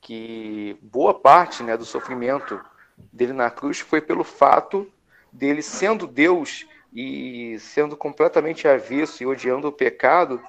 que 0.00 0.78
boa 0.80 1.12
parte 1.12 1.62
né, 1.62 1.76
do 1.76 1.84
sofrimento 1.84 2.58
dele 3.12 3.32
na 3.32 3.50
cruz 3.50 3.80
foi 3.80 4.00
pelo 4.00 4.24
fato 4.24 4.90
dele 5.30 5.60
sendo 5.60 6.06
Deus 6.06 6.66
e 6.92 7.58
sendo 7.60 7.96
completamente 7.96 8.66
avesso 8.66 9.22
e 9.22 9.26
odiando 9.26 9.68
o 9.68 9.72
pecado, 9.72 10.42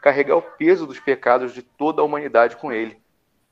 carregar 0.00 0.36
o 0.36 0.42
peso 0.42 0.86
dos 0.86 1.00
pecados 1.00 1.52
de 1.52 1.62
toda 1.62 2.02
a 2.02 2.04
humanidade 2.04 2.56
com 2.56 2.72
ele 2.72 3.00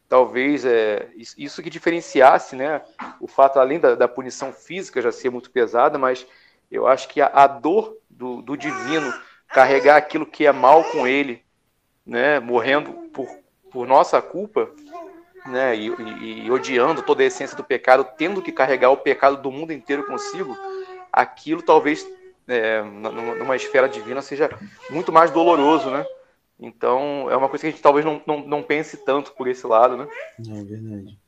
talvez 0.08 0.64
é, 0.64 1.08
isso 1.36 1.62
que 1.62 1.70
diferenciasse 1.70 2.54
né, 2.54 2.82
o 3.20 3.26
fato, 3.26 3.58
além 3.58 3.80
da, 3.80 3.94
da 3.94 4.08
punição 4.08 4.52
física 4.52 5.02
já 5.02 5.10
ser 5.10 5.30
muito 5.30 5.50
pesada, 5.50 5.98
mas 5.98 6.26
eu 6.70 6.86
acho 6.86 7.08
que 7.08 7.20
a, 7.20 7.26
a 7.26 7.46
dor 7.46 7.96
do, 8.08 8.42
do, 8.42 8.56
divino 8.56 9.12
carregar 9.48 9.96
aquilo 9.96 10.24
que 10.26 10.46
é 10.46 10.52
mal 10.52 10.84
com 10.84 11.06
ele, 11.06 11.42
né, 12.06 12.38
morrendo 12.38 12.92
por, 13.12 13.26
por 13.72 13.86
nossa 13.86 14.20
culpa, 14.20 14.70
né, 15.46 15.74
e, 15.76 15.88
e, 15.88 16.46
e, 16.46 16.50
odiando 16.50 17.02
toda 17.02 17.22
a 17.22 17.26
essência 17.26 17.56
do 17.56 17.64
pecado, 17.64 18.06
tendo 18.16 18.40
que 18.40 18.52
carregar 18.52 18.90
o 18.90 18.96
pecado 18.96 19.42
do 19.42 19.50
mundo 19.50 19.72
inteiro 19.72 20.06
consigo, 20.06 20.56
aquilo 21.12 21.60
talvez 21.60 22.06
é, 22.46 22.82
numa 22.82 23.56
esfera 23.56 23.88
divina 23.88 24.22
seja 24.22 24.50
muito 24.90 25.10
mais 25.10 25.30
doloroso, 25.30 25.90
né? 25.90 26.06
Então, 26.58 27.30
é 27.30 27.36
uma 27.36 27.48
coisa 27.48 27.62
que 27.62 27.68
a 27.68 27.70
gente 27.70 27.82
talvez 27.82 28.04
não, 28.04 28.22
não, 28.26 28.46
não 28.46 28.62
pense 28.62 28.96
tanto 29.04 29.32
por 29.32 29.48
esse 29.48 29.66
lado, 29.66 29.96
né? 29.96 30.08
É 30.38 30.64
verdade. 30.64 31.18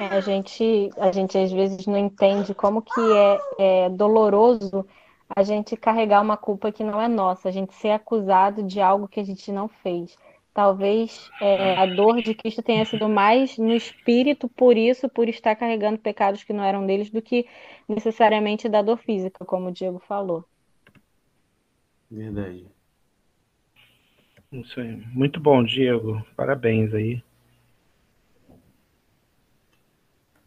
É, 0.00 0.06
a, 0.06 0.20
gente, 0.20 0.90
a 0.96 1.12
gente 1.12 1.36
às 1.36 1.52
vezes 1.52 1.86
não 1.86 1.98
entende 1.98 2.54
como 2.54 2.80
que 2.80 3.00
é, 3.00 3.38
é 3.58 3.90
doloroso 3.90 4.86
a 5.34 5.42
gente 5.42 5.76
carregar 5.76 6.22
uma 6.22 6.36
culpa 6.36 6.72
que 6.72 6.84
não 6.84 7.00
é 7.00 7.08
nossa, 7.08 7.48
a 7.48 7.52
gente 7.52 7.74
ser 7.74 7.90
acusado 7.90 8.62
de 8.62 8.80
algo 8.80 9.08
que 9.08 9.20
a 9.20 9.24
gente 9.24 9.50
não 9.52 9.68
fez. 9.68 10.16
Talvez 10.54 11.30
é, 11.40 11.74
a 11.76 11.84
dor 11.84 12.22
de 12.22 12.32
Cristo 12.32 12.62
tenha 12.62 12.84
sido 12.84 13.08
mais 13.08 13.58
no 13.58 13.74
espírito, 13.74 14.48
por 14.48 14.76
isso, 14.76 15.08
por 15.08 15.28
estar 15.28 15.56
carregando 15.56 15.98
pecados 15.98 16.44
que 16.44 16.52
não 16.52 16.62
eram 16.62 16.86
deles, 16.86 17.10
do 17.10 17.20
que 17.20 17.46
necessariamente 17.88 18.68
da 18.68 18.80
dor 18.80 18.98
física, 18.98 19.44
como 19.44 19.68
o 19.68 19.72
Diego 19.72 19.98
falou. 20.06 20.44
Verdade. 22.08 22.73
Isso 24.60 24.80
aí. 24.80 25.02
Muito 25.12 25.40
bom, 25.40 25.64
Diego. 25.64 26.24
Parabéns 26.36 26.94
aí. 26.94 27.22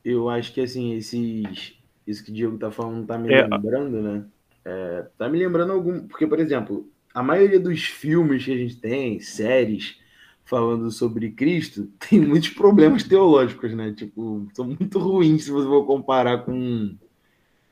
Eu 0.04 0.30
acho 0.30 0.54
que 0.54 0.62
assim, 0.62 0.94
esses, 0.96 1.74
isso 2.06 2.24
que 2.24 2.32
o 2.32 2.34
Diego 2.34 2.58
tá 2.58 2.72
falando 2.72 3.06
tá 3.06 3.18
me 3.18 3.34
É. 3.34 3.46
lembrando, 3.46 4.02
né? 4.02 4.26
É, 4.64 5.06
tá 5.18 5.28
me 5.28 5.38
lembrando 5.38 5.74
algum. 5.74 6.08
Porque, 6.08 6.26
por 6.26 6.40
exemplo, 6.40 6.90
a 7.14 7.22
maioria 7.22 7.60
dos 7.60 7.84
filmes 7.84 8.46
que 8.46 8.52
a 8.52 8.58
gente 8.58 8.78
tem, 8.78 9.20
séries, 9.20 10.00
falando 10.46 10.90
sobre 10.92 11.32
Cristo, 11.32 11.90
tem 12.10 12.22
muitos 12.22 12.50
problemas 12.50 13.04
teológicos, 13.04 13.74
né? 13.74 13.94
Tipo, 13.94 14.48
são 14.54 14.66
muito 14.66 15.00
ruins 15.00 15.44
se 15.44 15.52
você 15.52 15.68
for 15.68 15.86
comparar 15.86 16.46
com, 16.46 16.96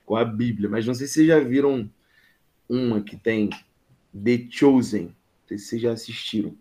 com 0.06 0.16
a 0.18 0.26
Bíblia. 0.26 0.70
Mas 0.70 0.86
não 0.86 0.94
sei 0.94 1.08
se 1.08 1.14
vocês 1.14 1.28
já 1.28 1.40
viram 1.40 1.90
uma 2.68 3.00
que 3.02 3.16
tem 3.16 3.50
The 4.14 4.48
Chosen. 4.50 5.16
Não 5.46 5.50
sei 5.50 5.58
se 5.58 5.66
vocês 5.66 5.82
já 5.82 5.92
assistiram. 5.92 6.56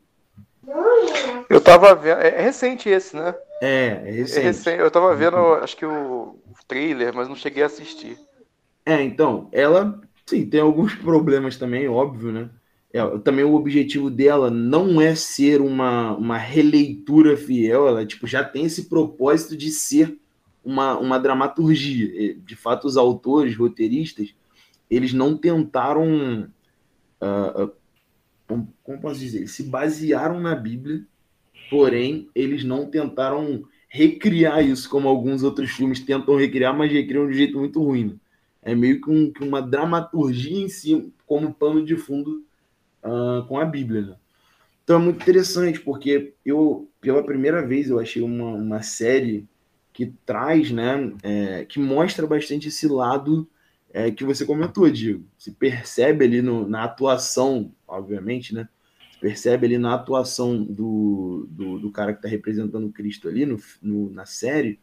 Eu 1.49 1.61
tava 1.61 1.95
vendo, 1.95 2.21
é, 2.21 2.29
é 2.29 2.43
recente 2.43 2.89
esse, 2.89 3.17
né? 3.17 3.35
É, 3.63 4.03
é 4.05 4.09
É 4.09 4.11
recente. 4.11 4.45
recente. 4.45 4.81
Eu 4.81 4.91
tava 4.91 5.15
vendo, 5.15 5.37
acho 5.37 5.77
que 5.77 5.87
o, 5.87 6.37
trailer, 6.69 7.15
mas 7.15 7.29
não 7.29 7.37
cheguei 7.37 7.63
a 7.63 7.67
assistir. 7.67 8.19
É, 8.85 9.03
então, 9.03 9.49
ela, 9.53 10.01
sim, 10.27 10.47
tem 10.47 10.61
alguns 10.61 10.95
problemas 10.95 11.57
também, 11.57 11.89
óbvio, 11.89 12.31
né? 12.33 12.51
É, 12.93 13.19
também 13.19 13.45
o 13.45 13.55
objetivo 13.55 14.11
dela 14.11 14.51
não 14.51 15.01
é 15.01 15.15
ser 15.15 15.61
uma, 15.61 16.15
uma 16.17 16.39
releitura 16.39 17.37
fiel, 17.37 17.89
ela, 17.89 18.07
tipo, 18.07 18.27
já 18.27 18.45
tem 18.45 18.67
esse 18.67 18.89
propósito 18.89 19.57
de 19.57 19.71
ser 19.71 20.17
uma, 20.65 20.99
uma 20.99 21.19
dramaturgia. 21.19 22.35
De 22.37 22.55
fato, 22.55 22.87
os 22.87 22.97
autores, 22.97 23.57
roteiristas, 23.57 24.35
eles 24.91 25.13
não 25.13 25.37
tentaram, 25.37 26.49
ah, 27.21 27.69
como, 28.47 29.01
posso 29.01 29.21
dizer, 29.21 29.39
eles 29.39 29.53
se 29.53 29.65
basearam 29.65 30.41
na 30.41 30.55
Bíblia, 30.55 31.05
porém, 31.71 32.29
eles 32.35 32.65
não 32.65 32.87
tentaram 32.87 33.65
recriar 33.89 34.65
isso 34.65 34.89
como 34.91 35.09
alguns 35.09 35.43
outros 35.43 35.71
filmes 35.71 36.01
tentam 36.01 36.37
recriar, 36.37 36.77
mas 36.77 36.93
recriam 36.93 37.27
de 37.27 37.33
um 37.33 37.37
jeito 37.37 37.59
muito 37.59 37.83
ruim. 37.83 38.07
né? 38.07 38.15
É 38.63 38.75
meio 38.75 39.01
que, 39.01 39.11
um- 39.11 39.33
que 39.33 39.45
uma 39.45 39.63
dramaturgia 39.63 40.59
em 40.65 40.69
si, 40.69 41.13
como 41.27 41.55
pano 41.55 41.85
de 41.85 41.97
fundo 41.97 42.45
ah, 43.03 43.45
com 43.49 43.59
a 43.59 43.65
Bíblia. 43.65 44.03
né? 44.03 44.17
Então 44.85 44.97
é 44.97 44.99
muito 45.05 45.23
interessante, 45.23 45.81
porque 45.81 46.35
eu, 46.45 46.89
pela 47.01 47.23
primeira 47.25 47.67
vez, 47.67 47.89
eu 47.89 47.99
achei 47.99 48.23
uma, 48.23 48.51
uma 48.51 48.83
série 48.83 49.47
que 49.93 50.13
traz, 50.27 50.71
né, 50.71 51.13
é, 51.23 51.65
que 51.65 51.79
mostra 51.79 52.27
bastante 52.27 52.69
esse 52.69 52.87
lado 52.89 53.49
é, 53.93 54.11
que 54.11 54.25
você 54.25 54.45
comentou, 54.45 54.91
Diego. 54.91 55.25
Se 55.39 55.53
percebe 55.53 56.25
ali 56.25 56.43
no- 56.43 56.69
na 56.69 56.85
atuação, 56.85 57.73
obviamente, 57.95 58.55
né? 58.55 58.69
Se 59.13 59.19
percebe 59.21 59.67
ali 59.67 59.79
na 59.79 59.95
atuação 59.95 60.63
do, 60.63 61.47
do, 61.51 61.79
do 61.79 61.91
cara 61.91 62.13
que 62.13 62.19
está 62.19 62.29
representando 62.29 62.91
Cristo 62.91 63.29
ali 63.29 63.47
no, 63.47 63.59
no- 63.83 64.11
na 64.11 64.27
série, 64.27 64.79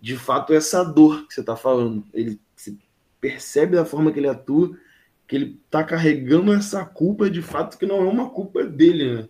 de 0.00 0.16
fato, 0.16 0.52
essa 0.52 0.82
dor 0.84 1.26
que 1.26 1.34
você 1.34 1.40
está 1.40 1.56
falando. 1.56 2.04
Ele 2.12 2.38
se 2.56 2.78
percebe 3.20 3.76
da 3.76 3.84
forma 3.84 4.12
que 4.12 4.18
ele 4.18 4.28
atua, 4.28 4.76
que 5.28 5.36
ele 5.36 5.60
está 5.64 5.82
carregando 5.84 6.52
essa 6.52 6.84
culpa 6.84 7.30
de 7.30 7.40
fato 7.40 7.78
que 7.78 7.86
não 7.86 7.96
é 7.96 8.08
uma 8.08 8.28
culpa 8.28 8.64
dele, 8.64 9.14
né? 9.14 9.28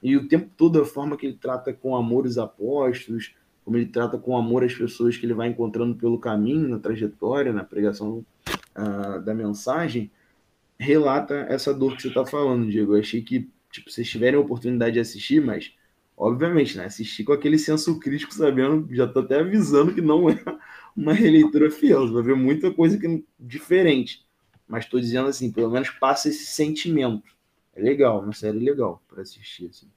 E 0.00 0.16
o 0.16 0.28
tempo 0.28 0.48
todo 0.56 0.80
a 0.80 0.84
forma 0.84 1.16
que 1.16 1.26
ele 1.26 1.36
trata 1.40 1.72
com 1.72 1.96
amor 1.96 2.24
os 2.24 2.38
apóstolos, 2.38 3.34
como 3.64 3.76
ele 3.76 3.86
trata 3.86 4.16
com 4.16 4.36
amor 4.36 4.62
as 4.64 4.72
pessoas 4.72 5.16
que 5.16 5.26
ele 5.26 5.34
vai 5.34 5.48
encontrando 5.48 5.94
pelo 5.96 6.18
caminho, 6.18 6.68
na 6.68 6.78
trajetória, 6.78 7.52
na 7.52 7.64
pregação 7.64 8.24
ah, 8.74 9.18
da 9.18 9.34
mensagem, 9.34 10.10
relata 10.78 11.46
essa 11.48 11.74
dor 11.74 11.96
que 11.96 12.02
você 12.02 12.08
está 12.08 12.24
falando, 12.24 12.70
Diego. 12.70 12.94
Eu 12.94 13.00
achei 13.00 13.22
que, 13.22 13.50
tipo, 13.70 13.90
vocês 13.90 14.08
tiverem 14.08 14.38
a 14.38 14.42
oportunidade 14.42 14.94
de 14.94 15.00
assistir, 15.00 15.40
mas, 15.40 15.74
obviamente, 16.16 16.76
né? 16.76 16.84
Assistir 16.84 17.24
com 17.24 17.32
aquele 17.32 17.58
senso 17.58 17.98
crítico, 17.98 18.32
sabendo, 18.32 18.88
já 18.94 19.06
tô 19.06 19.20
até 19.20 19.40
avisando 19.40 19.94
que 19.94 20.00
não 20.00 20.28
é 20.30 20.38
uma 20.96 21.12
releitura 21.12 21.70
fiel. 21.70 22.06
Você 22.06 22.12
vai 22.14 22.22
ver 22.22 22.36
muita 22.36 22.72
coisa 22.72 22.98
que, 22.98 23.24
diferente. 23.38 24.24
Mas 24.66 24.84
estou 24.84 25.00
dizendo 25.00 25.28
assim, 25.28 25.50
pelo 25.50 25.70
menos 25.70 25.90
passa 25.90 26.28
esse 26.28 26.46
sentimento. 26.46 27.36
É 27.74 27.80
legal, 27.80 28.20
uma 28.20 28.32
série 28.32 28.58
legal 28.58 29.02
para 29.08 29.22
assistir. 29.22 29.70
Assim. 29.70 29.88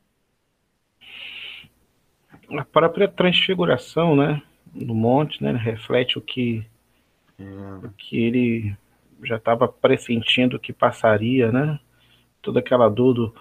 A 2.49 2.63
própria 2.63 3.07
transfiguração, 3.07 4.15
né, 4.15 4.41
do 4.73 4.95
monte, 4.95 5.43
né, 5.43 5.51
reflete 5.51 6.17
o 6.17 6.21
que, 6.21 6.65
o 7.84 7.89
que 7.89 8.17
ele 8.17 8.77
já 9.24 9.38
estava 9.38 9.67
pressentindo 9.67 10.59
que 10.59 10.74
passaria, 10.74 11.51
né? 11.51 11.80
Toda 12.41 12.59
aquela 12.59 12.89
dor 12.89 13.13
do 13.13 13.36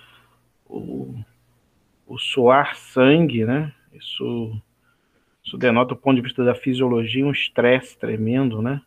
o, 0.68 1.14
o 2.06 2.18
suar 2.18 2.76
sangue, 2.76 3.44
né? 3.44 3.72
Isso, 3.92 4.60
isso 5.44 5.58
denota, 5.58 5.94
do 5.94 6.00
ponto 6.00 6.16
de 6.16 6.22
vista 6.22 6.44
da 6.44 6.54
fisiologia, 6.54 7.26
um 7.26 7.32
estresse 7.32 7.98
tremendo, 7.98 8.62
né? 8.62 8.80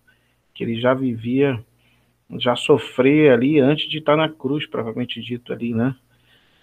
Que 0.54 0.64
ele 0.64 0.80
já 0.80 0.94
vivia, 0.94 1.64
já 2.38 2.56
sofria 2.56 3.34
ali 3.34 3.60
antes 3.60 3.89
de 3.89 3.98
estar 3.98 4.16
na 4.16 4.30
cruz, 4.30 4.66
provavelmente 4.66 5.22
dito 5.22 5.52
ali, 5.52 5.74
né? 5.74 5.96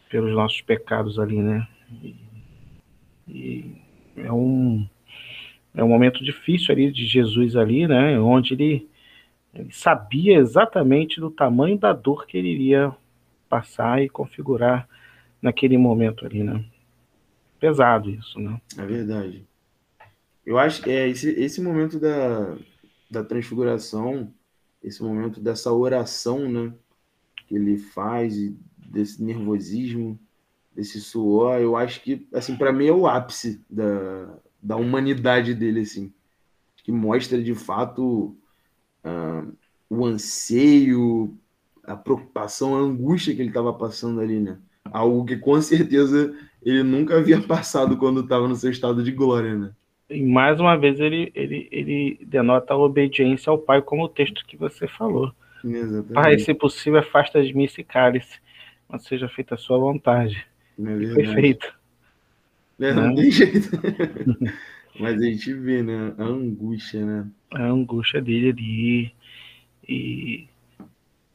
Pelos 0.08 0.32
nossos 0.32 0.60
pecados 0.62 1.18
ali, 1.18 1.40
né? 1.40 1.68
E, 2.02 2.16
e 3.28 3.76
é 4.16 4.32
um 4.32 4.86
é 5.74 5.84
um 5.84 5.88
momento 5.88 6.24
difícil 6.24 6.72
ali 6.72 6.90
de 6.90 7.06
Jesus 7.06 7.54
ali, 7.54 7.86
né? 7.86 8.18
Onde 8.18 8.54
ele, 8.54 8.88
ele 9.54 9.72
sabia 9.72 10.38
exatamente 10.38 11.20
do 11.20 11.30
tamanho 11.30 11.78
da 11.78 11.92
dor 11.92 12.26
que 12.26 12.38
ele 12.38 12.48
iria 12.48 12.94
passar 13.48 14.02
e 14.02 14.08
configurar 14.08 14.88
naquele 15.42 15.76
momento 15.76 16.24
ali, 16.24 16.42
né? 16.42 16.64
Pesado 17.58 18.10
isso, 18.10 18.38
né? 18.38 18.60
É 18.78 18.86
verdade. 18.86 19.44
Eu 20.46 20.58
acho 20.58 20.82
que 20.82 20.90
é 20.90 21.08
esse, 21.08 21.30
esse 21.30 21.60
momento 21.60 21.98
da, 21.98 22.56
da 23.10 23.24
transfiguração, 23.24 24.32
esse 24.82 25.02
momento 25.02 25.40
dessa 25.40 25.72
oração, 25.72 26.48
né? 26.48 26.72
Que 27.46 27.56
ele 27.56 27.76
faz, 27.76 28.34
desse 28.78 29.22
nervosismo, 29.22 30.18
desse 30.74 31.00
suor, 31.00 31.60
eu 31.60 31.76
acho 31.76 32.00
que, 32.02 32.26
assim, 32.32 32.56
para 32.56 32.72
mim 32.72 32.86
é 32.86 32.92
o 32.92 33.06
ápice 33.06 33.62
da, 33.68 34.38
da 34.62 34.76
humanidade 34.76 35.54
dele, 35.54 35.80
assim. 35.80 36.12
Que 36.82 36.92
mostra 36.92 37.42
de 37.42 37.54
fato 37.54 38.36
uh, 39.04 39.52
o 39.88 40.06
anseio, 40.06 41.34
a 41.84 41.96
preocupação, 41.96 42.76
a 42.76 42.80
angústia 42.80 43.34
que 43.34 43.40
ele 43.40 43.48
estava 43.48 43.72
passando 43.72 44.20
ali, 44.20 44.38
né? 44.38 44.58
Algo 44.84 45.24
que 45.24 45.36
com 45.36 45.60
certeza 45.60 46.34
ele 46.62 46.82
nunca 46.82 47.18
havia 47.18 47.40
passado 47.46 47.96
quando 47.96 48.20
estava 48.20 48.46
no 48.46 48.56
seu 48.56 48.70
estado 48.70 49.02
de 49.02 49.12
glória, 49.12 49.56
né? 49.56 49.70
E 50.08 50.22
mais 50.22 50.58
uma 50.58 50.76
vez 50.76 50.98
ele, 50.98 51.30
ele, 51.34 51.68
ele 51.70 52.18
denota 52.22 52.74
a 52.74 52.76
obediência 52.76 53.50
ao 53.50 53.58
Pai, 53.58 53.80
como 53.80 54.04
o 54.04 54.08
texto 54.08 54.44
que 54.44 54.56
você 54.56 54.88
falou. 54.88 55.32
Exatamente. 55.64 56.12
Pai, 56.12 56.38
se 56.38 56.52
possível, 56.52 56.98
afasta 56.98 57.42
de 57.42 57.54
mim 57.54 57.64
esse 57.64 57.84
cálice, 57.84 58.40
mas 58.88 59.04
seja 59.04 59.28
feita 59.28 59.54
a 59.54 59.58
sua 59.58 59.78
vontade. 59.78 60.46
É 60.78 61.14
Foi 61.14 61.26
feito. 61.26 61.72
É, 62.80 62.92
não, 62.92 63.08
não 63.08 63.14
tem 63.14 63.30
jeito. 63.30 63.70
mas 65.00 65.20
a 65.20 65.24
gente 65.24 65.52
vê, 65.54 65.82
né? 65.82 66.14
A 66.18 66.24
angústia, 66.24 67.04
né? 67.04 67.26
A 67.52 67.64
angústia 67.64 68.20
dele 68.20 68.50
ali. 68.50 69.14
E, 69.88 70.46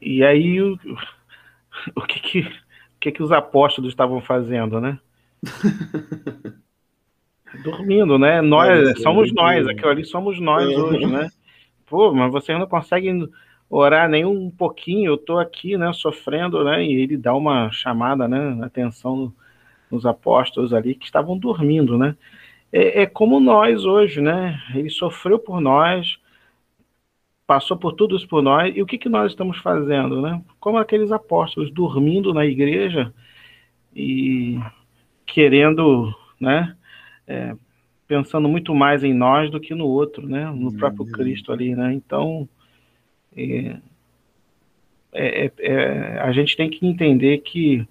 e 0.01 0.23
aí 0.23 0.61
o, 0.61 0.77
o 1.95 2.01
que 2.01 2.19
que, 2.19 2.39
o 2.39 2.99
que 2.99 3.11
que 3.11 3.23
os 3.23 3.31
apóstolos 3.31 3.91
estavam 3.91 4.21
fazendo, 4.21 4.79
né? 4.79 4.99
Dormindo, 7.63 8.19
né? 8.19 8.41
Nós, 8.41 8.89
é, 8.89 8.95
somos 8.95 9.33
nós, 9.33 9.67
aquilo 9.67 9.89
ali 9.89 10.05
somos 10.05 10.39
nós 10.39 10.71
é. 10.71 10.77
hoje, 10.77 11.05
né? 11.05 11.29
Pô, 11.85 12.13
mas 12.13 12.31
vocês 12.31 12.57
não 12.59 12.67
conseguem 12.67 13.27
orar 13.69 14.09
nem 14.09 14.25
um 14.25 14.49
pouquinho, 14.49 15.11
eu 15.11 15.17
tô 15.17 15.39
aqui, 15.39 15.77
né, 15.77 15.91
sofrendo, 15.93 16.63
né? 16.63 16.83
E 16.83 16.93
ele 16.93 17.17
dá 17.17 17.33
uma 17.33 17.71
chamada, 17.71 18.27
né, 18.27 18.57
atenção 18.63 19.33
nos 19.89 20.05
apóstolos 20.05 20.73
ali 20.73 20.95
que 20.95 21.05
estavam 21.05 21.37
dormindo, 21.37 21.97
né? 21.97 22.15
É, 22.75 23.03
é 23.03 23.05
como 23.05 23.39
nós 23.39 23.85
hoje, 23.85 24.19
né? 24.19 24.61
Ele 24.75 24.89
sofreu 24.89 25.39
por 25.39 25.61
nós, 25.61 26.19
passou 27.47 27.77
por 27.77 27.93
tudo 27.93 28.17
isso 28.17 28.27
por 28.27 28.43
nós, 28.43 28.75
e 28.75 28.81
o 28.81 28.85
que, 28.85 28.97
que 28.97 29.07
nós 29.07 29.31
estamos 29.31 29.57
fazendo, 29.59 30.21
né? 30.21 30.43
Como 30.59 30.77
aqueles 30.77 31.09
apóstolos 31.09 31.71
dormindo 31.71 32.33
na 32.33 32.45
igreja 32.45 33.13
e 33.95 34.59
querendo, 35.25 36.13
né? 36.37 36.75
É, 37.25 37.55
pensando 38.09 38.49
muito 38.49 38.75
mais 38.75 39.05
em 39.05 39.13
nós 39.13 39.49
do 39.49 39.59
que 39.59 39.73
no 39.73 39.87
outro, 39.87 40.27
né? 40.27 40.51
No 40.51 40.73
próprio 40.73 41.05
Cristo 41.05 41.53
ali, 41.53 41.73
né? 41.73 41.93
Então, 41.93 42.45
é, 43.37 43.77
é, 45.13 45.51
é, 45.59 46.19
a 46.19 46.33
gente 46.33 46.57
tem 46.57 46.69
que 46.69 46.85
entender 46.85 47.37
que 47.37 47.87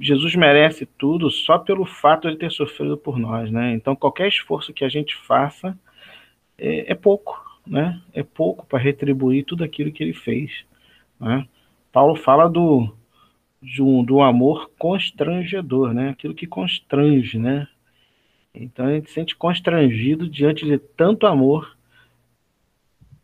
Jesus 0.00 0.34
merece 0.34 0.86
tudo 0.86 1.30
só 1.30 1.58
pelo 1.58 1.84
fato 1.84 2.30
de 2.30 2.36
ter 2.36 2.50
sofrido 2.50 2.96
por 2.96 3.18
nós, 3.18 3.50
né? 3.50 3.72
Então, 3.72 3.94
qualquer 3.94 4.28
esforço 4.28 4.72
que 4.72 4.84
a 4.84 4.88
gente 4.88 5.14
faça 5.14 5.78
é, 6.58 6.92
é 6.92 6.94
pouco, 6.94 7.38
né? 7.66 8.00
É 8.12 8.22
pouco 8.22 8.66
para 8.66 8.78
retribuir 8.78 9.44
tudo 9.44 9.64
aquilo 9.64 9.92
que 9.92 10.02
ele 10.02 10.14
fez. 10.14 10.64
Né? 11.18 11.46
Paulo 11.92 12.16
fala 12.16 12.48
do, 12.48 12.92
um, 13.78 14.04
do 14.04 14.20
amor 14.20 14.70
constrangedor, 14.78 15.92
né? 15.92 16.10
Aquilo 16.10 16.34
que 16.34 16.46
constrange, 16.46 17.38
né? 17.38 17.68
Então 18.54 18.86
a 18.86 18.94
gente 18.94 19.08
se 19.08 19.14
sente 19.14 19.36
constrangido 19.36 20.28
diante 20.28 20.64
de 20.64 20.78
tanto 20.78 21.26
amor 21.26 21.76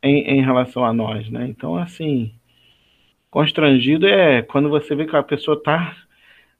em, 0.02 0.38
em 0.38 0.42
relação 0.42 0.84
a 0.84 0.92
nós, 0.92 1.28
né? 1.30 1.46
Então, 1.48 1.76
assim, 1.76 2.32
constrangido 3.30 4.06
é 4.06 4.42
quando 4.42 4.68
você 4.68 4.94
vê 4.94 5.06
que 5.06 5.16
a 5.16 5.22
pessoa 5.22 5.56
está 5.56 5.96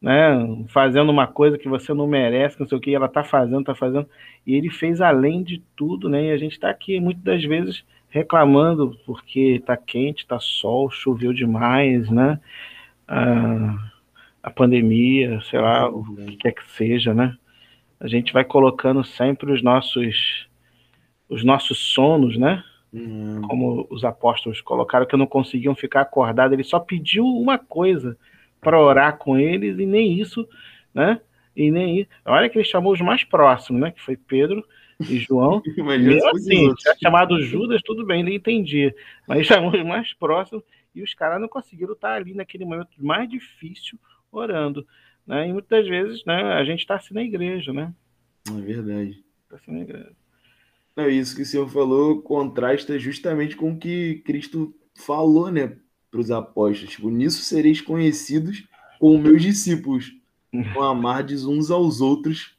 né, 0.06 0.38
fazendo 0.68 1.10
uma 1.10 1.26
coisa 1.26 1.58
que 1.58 1.68
você 1.68 1.92
não 1.92 2.06
merece, 2.06 2.60
não 2.60 2.68
sei 2.68 2.78
o 2.78 2.80
que, 2.80 2.94
ela 2.94 3.06
está 3.06 3.24
fazendo, 3.24 3.62
está 3.62 3.74
fazendo, 3.74 4.08
e 4.46 4.54
ele 4.54 4.70
fez 4.70 5.00
além 5.00 5.42
de 5.42 5.60
tudo, 5.74 6.08
né? 6.08 6.26
E 6.26 6.30
a 6.30 6.36
gente 6.36 6.52
está 6.52 6.70
aqui 6.70 7.00
muitas 7.00 7.24
das 7.24 7.42
vezes 7.42 7.84
reclamando 8.08 8.96
porque 9.04 9.56
está 9.56 9.76
quente, 9.76 10.22
está 10.22 10.38
sol, 10.38 10.88
choveu 10.92 11.32
demais, 11.32 12.08
né? 12.08 12.38
A, 13.08 13.76
a 14.44 14.48
pandemia, 14.48 15.40
sei 15.40 15.58
lá, 15.58 15.88
o 15.88 16.04
que 16.14 16.36
quer 16.36 16.52
que 16.52 16.70
seja, 16.70 17.12
né? 17.12 17.36
A 17.98 18.06
gente 18.06 18.32
vai 18.32 18.44
colocando 18.44 19.02
sempre 19.02 19.50
os 19.50 19.60
nossos 19.60 20.46
os 21.28 21.42
nossos 21.42 21.78
sonos, 21.78 22.38
né? 22.38 22.62
Uhum. 22.92 23.42
Como 23.42 23.86
os 23.90 24.04
apóstolos 24.04 24.60
colocaram 24.60 25.04
que 25.04 25.16
não 25.16 25.26
conseguiam 25.26 25.74
ficar 25.74 26.02
acordados, 26.02 26.52
ele 26.52 26.62
só 26.62 26.78
pediu 26.78 27.26
uma 27.26 27.58
coisa, 27.58 28.16
para 28.66 28.82
orar 28.82 29.16
com 29.16 29.38
eles, 29.38 29.78
e 29.78 29.86
nem 29.86 30.20
isso, 30.20 30.44
né? 30.92 31.20
E 31.54 31.70
nem 31.70 32.00
isso. 32.00 32.10
Olha 32.24 32.48
que 32.48 32.58
ele 32.58 32.64
chamou 32.64 32.92
os 32.92 33.00
mais 33.00 33.22
próximos, 33.22 33.80
né? 33.80 33.92
Que 33.92 34.02
foi 34.02 34.16
Pedro 34.16 34.66
e 34.98 35.18
João. 35.18 35.62
Mesmo 35.78 36.28
assim, 36.30 36.74
se 36.76 36.98
chamado 37.00 37.40
Judas, 37.40 37.80
tudo 37.84 38.04
bem, 38.04 38.22
ele 38.22 38.34
entendia. 38.34 38.92
Mas 39.28 39.46
chamou 39.46 39.72
os 39.72 39.84
mais 39.84 40.12
próximos 40.14 40.64
e 40.92 41.00
os 41.00 41.14
caras 41.14 41.40
não 41.40 41.46
conseguiram 41.46 41.92
estar 41.92 42.14
ali 42.14 42.34
naquele 42.34 42.64
momento 42.64 42.90
mais 42.98 43.30
difícil 43.30 44.00
orando. 44.32 44.84
Né? 45.24 45.48
E 45.48 45.52
muitas 45.52 45.86
vezes 45.86 46.24
né, 46.24 46.54
a 46.54 46.64
gente 46.64 46.80
está 46.80 46.96
assim 46.96 47.14
na 47.14 47.22
igreja, 47.22 47.72
né? 47.72 47.94
É 48.48 48.60
verdade. 48.60 49.24
Está 49.44 49.54
assim 49.58 49.70
na 49.70 49.82
igreja. 49.82 50.10
É 50.96 51.08
isso 51.08 51.36
que 51.36 51.42
o 51.42 51.46
senhor 51.46 51.68
falou 51.68 52.20
contrasta 52.20 52.98
justamente 52.98 53.54
com 53.54 53.70
o 53.70 53.78
que 53.78 54.22
Cristo 54.24 54.74
falou, 54.96 55.52
né? 55.52 55.76
Para 56.16 56.20
os 56.22 56.30
apóstolos. 56.30 56.94
Tipo, 56.94 57.10
nisso 57.10 57.42
sereis 57.42 57.80
conhecidos 57.80 58.64
como 58.98 59.18
meus 59.18 59.42
discípulos, 59.42 60.16
com 60.72 60.82
amardes 60.82 61.44
uns 61.44 61.70
aos 61.70 62.00
outros 62.00 62.56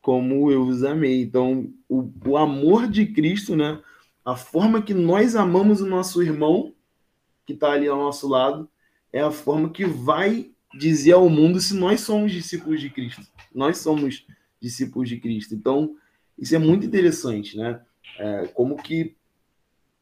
como 0.00 0.52
eu 0.52 0.64
os 0.66 0.84
amei. 0.84 1.22
Então, 1.22 1.72
o, 1.88 2.08
o 2.26 2.36
amor 2.36 2.86
de 2.86 3.06
Cristo, 3.06 3.56
né? 3.56 3.82
A 4.24 4.36
forma 4.36 4.80
que 4.82 4.94
nós 4.94 5.34
amamos 5.34 5.80
o 5.80 5.86
nosso 5.86 6.22
irmão, 6.22 6.72
que 7.44 7.54
está 7.54 7.72
ali 7.72 7.88
ao 7.88 7.98
nosso 7.98 8.28
lado, 8.28 8.68
é 9.12 9.20
a 9.20 9.30
forma 9.30 9.70
que 9.70 9.84
vai 9.84 10.50
dizer 10.78 11.12
ao 11.12 11.28
mundo 11.28 11.60
se 11.60 11.74
nós 11.74 12.00
somos 12.02 12.32
discípulos 12.32 12.80
de 12.80 12.90
Cristo. 12.90 13.22
Nós 13.54 13.78
somos 13.78 14.26
discípulos 14.60 15.08
de 15.08 15.18
Cristo. 15.18 15.54
Então, 15.54 15.96
isso 16.38 16.54
é 16.54 16.58
muito 16.58 16.86
interessante, 16.86 17.56
né? 17.56 17.80
É, 18.18 18.46
como 18.48 18.76
que 18.76 19.16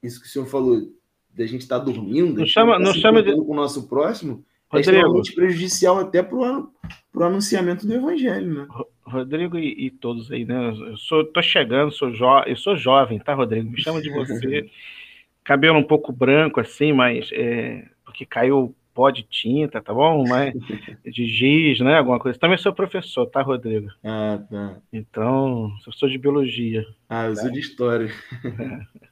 isso 0.03 0.21
que 0.21 0.27
o 0.27 0.31
senhor 0.31 0.47
falou, 0.47 0.93
da 1.35 1.47
gente 1.47 1.63
estar 1.63 1.79
tá 1.79 1.85
dormindo, 1.85 2.39
não 2.39 2.47
chama, 2.47 2.79
não 2.79 2.93
chama 2.93 3.23
de... 3.23 3.33
com 3.35 3.53
o 3.53 3.55
nosso 3.55 3.89
próximo, 3.89 4.45
é 4.73 4.77
Rodrigo, 4.77 4.77
é 4.77 4.81
extremamente 4.81 5.35
prejudicial 5.35 5.99
até 5.99 6.23
para 6.23 6.37
o 6.37 7.23
anunciamento 7.23 7.87
do 7.87 7.95
evangelho, 7.95 8.55
né? 8.55 8.69
Rodrigo 9.03 9.59
e, 9.59 9.87
e, 9.87 9.91
todos 9.91 10.31
aí, 10.31 10.45
né? 10.45 10.71
Eu 10.71 10.97
sou, 10.97 11.25
tô 11.25 11.43
chegando, 11.43 11.93
sou 11.93 12.13
jo, 12.13 12.43
eu 12.47 12.57
sou 12.57 12.77
jovem, 12.77 13.19
tá, 13.19 13.35
Rodrigo? 13.35 13.71
Me 13.71 13.81
chama 13.81 14.01
de 14.01 14.11
você. 14.11 14.71
Cabelo 15.45 15.79
um 15.79 15.85
pouco 15.85 16.13
branco 16.13 16.61
assim, 16.61 16.93
mas 16.93 17.29
é, 17.33 17.85
porque 18.05 18.25
caiu 18.25 18.75
pó 18.95 19.11
de 19.11 19.23
tinta, 19.23 19.81
tá 19.81 19.93
bom? 19.93 20.25
Mas 20.27 20.55
de 21.05 21.27
giz, 21.27 21.81
né? 21.81 21.99
Alguma 21.99 22.19
coisa. 22.19 22.39
Também 22.39 22.59
sou 22.59 22.73
professor, 22.73 23.27
tá, 23.27 23.43
Rodrigo? 23.43 23.89
Ah, 24.05 24.41
tá. 24.51 24.77
Então, 24.93 25.73
eu 25.87 25.93
sou 25.93 26.09
de 26.09 26.19
biologia. 26.19 26.85
Ah, 27.09 27.27
eu 27.27 27.37
sou 27.37 27.51
de 27.51 27.61
história. 27.61 28.11
É. 28.45 29.03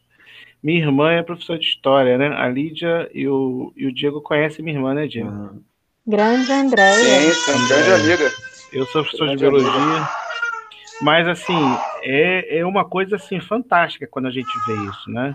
Minha 0.62 0.80
irmã 0.80 1.12
é 1.12 1.22
professora 1.22 1.58
de 1.58 1.64
história, 1.64 2.18
né? 2.18 2.28
A 2.28 2.48
Lídia 2.48 3.10
e 3.14 3.26
o, 3.26 3.72
e 3.76 3.86
o 3.86 3.92
Diego 3.92 4.20
conhecem 4.20 4.64
minha 4.64 4.76
irmã, 4.76 4.92
né, 4.94 5.06
Diego? 5.06 5.30
Uhum. 5.30 5.62
Grande 6.06 6.52
Andréia. 6.52 7.32
Sim, 7.32 7.68
grande 7.68 7.92
amiga. 7.92 8.30
Eu 8.72 8.84
sou 8.86 9.02
professor 9.02 9.26
grande 9.26 9.38
de 9.38 9.50
biologia. 9.50 9.70
Amiga. 9.70 10.08
Mas, 11.00 11.26
assim, 11.28 11.58
é, 12.02 12.58
é 12.58 12.66
uma 12.66 12.84
coisa, 12.84 13.16
assim, 13.16 13.40
fantástica 13.40 14.06
quando 14.06 14.26
a 14.26 14.30
gente 14.30 14.50
vê 14.66 14.74
isso, 14.74 15.10
né? 15.10 15.34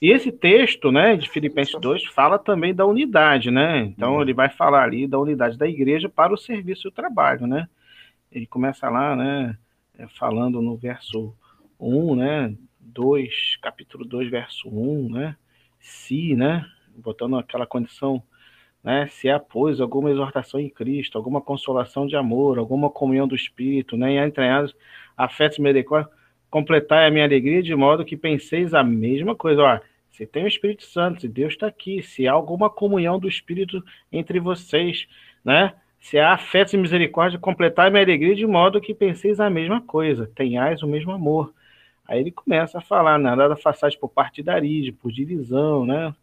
E 0.00 0.12
esse 0.12 0.30
texto, 0.30 0.92
né, 0.92 1.16
de 1.16 1.28
Filipenses 1.28 1.74
2, 1.80 2.04
fala 2.06 2.38
também 2.38 2.74
da 2.74 2.86
unidade, 2.86 3.50
né? 3.50 3.80
Então, 3.80 4.14
uhum. 4.14 4.22
ele 4.22 4.34
vai 4.34 4.48
falar 4.48 4.84
ali 4.84 5.06
da 5.06 5.18
unidade 5.18 5.58
da 5.58 5.66
igreja 5.66 6.08
para 6.08 6.32
o 6.32 6.38
serviço 6.38 6.86
e 6.86 6.90
o 6.90 6.92
trabalho, 6.92 7.46
né? 7.46 7.68
Ele 8.30 8.46
começa 8.46 8.88
lá, 8.88 9.16
né, 9.16 9.56
falando 10.18 10.60
no 10.60 10.76
verso 10.76 11.34
1, 11.80 12.16
né, 12.16 12.54
2, 12.94 13.58
capítulo 13.60 14.04
2, 14.04 14.30
verso 14.30 14.68
1, 14.68 15.10
né? 15.10 15.36
Se, 15.80 16.34
né? 16.36 16.64
Botando 16.96 17.36
aquela 17.36 17.66
condição, 17.66 18.22
né? 18.82 19.08
Se 19.08 19.28
há, 19.28 19.40
pois, 19.40 19.80
alguma 19.80 20.10
exortação 20.10 20.60
em 20.60 20.70
Cristo, 20.70 21.18
alguma 21.18 21.40
consolação 21.40 22.06
de 22.06 22.14
amor, 22.16 22.56
alguma 22.56 22.88
comunhão 22.88 23.26
do 23.26 23.34
Espírito, 23.34 23.96
né? 23.96 24.14
E 24.14 24.26
entranhados 24.26 24.74
afetos 25.16 25.58
misericórdia, 25.58 26.10
completai 26.48 27.06
a 27.06 27.10
minha 27.10 27.24
alegria 27.24 27.62
de 27.62 27.74
modo 27.74 28.04
que 28.04 28.16
penseis 28.16 28.72
a 28.72 28.84
mesma 28.84 29.34
coisa. 29.34 29.62
Ó, 29.62 29.80
se 30.12 30.24
tem 30.24 30.44
o 30.44 30.48
Espírito 30.48 30.84
Santo, 30.84 31.22
se 31.22 31.28
Deus 31.28 31.54
está 31.54 31.66
aqui, 31.66 32.00
se 32.00 32.28
há 32.28 32.32
alguma 32.32 32.70
comunhão 32.70 33.18
do 33.18 33.28
Espírito 33.28 33.82
entre 34.12 34.38
vocês, 34.38 35.08
né? 35.44 35.74
Se 35.98 36.18
há 36.18 36.32
afeto 36.32 36.74
e 36.74 36.76
misericórdia, 36.76 37.38
completai 37.38 37.90
minha 37.90 38.02
alegria 38.02 38.36
de 38.36 38.46
modo 38.46 38.80
que 38.80 38.94
penseis 38.94 39.40
a 39.40 39.50
mesma 39.50 39.80
coisa, 39.80 40.30
tenhais 40.34 40.82
o 40.82 40.86
mesmo 40.86 41.10
amor. 41.10 41.52
Aí 42.06 42.20
ele 42.20 42.30
começa 42.30 42.78
a 42.78 42.82
falar, 42.82 43.18
nada 43.18 43.48
da 43.48 43.56
façade 43.56 43.98
por 43.98 44.08
partidarismo, 44.08 44.96
por 44.98 45.10
divisão, 45.10 45.86
né? 45.86 46.14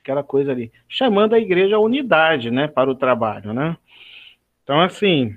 Aquela 0.00 0.22
coisa 0.22 0.52
ali. 0.52 0.72
Chamando 0.88 1.34
a 1.34 1.38
igreja 1.38 1.76
à 1.76 1.80
unidade, 1.80 2.50
né? 2.50 2.66
Para 2.68 2.90
o 2.90 2.94
trabalho, 2.94 3.52
né? 3.52 3.76
Então, 4.62 4.80
assim, 4.80 5.36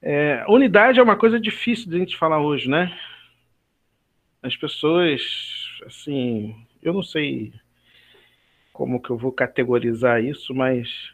é, 0.00 0.44
unidade 0.48 0.98
é 0.98 1.02
uma 1.02 1.16
coisa 1.16 1.38
difícil 1.38 1.88
de 1.88 1.96
a 1.96 1.98
gente 2.00 2.16
falar 2.16 2.40
hoje, 2.40 2.68
né? 2.68 2.96
As 4.42 4.56
pessoas, 4.56 5.22
assim, 5.86 6.56
eu 6.82 6.92
não 6.92 7.02
sei 7.02 7.52
como 8.72 9.00
que 9.00 9.10
eu 9.10 9.16
vou 9.16 9.30
categorizar 9.30 10.24
isso, 10.24 10.52
mas 10.52 11.12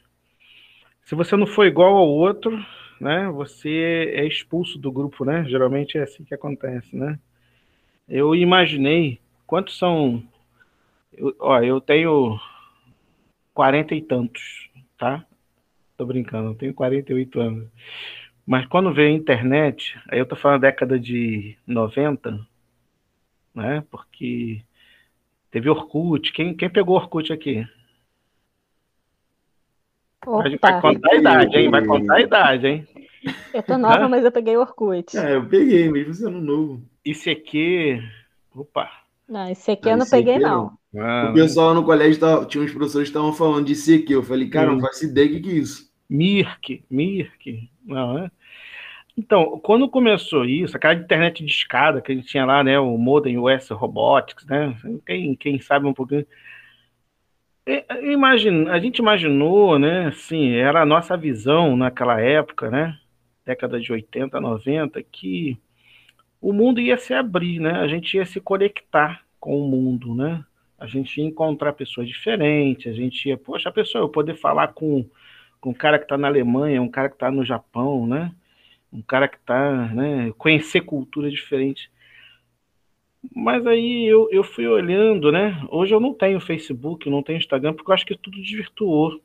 se 1.05 1.15
você 1.15 1.37
não 1.37 1.47
for 1.47 1.67
igual 1.67 1.97
ao 1.97 2.09
outro, 2.09 2.65
né, 3.01 3.29
você 3.31 4.13
é 4.15 4.27
expulso 4.27 4.79
do 4.79 4.91
grupo, 4.91 5.25
né? 5.25 5.45
Geralmente 5.49 5.99
é 5.99 6.03
assim 6.03 6.25
que 6.25 6.35
acontece, 6.35 6.97
né? 6.97 7.19
Eu 8.09 8.35
imaginei 8.35 9.21
quantos 9.47 9.79
são. 9.79 10.23
Eu, 11.13 11.35
ó, 11.41 11.61
eu 11.61 11.81
tenho 11.81 12.39
quarenta 13.55 13.95
e 13.95 14.01
tantos, 14.01 14.71
tá? 14.97 15.25
Tô 15.97 16.07
brincando, 16.07 16.51
eu 16.51 16.55
tenho 16.55 16.75
48 16.75 17.41
anos. 17.41 17.69
Mas 18.47 18.67
quando 18.67 18.95
veio 18.95 19.11
a 19.15 19.19
internet, 19.19 19.99
aí 20.09 20.19
eu 20.19 20.27
tô 20.27 20.37
falando 20.37 20.63
década 20.63 20.99
de 20.99 21.57
90, 21.67 22.47
né? 23.55 23.85
Porque 23.91 24.63
teve 25.51 25.69
Orkut. 25.69 26.33
Quem, 26.33 26.55
quem 26.57 26.71
pegou 26.71 26.97
Orkut 26.97 27.33
aqui? 27.33 27.67
Opa. 30.27 30.43
Vai 30.61 30.81
contar 30.81 31.13
a 31.13 31.17
idade, 31.17 31.57
hein? 31.57 31.71
Vai 31.71 31.85
contar 31.85 32.15
a 32.15 32.21
idade, 32.21 32.67
hein? 32.67 32.89
Eu 33.53 33.63
tô 33.63 33.79
nova, 33.79 34.09
mas 34.09 34.25
eu 34.25 34.33
peguei 34.33 34.57
Orkut. 34.57 35.17
É, 35.17 35.37
eu 35.37 35.47
peguei, 35.47 35.91
mesmo 35.91 36.15
sendo 36.15 36.41
novo. 36.41 36.83
ICQ. 37.05 38.03
Opa. 38.55 38.91
Não, 39.29 39.51
ICQ 39.51 39.89
eu 39.89 39.97
não 39.97 40.07
peguei, 40.09 40.39
não. 40.39 40.73
Ah, 40.97 41.29
o 41.31 41.35
pessoal 41.35 41.75
no 41.75 41.85
colégio 41.85 42.19
tava, 42.19 42.47
tinha 42.47 42.65
uns 42.65 42.73
professores 42.73 43.09
que 43.09 43.17
estavam 43.17 43.33
falando 43.33 43.67
de 43.67 43.73
ICQ. 43.73 44.13
Eu 44.13 44.23
falei, 44.23 44.49
cara, 44.49 44.73
não 44.73 44.81
faço 44.81 45.05
ideia 45.05 45.29
do 45.29 45.35
que, 45.35 45.41
que 45.41 45.51
é 45.51 45.55
isso. 45.55 45.89
Mirk, 46.09 46.85
Mirk. 46.91 47.71
Não, 47.85 48.19
é? 48.19 48.31
Então, 49.17 49.59
quando 49.63 49.89
começou 49.89 50.45
isso, 50.45 50.77
aquela 50.77 50.95
internet 50.95 51.45
de 51.45 51.51
escada 51.51 52.01
que 52.01 52.13
a 52.13 52.15
gente 52.15 52.29
tinha 52.29 52.45
lá, 52.45 52.63
né, 52.63 52.79
o 52.79 52.97
Modem 52.97 53.37
US 53.37 53.69
Robotics, 53.69 54.47
né, 54.47 54.77
quem, 55.05 55.35
quem 55.35 55.61
sabe 55.61 55.87
um 55.87 55.93
pouquinho, 55.93 56.25
Imagina, 58.03 58.73
a 58.73 58.79
gente 58.81 58.99
imaginou, 58.99 59.79
né, 59.79 60.07
assim, 60.07 60.53
era 60.55 60.81
a 60.81 60.87
nossa 60.87 61.19
visão 61.19 61.77
naquela 61.77 62.19
época, 62.19 62.71
né, 62.71 62.99
década 63.45 63.79
de 63.79 63.93
80, 63.93 64.41
90, 64.41 65.03
que 65.03 65.59
o 66.41 66.51
mundo 66.51 66.81
ia 66.81 66.97
se 66.97 67.13
abrir, 67.13 67.61
né, 67.61 67.73
a 67.73 67.87
gente 67.87 68.17
ia 68.17 68.25
se 68.25 68.41
conectar 68.41 69.23
com 69.39 69.61
o 69.61 69.69
mundo, 69.69 70.15
né, 70.15 70.43
a 70.79 70.87
gente 70.87 71.21
ia 71.21 71.27
encontrar 71.27 71.75
pessoas 71.75 72.09
diferentes, 72.09 72.91
a 72.91 72.97
gente 72.97 73.29
ia, 73.29 73.37
poxa, 73.37 73.69
a 73.69 73.73
pessoa, 73.73 74.03
eu 74.03 74.09
poder 74.09 74.35
falar 74.37 74.69
com, 74.69 75.05
com 75.61 75.71
um 75.71 75.75
cara 75.75 75.99
que 75.99 76.07
está 76.07 76.17
na 76.17 76.29
Alemanha, 76.29 76.81
um 76.81 76.89
cara 76.89 77.11
que 77.11 77.17
está 77.17 77.31
no 77.31 77.45
Japão, 77.45 78.07
né, 78.07 78.33
um 78.91 79.03
cara 79.03 79.29
que 79.29 79.37
está, 79.37 79.89
né, 79.89 80.33
conhecer 80.39 80.81
cultura 80.81 81.31
diferente. 81.31 81.91
Mas 83.35 83.67
aí 83.67 84.07
eu, 84.07 84.29
eu 84.31 84.45
fui 84.45 84.67
olhando, 84.67 85.33
né? 85.33 85.61
Hoje 85.71 85.93
eu 85.95 86.01
não 86.01 86.15
tenho 86.15 86.41
Facebook, 86.41 87.11
não 87.11 87.23
tenho 87.23 87.39
Instagram, 87.39 87.75
porque 87.75 87.91
eu 87.91 87.95
acho 87.95 88.07
que 88.07 88.17
tudo 88.17 88.41
desvirtuou. 88.41 89.21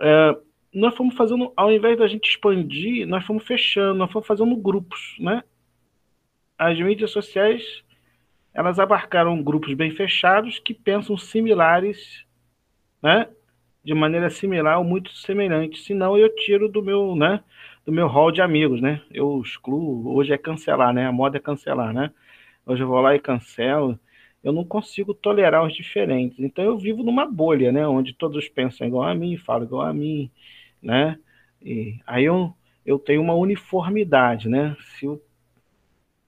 É, 0.00 0.36
nós 0.72 0.94
fomos 0.96 1.14
fazendo, 1.14 1.52
ao 1.56 1.72
invés 1.72 1.98
da 1.98 2.06
gente 2.06 2.28
expandir, 2.30 3.06
nós 3.06 3.24
fomos 3.26 3.44
fechando, 3.44 3.98
nós 3.98 4.10
fomos 4.10 4.26
fazendo 4.26 4.56
grupos, 4.56 5.16
né? 5.18 5.42
As 6.56 6.78
mídias 6.78 7.10
sociais, 7.10 7.82
elas 8.54 8.78
abarcaram 8.78 9.42
grupos 9.42 9.74
bem 9.74 9.90
fechados 9.90 10.58
que 10.58 10.72
pensam 10.72 11.16
similares, 11.16 12.24
né? 13.02 13.28
De 13.84 13.92
maneira 13.92 14.30
similar 14.30 14.78
ou 14.78 14.84
muito 14.84 15.12
semelhante. 15.12 15.80
Senão 15.80 16.16
eu 16.16 16.32
tiro 16.36 16.68
do 16.68 16.82
meu, 16.82 17.16
né? 17.16 17.42
Do 17.84 17.90
meu 17.90 18.06
hall 18.06 18.30
de 18.30 18.40
amigos, 18.40 18.80
né? 18.80 19.02
Eu 19.10 19.40
excluo, 19.42 20.14
hoje 20.14 20.32
é 20.32 20.38
cancelar, 20.38 20.94
né? 20.94 21.06
A 21.06 21.12
moda 21.12 21.36
é 21.36 21.40
cancelar, 21.40 21.92
né? 21.92 22.12
Hoje 22.66 22.82
eu 22.82 22.88
vou 22.88 23.00
lá 23.00 23.14
e 23.14 23.20
cancelo. 23.20 23.98
Eu 24.42 24.52
não 24.52 24.64
consigo 24.64 25.14
tolerar 25.14 25.64
os 25.64 25.74
diferentes. 25.74 26.38
Então 26.40 26.64
eu 26.64 26.76
vivo 26.76 27.02
numa 27.02 27.26
bolha, 27.26 27.70
né? 27.70 27.86
Onde 27.86 28.12
todos 28.12 28.48
pensam 28.48 28.86
igual 28.86 29.08
a 29.08 29.14
mim, 29.14 29.36
falam 29.36 29.64
igual 29.64 29.82
a 29.82 29.92
mim, 29.92 30.30
né? 30.82 31.18
E 31.60 32.00
aí 32.06 32.24
eu, 32.24 32.52
eu 32.84 32.98
tenho 32.98 33.22
uma 33.22 33.34
uniformidade, 33.34 34.48
né? 34.48 34.76
Se 34.80 35.06
eu, 35.06 35.22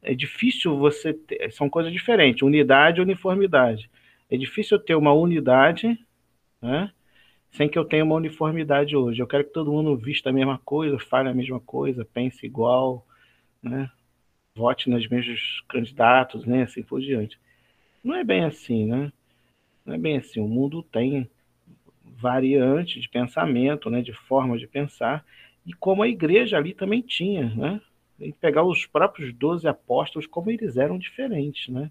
é 0.02 0.14
difícil 0.14 0.76
você 0.78 1.12
ter, 1.12 1.50
são 1.52 1.68
coisas 1.68 1.92
diferentes, 1.92 2.42
unidade 2.42 3.00
e 3.00 3.02
uniformidade. 3.02 3.90
É 4.30 4.36
difícil 4.36 4.76
eu 4.78 4.84
ter 4.84 4.94
uma 4.94 5.12
unidade, 5.12 5.98
né? 6.62 6.92
Sem 7.50 7.68
que 7.68 7.78
eu 7.78 7.84
tenha 7.84 8.04
uma 8.04 8.16
uniformidade 8.16 8.96
hoje. 8.96 9.20
Eu 9.20 9.26
quero 9.26 9.44
que 9.44 9.52
todo 9.52 9.72
mundo 9.72 9.96
vista 9.96 10.30
a 10.30 10.32
mesma 10.32 10.58
coisa, 10.64 10.98
fale 10.98 11.28
a 11.28 11.34
mesma 11.34 11.60
coisa, 11.60 12.04
pense 12.04 12.44
igual, 12.46 13.06
né? 13.62 13.90
Vote 14.56 14.88
nos 14.88 15.08
mesmos 15.08 15.64
candidatos, 15.68 16.44
né? 16.46 16.62
Assim 16.62 16.82
por 16.82 17.00
diante. 17.00 17.38
Não 18.02 18.14
é 18.14 18.22
bem 18.22 18.44
assim, 18.44 18.86
né? 18.86 19.12
Não 19.84 19.94
é 19.94 19.98
bem 19.98 20.16
assim. 20.16 20.40
O 20.40 20.46
mundo 20.46 20.82
tem 20.82 21.28
variante 22.04 23.00
de 23.00 23.08
pensamento, 23.08 23.90
né? 23.90 24.00
De 24.00 24.12
forma 24.12 24.56
de 24.56 24.66
pensar. 24.66 25.24
E 25.66 25.72
como 25.72 26.02
a 26.02 26.08
igreja 26.08 26.56
ali 26.56 26.72
também 26.72 27.02
tinha, 27.02 27.52
né? 27.54 27.80
E 28.20 28.32
pegar 28.32 28.62
os 28.62 28.86
próprios 28.86 29.34
doze 29.34 29.66
apóstolos, 29.66 30.26
como 30.26 30.50
eles 30.50 30.76
eram 30.76 30.98
diferentes, 30.98 31.68
né? 31.68 31.90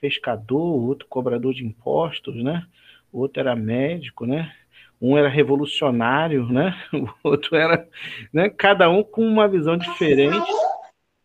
Pescador, 0.00 0.82
outro 0.82 1.06
cobrador 1.06 1.52
de 1.52 1.66
impostos, 1.66 2.34
né? 2.42 2.66
Outro 3.12 3.40
era 3.40 3.54
médico, 3.54 4.24
né? 4.24 4.54
Um 5.00 5.18
era 5.18 5.28
revolucionário, 5.28 6.46
né? 6.46 6.74
O 6.92 7.28
outro 7.28 7.56
era, 7.56 7.86
né? 8.32 8.48
Cada 8.48 8.88
um 8.88 9.02
com 9.02 9.26
uma 9.26 9.46
visão 9.46 9.76
diferente 9.76 10.63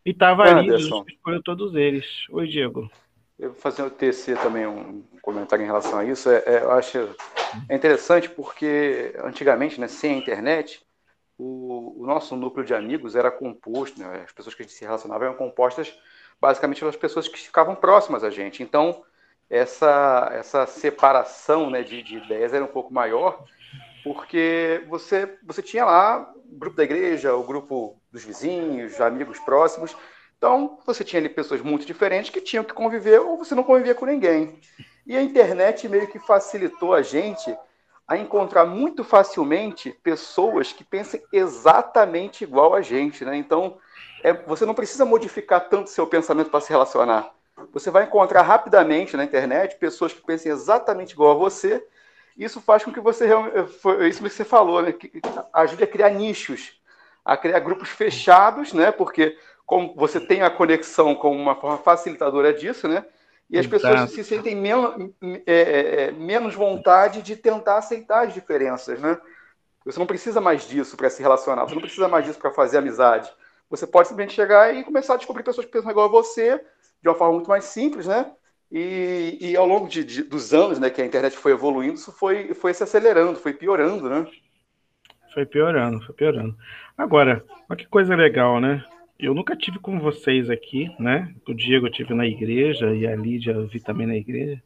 e 0.09 0.11
estava 0.11 0.43
ali, 0.43 0.75
escolheu 0.75 1.43
todos 1.43 1.75
eles. 1.75 2.05
Oi, 2.31 2.47
Diego. 2.47 2.89
Eu 3.37 3.51
vou 3.51 3.61
fazer 3.61 3.83
o 3.83 3.91
TC 3.91 4.35
também 4.37 4.65
um 4.65 5.03
comentário 5.21 5.61
em 5.61 5.67
relação 5.67 5.99
a 5.99 6.03
isso. 6.03 6.29
É, 6.29 6.43
é, 6.47 6.63
eu 6.63 6.71
acho 6.71 6.97
é 7.69 7.75
interessante 7.75 8.27
porque 8.27 9.13
antigamente, 9.23 9.79
né, 9.79 9.87
sem 9.87 10.15
a 10.15 10.17
internet, 10.17 10.81
o, 11.37 12.01
o, 12.01 12.05
nosso 12.07 12.35
núcleo 12.35 12.65
de 12.65 12.73
amigos 12.73 13.15
era 13.15 13.29
composto, 13.29 13.99
né, 13.99 14.23
as 14.25 14.31
pessoas 14.31 14.55
que 14.55 14.63
a 14.63 14.65
gente 14.65 14.75
se 14.75 14.83
relacionava 14.83 15.25
eram 15.25 15.35
compostas 15.35 15.95
basicamente 16.41 16.79
pelas 16.79 16.95
pessoas 16.95 17.27
que 17.27 17.37
ficavam 17.37 17.75
próximas 17.75 18.23
a 18.23 18.31
gente. 18.31 18.63
Então, 18.63 19.03
essa, 19.47 20.29
essa 20.33 20.65
separação 20.65 21.69
né, 21.69 21.83
de, 21.83 22.01
de 22.01 22.17
ideias 22.17 22.51
era 22.51 22.65
um 22.65 22.67
pouco 22.67 22.91
maior, 22.91 23.45
porque 24.11 24.83
você, 24.89 25.37
você 25.43 25.61
tinha 25.61 25.85
lá 25.85 26.33
o 26.51 26.57
grupo 26.57 26.75
da 26.75 26.83
igreja, 26.83 27.35
o 27.35 27.43
grupo 27.43 27.95
dos 28.11 28.23
vizinhos, 28.23 28.99
amigos 28.99 29.37
próximos. 29.37 29.95
Então, 30.35 30.79
você 30.83 31.03
tinha 31.03 31.19
ali 31.19 31.29
pessoas 31.29 31.61
muito 31.61 31.85
diferentes 31.85 32.31
que 32.31 32.41
tinham 32.41 32.63
que 32.63 32.73
conviver 32.73 33.19
ou 33.19 33.37
você 33.37 33.53
não 33.53 33.63
convivia 33.63 33.93
com 33.93 34.07
ninguém. 34.07 34.59
E 35.05 35.15
a 35.15 35.21
internet 35.21 35.87
meio 35.87 36.07
que 36.07 36.17
facilitou 36.17 36.95
a 36.95 37.03
gente 37.03 37.55
a 38.07 38.17
encontrar 38.17 38.65
muito 38.65 39.03
facilmente 39.03 39.91
pessoas 40.01 40.73
que 40.73 40.83
pensem 40.83 41.21
exatamente 41.31 42.43
igual 42.43 42.73
a 42.73 42.81
gente, 42.81 43.23
né? 43.23 43.37
Então, 43.37 43.77
é, 44.23 44.33
você 44.33 44.65
não 44.65 44.73
precisa 44.73 45.05
modificar 45.05 45.69
tanto 45.69 45.91
seu 45.91 46.07
pensamento 46.07 46.49
para 46.49 46.61
se 46.61 46.71
relacionar. 46.71 47.29
Você 47.71 47.91
vai 47.91 48.05
encontrar 48.05 48.41
rapidamente 48.41 49.15
na 49.15 49.23
internet 49.23 49.77
pessoas 49.77 50.11
que 50.11 50.25
pensem 50.25 50.51
exatamente 50.51 51.11
igual 51.11 51.29
a 51.29 51.39
você. 51.39 51.85
Isso 52.39 52.61
faz 52.61 52.83
com 52.83 52.91
que 52.91 53.01
você, 53.01 53.27
isso 54.07 54.23
que 54.23 54.29
você 54.29 54.45
falou, 54.45 54.81
né? 54.81 54.93
Que 54.93 55.11
ajude 55.53 55.83
a 55.83 55.87
criar 55.87 56.09
nichos 56.09 56.79
a 57.29 57.37
criar 57.37 57.59
grupos 57.59 57.89
fechados, 57.89 58.73
né? 58.73 58.91
Porque 58.91 59.37
como 59.65 59.93
você 59.95 60.19
tem 60.19 60.41
a 60.41 60.49
conexão 60.49 61.13
como 61.13 61.39
uma 61.39 61.55
forma 61.55 61.77
facilitadora 61.77 62.51
disso, 62.51 62.87
né? 62.87 63.05
E 63.49 63.57
as 63.57 63.65
Exato. 63.65 63.69
pessoas 63.69 64.11
se 64.11 64.23
sentem 64.23 64.55
menos, 64.55 65.11
é, 65.45 65.53
é, 65.53 66.01
é, 66.03 66.11
menos 66.11 66.55
vontade 66.55 67.21
de 67.21 67.35
tentar 67.35 67.77
aceitar 67.77 68.25
as 68.25 68.33
diferenças, 68.33 68.99
né? 68.99 69.19
Você 69.85 69.99
não 69.99 70.07
precisa 70.07 70.41
mais 70.41 70.67
disso 70.67 70.97
para 70.97 71.09
se 71.09 71.21
relacionar, 71.21 71.65
você 71.65 71.75
não 71.75 71.81
precisa 71.81 72.07
mais 72.07 72.25
disso 72.25 72.39
para 72.39 72.51
fazer 72.51 72.77
amizade. 72.77 73.31
Você 73.69 73.85
pode 73.85 74.07
simplesmente 74.07 74.35
chegar 74.35 74.73
e 74.73 74.83
começar 74.83 75.13
a 75.13 75.17
descobrir 75.17 75.43
pessoas 75.43 75.65
que 75.65 75.71
pensam 75.71 75.91
igual 75.91 76.07
a 76.07 76.11
você, 76.11 76.57
de 77.01 77.07
uma 77.07 77.15
forma 77.15 77.35
muito 77.35 77.49
mais 77.49 77.65
simples, 77.65 78.07
né? 78.07 78.31
E, 78.71 79.37
e 79.41 79.55
ao 79.55 79.65
longo 79.65 79.87
de, 79.87 80.03
de, 80.03 80.23
dos 80.23 80.53
anos 80.53 80.79
né, 80.79 80.89
que 80.89 81.01
a 81.01 81.05
internet 81.05 81.35
foi 81.35 81.51
evoluindo, 81.51 81.95
isso 81.95 82.11
foi, 82.11 82.53
foi 82.53 82.73
se 82.73 82.83
acelerando, 82.83 83.39
foi 83.39 83.53
piorando, 83.53 84.09
né? 84.09 84.27
Foi 85.33 85.45
piorando, 85.45 86.05
foi 86.05 86.15
piorando. 86.15 86.55
Agora, 86.97 87.43
olha 87.69 87.77
que 87.77 87.87
coisa 87.87 88.15
legal, 88.15 88.59
né? 88.59 88.83
Eu 89.19 89.33
nunca 89.33 89.55
tive 89.55 89.79
com 89.79 89.99
vocês 89.99 90.49
aqui, 90.49 90.89
né? 90.99 91.33
O 91.47 91.53
Diego 91.53 91.87
eu 91.87 91.91
tive 91.91 92.13
na 92.13 92.25
igreja 92.25 92.93
e 92.93 93.07
a 93.07 93.15
Lídia 93.15 93.51
eu 93.51 93.67
vi 93.67 93.79
também 93.79 94.07
na 94.07 94.15
igreja, 94.15 94.61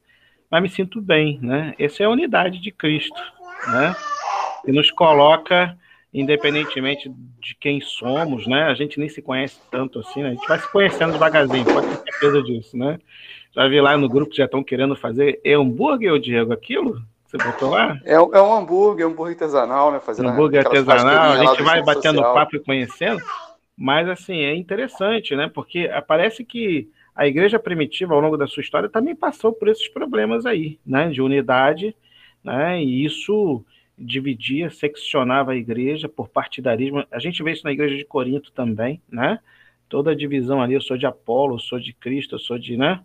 mas 0.50 0.62
me 0.62 0.70
sinto 0.70 1.02
bem, 1.02 1.40
né? 1.42 1.74
Essa 1.80 2.04
é 2.04 2.06
a 2.06 2.10
unidade 2.10 2.62
de 2.62 2.72
Cristo, 2.72 3.22
né? 3.68 3.96
e 4.66 4.72
nos 4.72 4.90
coloca 4.92 5.78
independentemente 6.14 7.10
de 7.40 7.56
quem 7.56 7.82
somos, 7.82 8.46
né? 8.46 8.64
A 8.66 8.76
gente 8.76 9.00
nem 9.00 9.10
se 9.10 9.22
conhece 9.22 9.60
tanto 9.72 10.00
assim, 10.00 10.22
né? 10.22 10.30
A 10.30 10.34
gente 10.34 10.48
vai 10.48 10.60
se 10.60 10.72
conhecendo 10.72 11.14
devagarzinho, 11.14 11.66
pode 11.66 11.88
ter 11.88 12.12
certeza 12.12 12.44
disso, 12.44 12.78
né? 12.78 13.00
Já 13.56 13.68
vi 13.68 13.80
lá 13.80 13.96
no 13.96 14.10
grupo 14.10 14.32
que 14.32 14.38
já 14.38 14.46
estão 14.46 14.64
querendo 14.64 14.96
fazer 14.96 15.40
é 15.44 15.54
hambúrguer, 15.54 16.20
Diego, 16.20 16.52
aquilo? 16.52 17.02
Você 17.26 17.38
botou 17.38 17.70
lá? 17.70 18.00
É, 18.04 18.14
é 18.14 18.20
um 18.20 18.54
hambúrguer, 18.54 19.08
um 19.08 19.12
hambúrguer 19.12 19.34
artesanal, 19.34 19.92
né? 19.92 20.00
Fazendo 20.00 20.30
hambúrguer 20.30 20.66
artesanal, 20.66 21.32
a 21.34 21.46
gente 21.46 21.64
vai 21.64 21.82
batendo 21.84 22.18
social. 22.18 22.34
papo 22.34 22.56
e 22.56 22.60
conhecendo, 22.60 23.22
mas 23.78 24.08
assim, 24.10 24.40
é 24.40 24.56
interessante, 24.56 25.36
né? 25.36 25.50
Porque 25.54 25.90
parece 26.08 26.44
que 26.44 26.90
a 27.16 27.28
igreja 27.28 27.60
primitiva, 27.60 28.14
ao 28.14 28.20
longo 28.20 28.38
da 28.38 28.48
sua 28.48 28.62
história, 28.62 28.90
também 28.90 29.16
passou 29.16 29.54
por 29.54 29.68
esses 29.68 29.88
problemas 29.88 30.46
aí, 30.46 30.80
né? 30.86 31.10
De 31.10 31.22
unidade, 31.22 31.96
né? 32.44 32.82
E 32.84 33.06
isso 33.06 33.64
dividia, 33.98 34.70
seccionava 34.72 35.52
a 35.52 35.56
igreja 35.56 36.10
por 36.10 36.28
partidarismo. 36.28 37.06
A 37.12 37.20
gente 37.20 37.42
vê 37.44 37.52
isso 37.52 37.64
na 37.64 37.72
igreja 37.72 37.96
de 37.96 38.06
Corinto 38.06 38.52
também, 38.52 39.02
né? 39.12 39.40
Toda 39.88 40.12
a 40.12 40.16
divisão 40.16 40.62
ali, 40.62 40.74
eu 40.74 40.82
sou 40.82 40.98
de 40.98 41.06
Apolo, 41.06 41.56
eu 41.56 41.60
sou 41.60 41.80
de 41.80 41.94
Cristo, 41.94 42.36
eu 42.36 42.40
sou 42.40 42.58
de, 42.58 42.76
né? 42.78 43.00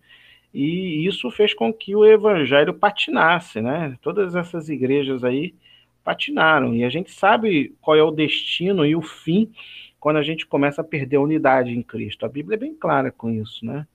E 0.52 1.06
isso 1.06 1.30
fez 1.30 1.54
com 1.54 1.72
que 1.72 1.94
o 1.94 2.04
evangelho 2.04 2.74
patinasse, 2.74 3.60
né? 3.60 3.96
Todas 4.00 4.34
essas 4.34 4.68
igrejas 4.68 5.22
aí 5.24 5.54
patinaram. 6.02 6.74
E 6.74 6.84
a 6.84 6.88
gente 6.88 7.10
sabe 7.10 7.74
qual 7.80 7.96
é 7.96 8.02
o 8.02 8.10
destino 8.10 8.84
e 8.86 8.96
o 8.96 9.02
fim 9.02 9.52
quando 10.00 10.16
a 10.16 10.22
gente 10.22 10.46
começa 10.46 10.80
a 10.80 10.84
perder 10.84 11.16
a 11.16 11.20
unidade 11.20 11.70
em 11.70 11.82
Cristo. 11.82 12.24
A 12.24 12.28
Bíblia 12.28 12.56
é 12.56 12.58
bem 12.58 12.74
clara 12.74 13.10
com 13.10 13.30
isso, 13.30 13.64
né? 13.64 13.86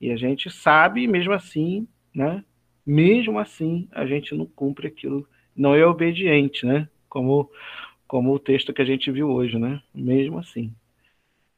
E 0.00 0.10
a 0.10 0.16
gente 0.16 0.50
sabe, 0.50 1.06
mesmo 1.06 1.32
assim, 1.32 1.88
né? 2.14 2.44
Mesmo 2.86 3.38
assim, 3.38 3.88
a 3.92 4.06
gente 4.06 4.34
não 4.34 4.46
cumpre 4.46 4.86
aquilo 4.88 5.26
não 5.58 5.74
é 5.74 5.84
obediente, 5.84 6.64
né? 6.64 6.88
Como, 7.08 7.50
como 8.06 8.32
o 8.32 8.38
texto 8.38 8.72
que 8.72 8.80
a 8.80 8.84
gente 8.84 9.10
viu 9.10 9.28
hoje, 9.28 9.58
né? 9.58 9.82
Mesmo 9.92 10.38
assim. 10.38 10.72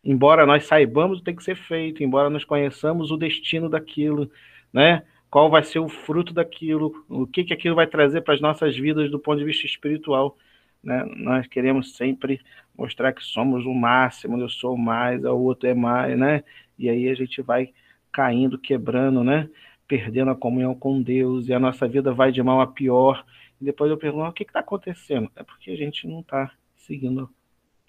Embora 0.03 0.47
nós 0.47 0.65
saibamos 0.67 1.19
o 1.19 1.21
que 1.21 1.27
tem 1.27 1.37
que 1.37 1.45
ser 1.45 1.57
feito, 1.57 2.03
embora 2.03 2.31
nós 2.31 2.45
conheçamos 2.45 3.11
o 3.11 3.17
destino 3.17 3.69
daquilo, 3.69 4.31
né? 4.73 5.05
Qual 5.31 5.51
vai 5.51 5.63
ser 5.63 5.79
o 5.79 5.89
fruto 5.89 6.33
daquilo, 6.33 7.05
o 7.09 7.27
que, 7.27 7.45
que 7.45 7.53
aquilo 7.53 7.77
vai 7.77 7.87
trazer 7.87 8.23
para 8.23 8.35
as 8.35 8.41
nossas 8.41 8.77
vidas 8.77 9.11
do 9.11 9.19
ponto 9.19 9.39
de 9.39 9.45
vista 9.45 9.65
espiritual. 9.67 10.37
Né? 10.83 11.05
Nós 11.17 11.47
queremos 11.47 11.95
sempre 11.95 12.41
mostrar 12.77 13.13
que 13.13 13.23
somos 13.23 13.65
o 13.65 13.73
máximo, 13.73 14.41
eu 14.41 14.49
sou 14.49 14.77
mais, 14.77 15.23
o 15.25 15.39
outro 15.39 15.69
é 15.69 15.75
mais, 15.75 16.19
né? 16.19 16.43
E 16.79 16.89
aí 16.89 17.09
a 17.09 17.15
gente 17.15 17.43
vai 17.43 17.73
caindo, 18.13 18.59
quebrando, 18.59 19.23
né? 19.23 19.49
Perdendo 19.87 20.31
a 20.31 20.37
comunhão 20.37 20.75
com 20.75 21.01
Deus 21.01 21.49
e 21.49 21.53
a 21.53 21.61
nossa 21.61 21.87
vida 21.87 22.13
vai 22.13 22.33
de 22.33 22.43
mal 22.43 22.61
a 22.61 22.67
pior 22.67 23.25
e 23.61 23.65
depois 23.65 23.91
eu 23.91 23.99
pergunto, 23.99 24.29
o 24.29 24.33
que 24.33 24.43
está 24.43 24.61
acontecendo? 24.61 25.31
É 25.37 25.43
porque 25.43 25.71
a 25.71 25.77
gente 25.77 26.09
não 26.09 26.21
está 26.21 26.51
seguindo 26.75 27.31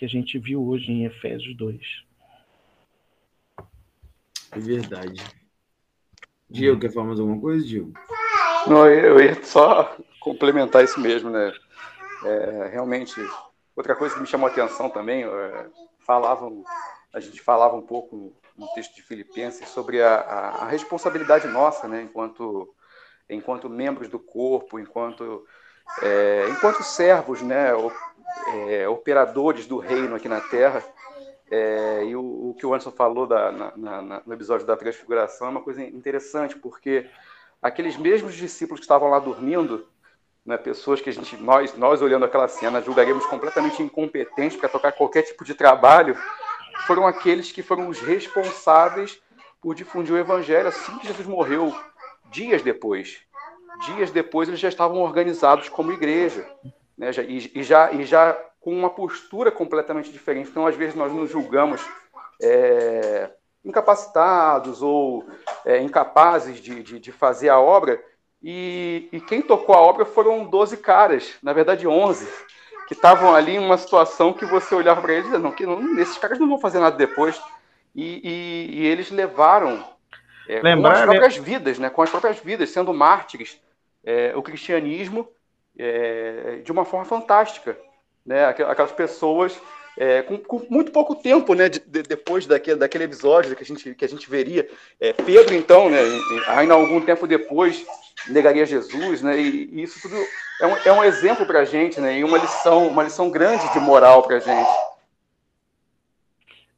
que 0.01 0.05
a 0.05 0.09
gente 0.09 0.39
viu 0.39 0.67
hoje 0.67 0.91
em 0.91 1.05
Efésios 1.05 1.55
2. 1.55 1.79
É 4.51 4.57
verdade. 4.59 5.23
Diego, 6.49 6.79
quer 6.79 6.91
falar 6.91 7.05
mais 7.05 7.19
alguma 7.19 7.39
coisa, 7.39 7.63
Diego? 7.63 7.93
Não, 8.65 8.89
eu 8.89 9.21
ia 9.23 9.43
só 9.43 9.95
complementar 10.19 10.83
isso 10.83 10.99
mesmo, 10.99 11.29
né? 11.29 11.53
É, 12.25 12.69
realmente, 12.71 13.13
outra 13.75 13.95
coisa 13.95 14.15
que 14.15 14.21
me 14.21 14.25
chamou 14.25 14.49
a 14.49 14.51
atenção 14.51 14.89
também, 14.89 15.23
é, 15.23 15.69
falavam, 15.99 16.63
a 17.13 17.19
gente 17.19 17.39
falava 17.39 17.75
um 17.75 17.85
pouco 17.85 18.35
no 18.57 18.67
texto 18.73 18.95
de 18.95 19.03
Filipenses 19.03 19.69
sobre 19.69 20.01
a, 20.01 20.15
a, 20.15 20.49
a 20.63 20.67
responsabilidade 20.67 21.47
nossa, 21.47 21.87
né, 21.87 22.01
enquanto, 22.01 22.73
enquanto 23.29 23.69
membros 23.69 24.09
do 24.09 24.17
corpo, 24.17 24.79
enquanto 24.79 25.45
é, 26.01 26.47
enquanto 26.49 26.83
servos, 26.83 27.41
né, 27.41 27.71
é, 28.67 28.88
operadores 28.88 29.65
do 29.65 29.77
reino 29.77 30.15
aqui 30.15 30.27
na 30.27 30.41
Terra, 30.41 30.84
é, 31.49 32.05
e 32.05 32.15
o, 32.15 32.21
o, 32.21 32.55
que 32.57 32.65
o 32.65 32.73
Anderson 32.73 32.91
falou 32.91 33.27
da, 33.27 33.51
na, 33.51 33.73
na, 33.75 34.21
no 34.25 34.34
episódio 34.34 34.65
da 34.65 34.77
transfiguração 34.77 35.47
é 35.47 35.51
uma 35.51 35.61
coisa 35.61 35.84
interessante, 35.84 36.55
porque 36.55 37.09
aqueles 37.61 37.97
mesmos 37.97 38.34
discípulos 38.34 38.79
que 38.79 38.86
estavam 38.86 39.09
lá 39.09 39.19
dormindo, 39.19 39.86
né, 40.45 40.57
pessoas 40.57 41.01
que 41.01 41.09
a 41.09 41.13
gente, 41.13 41.36
nós, 41.38 41.75
nós 41.75 42.01
olhando 42.01 42.25
aquela 42.25 42.47
cena, 42.47 42.82
julgaríamos 42.82 43.25
completamente 43.25 43.84
incompetentes 43.84 44.57
para 44.57 44.69
tocar 44.69 44.93
qualquer 44.93 45.23
tipo 45.23 45.43
de 45.43 45.53
trabalho, 45.53 46.17
foram 46.88 47.05
aqueles 47.05 47.51
que 47.51 47.61
foram 47.61 47.89
os 47.89 47.99
responsáveis 47.99 49.21
por 49.61 49.75
difundir 49.75 50.15
o 50.15 50.17
evangelho 50.17 50.69
assim 50.69 50.97
que 50.97 51.07
Jesus 51.07 51.27
morreu, 51.27 51.75
dias 52.32 52.61
depois. 52.61 53.19
Dias 53.86 54.09
depois 54.09 54.47
eles 54.47 54.59
já 54.59 54.69
estavam 54.69 55.01
organizados 55.01 55.69
como 55.69 55.91
igreja, 55.91 56.47
né? 57.01 57.09
e, 57.27 57.51
e, 57.55 57.63
já, 57.63 57.91
e 57.91 58.05
já 58.05 58.33
com 58.59 58.71
uma 58.71 58.91
postura 58.91 59.51
completamente 59.51 60.11
diferente. 60.11 60.51
Então, 60.51 60.67
às 60.67 60.75
vezes, 60.75 60.93
nós 60.93 61.11
nos 61.11 61.31
julgamos 61.31 61.81
é, 62.39 63.31
incapacitados 63.65 64.83
ou 64.83 65.25
é, 65.65 65.81
incapazes 65.81 66.61
de, 66.61 66.83
de, 66.83 66.99
de, 66.99 67.11
fazer 67.11 67.49
a 67.49 67.59
obra, 67.59 67.99
e, 68.41 69.09
e 69.11 69.19
quem 69.19 69.41
tocou 69.41 69.73
a 69.73 69.81
obra 69.81 70.05
foram 70.05 70.45
12 70.45 70.77
caras, 70.77 71.33
na 71.41 71.53
verdade 71.53 71.87
11, 71.87 72.27
que 72.87 72.93
estavam 72.93 73.33
ali 73.33 73.55
em 73.55 73.59
uma 73.59 73.77
situação 73.77 74.31
que 74.31 74.45
você 74.45 74.75
olhava 74.75 75.01
para 75.01 75.13
eles 75.13 75.25
e 75.25 75.29
dizia, 75.29 75.39
não, 75.39 75.51
que 75.51 75.65
não, 75.65 75.99
esses 75.99 76.17
caras 76.19 76.37
não 76.37 76.47
vão 76.47 76.59
fazer 76.59 76.79
nada 76.79 76.95
depois. 76.95 77.41
E, 77.95 78.21
e, 78.23 78.79
e 78.79 78.87
eles 78.87 79.09
levaram 79.09 79.83
é, 80.47 80.61
Lembrar, 80.61 80.93
com 80.93 80.97
as 80.97 81.05
próprias 81.05 81.37
vidas, 81.37 81.79
né, 81.79 81.89
com 81.89 82.01
as 82.01 82.09
próprias 82.09 82.39
vidas, 82.39 82.69
sendo 82.69 82.93
mártires, 82.93 83.59
é, 84.03 84.33
o 84.35 84.41
cristianismo 84.41 85.27
é, 85.78 86.61
de 86.63 86.72
uma 86.72 86.86
forma 86.86 87.05
fantástica. 87.05 87.78
Né? 88.26 88.45
Aquelas 88.45 88.91
pessoas 88.91 89.59
é, 89.97 90.22
com, 90.22 90.38
com, 90.38 90.65
muito 90.69 90.91
pouco 90.91 91.15
tempo 91.15 91.53
né, 91.53 91.69
de, 91.69 91.80
de, 91.80 92.03
depois 92.03 92.45
daquele, 92.45 92.78
daquele 92.80 93.03
episódio 93.03 93.55
que 93.55 93.63
a 93.63 93.65
gente, 93.65 93.93
que 93.93 94.05
a 94.05 94.09
gente 94.09 94.30
veria. 94.30 94.67
É, 94.99 95.13
Pedro, 95.13 95.53
então, 95.53 95.89
né, 95.89 95.99
ainda 96.47 96.74
algum 96.74 97.01
tempo 97.01 97.28
depois, 97.28 97.86
negaria 98.30 98.65
Jesus, 98.65 99.22
né, 99.22 99.39
e, 99.39 99.69
e 99.72 99.84
isso 99.84 100.01
tudo 100.01 100.15
é 100.61 100.67
um, 100.67 100.78
é 100.78 100.93
um 100.93 101.03
exemplo 101.03 101.45
para 101.45 101.59
a 101.59 101.65
gente, 101.65 101.99
né, 101.99 102.19
e 102.19 102.24
uma 102.24 102.38
lição, 102.38 102.88
uma 102.88 103.03
lição 103.03 103.30
grande 103.30 103.72
de 103.74 103.80
moral 103.80 104.24
para 104.24 104.38
a 104.38 104.39
gente. 104.39 104.69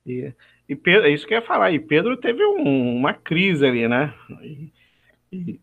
E, 0.06 0.34
e 0.68 0.76
Pedro, 0.76 1.08
é 1.08 1.12
isso 1.12 1.28
que 1.28 1.34
eu 1.34 1.39
ia 1.39 1.46
falar, 1.46 1.72
e 1.72 1.80
Pedro 1.80 2.18
teve 2.18 2.44
um, 2.44 2.98
uma 2.98 3.14
crise 3.14 3.66
ali, 3.66 3.88
né, 3.88 4.14
e, 4.41 4.72
e 5.32 5.60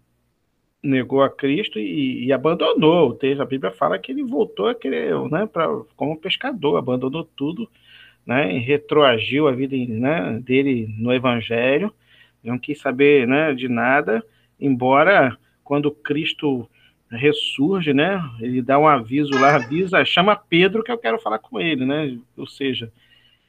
negou 0.83 1.23
a 1.23 1.31
Cristo 1.31 1.79
e, 1.79 2.25
e, 2.25 2.33
abandonou. 2.33 3.11
O 3.11 3.15
texto, 3.15 3.41
a 3.41 3.47
Bíblia 3.47 3.71
fala 3.71 3.99
que 3.99 4.13
ele 4.13 4.23
voltou 4.23 4.69
a 4.69 4.75
querer, 4.75 5.15
né, 5.31 5.47
pra, 5.47 5.67
como 5.97 6.17
pescador, 6.17 6.77
abandonou 6.77 7.25
tudo, 7.37 7.69
né, 8.27 8.59
retroagiu 8.59 9.49
a 9.49 9.53
vida 9.53 9.77
né, 9.77 10.41
dele 10.43 10.93
no 10.99 11.13
Evangelho, 11.13 11.93
não 12.43 12.59
quis 12.59 12.81
saber 12.81 13.27
né, 13.27 13.53
de 13.55 13.69
nada, 13.69 14.25
embora 14.59 15.37
quando 15.63 15.91
Cristo 15.91 16.69
ressurge, 17.11 17.93
né, 17.93 18.23
ele 18.41 18.63
dá 18.63 18.79
um 18.79 18.87
aviso 18.87 19.33
lá, 19.39 19.57
avisa, 19.57 20.05
chama 20.05 20.37
Pedro 20.37 20.83
que 20.83 20.93
eu 20.93 20.99
quero 20.99 21.19
falar 21.19 21.39
com 21.39 21.61
ele, 21.61 21.85
né, 21.85 22.19
ou 22.37 22.47
seja, 22.47 22.91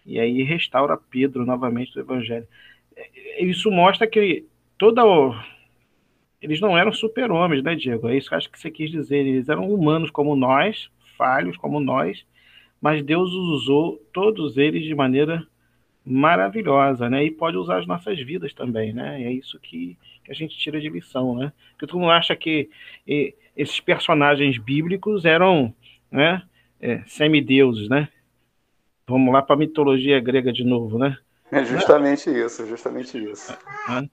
e 0.06 0.20
aí 0.20 0.42
restaura 0.44 0.98
Pedro 0.98 1.46
novamente 1.46 1.94
do 1.94 2.00
Evangelho. 2.00 2.48
Isso 3.40 3.72
mostra 3.72 4.08
que 4.08 4.46
toda 4.78 5.06
eles 6.42 6.60
não 6.60 6.78
eram 6.78 6.92
super-homens, 6.92 7.64
né, 7.64 7.76
Diego? 7.76 8.10
É 8.10 8.18
isso 8.18 8.28
que 8.28 8.34
eu 8.34 8.38
acho 8.38 8.52
que 8.52 8.60
você 8.60 8.72
quis 8.72 8.90
dizer. 8.90 9.18
Eles 9.18 9.48
eram 9.48 9.72
humanos 9.72 10.10
como 10.10 10.36
nós, 10.36 10.90
falhos 11.18 11.56
como 11.56 11.80
nós, 11.80 12.26
mas 12.82 13.04
Deus 13.04 13.32
usou 13.32 14.02
todos 14.12 14.58
eles 14.58 14.84
de 14.84 14.96
maneira 14.96 15.46
maravilhosa, 16.04 17.08
né? 17.10 17.24
E 17.24 17.32
pode 17.32 17.58
usar 17.58 17.78
as 17.78 17.86
nossas 17.86 18.20
vidas 18.20 18.54
também, 18.54 18.92
né? 18.92 19.22
E 19.22 19.26
é 19.26 19.32
isso 19.32 19.60
que, 19.60 19.96
que 20.24 20.32
a 20.32 20.34
gente 20.34 20.58
tira 20.58 20.82
de 20.82 20.90
lição, 20.90 21.36
né? 21.36 21.54
Porque 21.72 21.86
todo 21.86 22.00
mundo 22.00 22.12
acha 22.12 22.36
que 22.36 22.70
e, 23.08 23.36
esses 23.56 23.80
personagens 23.80 24.58
bíblicos 24.58 25.26
eram, 25.26 25.74
né? 26.10 26.42
É, 26.82 27.04
semideuses, 27.06 27.88
né? 27.88 28.10
Vamos 29.08 29.32
lá 29.32 29.44
para 29.44 29.56
a 29.56 29.60
mitologia 29.60 30.20
grega 30.20 30.52
de 30.52 30.64
novo, 30.64 30.98
né? 30.98 31.16
É 31.52 31.64
justamente 31.66 32.30
isso, 32.30 32.66
justamente 32.66 33.18
isso. 33.18 33.52
É, 33.52 34.10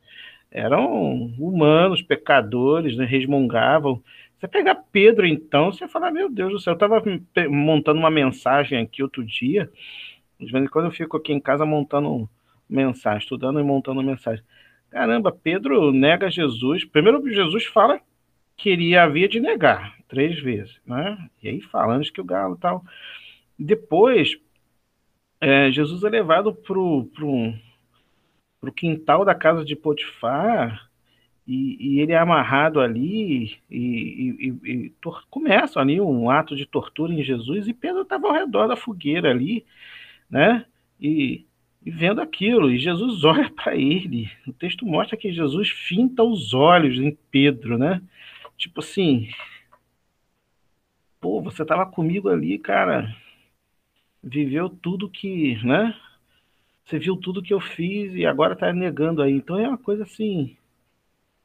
eram 0.50 1.34
humanos, 1.38 2.02
pecadores, 2.02 2.96
né, 2.96 3.04
resmungavam. 3.04 4.02
Você 4.38 4.48
pegar 4.48 4.76
Pedro, 4.92 5.26
então, 5.26 5.72
você 5.72 5.88
fala, 5.88 6.10
meu 6.10 6.30
Deus 6.30 6.52
do 6.52 6.60
céu, 6.60 6.72
eu 6.72 6.74
estava 6.74 7.02
montando 7.48 7.98
uma 7.98 8.10
mensagem 8.10 8.78
aqui 8.80 9.02
outro 9.02 9.24
dia, 9.24 9.70
de 10.38 10.50
vez 10.50 10.64
em 10.64 10.68
quando 10.68 10.86
eu 10.86 10.92
fico 10.92 11.16
aqui 11.16 11.32
em 11.32 11.40
casa 11.40 11.66
montando 11.66 12.28
mensagem, 12.68 13.18
estudando 13.18 13.58
e 13.58 13.64
montando 13.64 14.02
mensagem. 14.02 14.44
Caramba, 14.90 15.32
Pedro 15.32 15.92
nega 15.92 16.30
Jesus. 16.30 16.84
Primeiro, 16.84 17.22
Jesus 17.32 17.66
fala 17.66 18.00
que 18.56 18.70
iria 18.70 19.04
havia 19.04 19.28
de 19.28 19.40
negar 19.40 19.96
três 20.08 20.40
vezes, 20.40 20.80
né? 20.86 21.28
E 21.42 21.48
aí 21.48 21.60
falando 21.60 22.10
que 22.10 22.20
o 22.20 22.24
galo 22.24 22.56
tal. 22.56 22.84
Depois, 23.58 24.36
é, 25.40 25.70
Jesus 25.70 26.02
é 26.04 26.08
levado 26.08 26.54
para 26.54 26.78
um 26.78 27.58
para 28.60 28.70
o 28.70 28.72
quintal 28.72 29.24
da 29.24 29.34
casa 29.34 29.64
de 29.64 29.76
Potifar 29.76 30.88
e, 31.46 31.76
e 31.80 32.00
ele 32.00 32.12
é 32.12 32.18
amarrado 32.18 32.80
ali 32.80 33.58
e, 33.70 34.36
e, 34.42 34.70
e 34.70 34.92
começa 35.30 35.80
ali 35.80 36.00
um 36.00 36.28
ato 36.28 36.54
de 36.54 36.66
tortura 36.66 37.12
em 37.12 37.22
Jesus 37.22 37.66
e 37.66 37.72
Pedro 37.72 38.02
estava 38.02 38.26
ao 38.26 38.34
redor 38.34 38.66
da 38.66 38.76
fogueira 38.76 39.30
ali, 39.30 39.64
né? 40.28 40.66
E, 41.00 41.46
e 41.84 41.90
vendo 41.90 42.20
aquilo, 42.20 42.70
e 42.70 42.78
Jesus 42.78 43.24
olha 43.24 43.50
para 43.50 43.74
ele. 43.74 44.30
O 44.46 44.52
texto 44.52 44.84
mostra 44.84 45.16
que 45.16 45.32
Jesus 45.32 45.70
finta 45.70 46.22
os 46.22 46.52
olhos 46.52 46.98
em 46.98 47.16
Pedro, 47.30 47.78
né? 47.78 48.02
Tipo 48.58 48.80
assim, 48.80 49.28
pô, 51.20 51.40
você 51.40 51.62
estava 51.62 51.86
comigo 51.86 52.28
ali, 52.28 52.58
cara, 52.58 53.14
viveu 54.22 54.68
tudo 54.68 55.08
que, 55.08 55.58
né? 55.64 55.94
Você 56.88 56.98
viu 56.98 57.16
tudo 57.16 57.42
que 57.42 57.52
eu 57.52 57.60
fiz 57.60 58.14
e 58.14 58.24
agora 58.24 58.54
está 58.54 58.72
negando 58.72 59.22
aí. 59.22 59.32
Então 59.32 59.58
é 59.58 59.68
uma 59.68 59.78
coisa 59.78 60.04
assim 60.04 60.56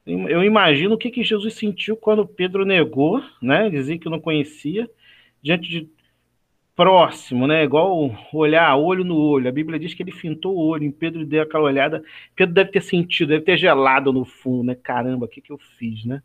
eu 0.06 0.44
imagino 0.44 0.94
o 0.94 0.98
que, 0.98 1.10
que 1.10 1.24
Jesus 1.24 1.54
sentiu 1.54 1.96
quando 1.96 2.26
Pedro 2.26 2.64
negou, 2.64 3.22
né? 3.40 3.70
Dizia 3.70 3.98
que 3.98 4.08
não 4.08 4.20
conhecia, 4.20 4.88
diante 5.42 5.68
de 5.68 5.88
próximo, 6.76 7.46
né? 7.46 7.64
Igual 7.64 8.10
olhar 8.32 8.76
olho 8.76 9.02
no 9.02 9.16
olho. 9.16 9.48
A 9.48 9.52
Bíblia 9.52 9.78
diz 9.78 9.94
que 9.94 10.02
ele 10.02 10.12
fintou 10.12 10.54
o 10.54 10.66
olho, 10.66 10.84
em 10.84 10.90
Pedro 10.90 11.24
deu 11.24 11.42
aquela 11.42 11.64
olhada. 11.64 12.04
Pedro 12.36 12.54
deve 12.54 12.70
ter 12.70 12.82
sentido, 12.82 13.28
deve 13.28 13.44
ter 13.44 13.56
gelado 13.56 14.12
no 14.12 14.26
fundo, 14.26 14.64
né? 14.64 14.74
Caramba, 14.74 15.24
o 15.24 15.28
que, 15.28 15.40
que 15.40 15.50
eu 15.50 15.58
fiz, 15.78 16.04
né? 16.04 16.22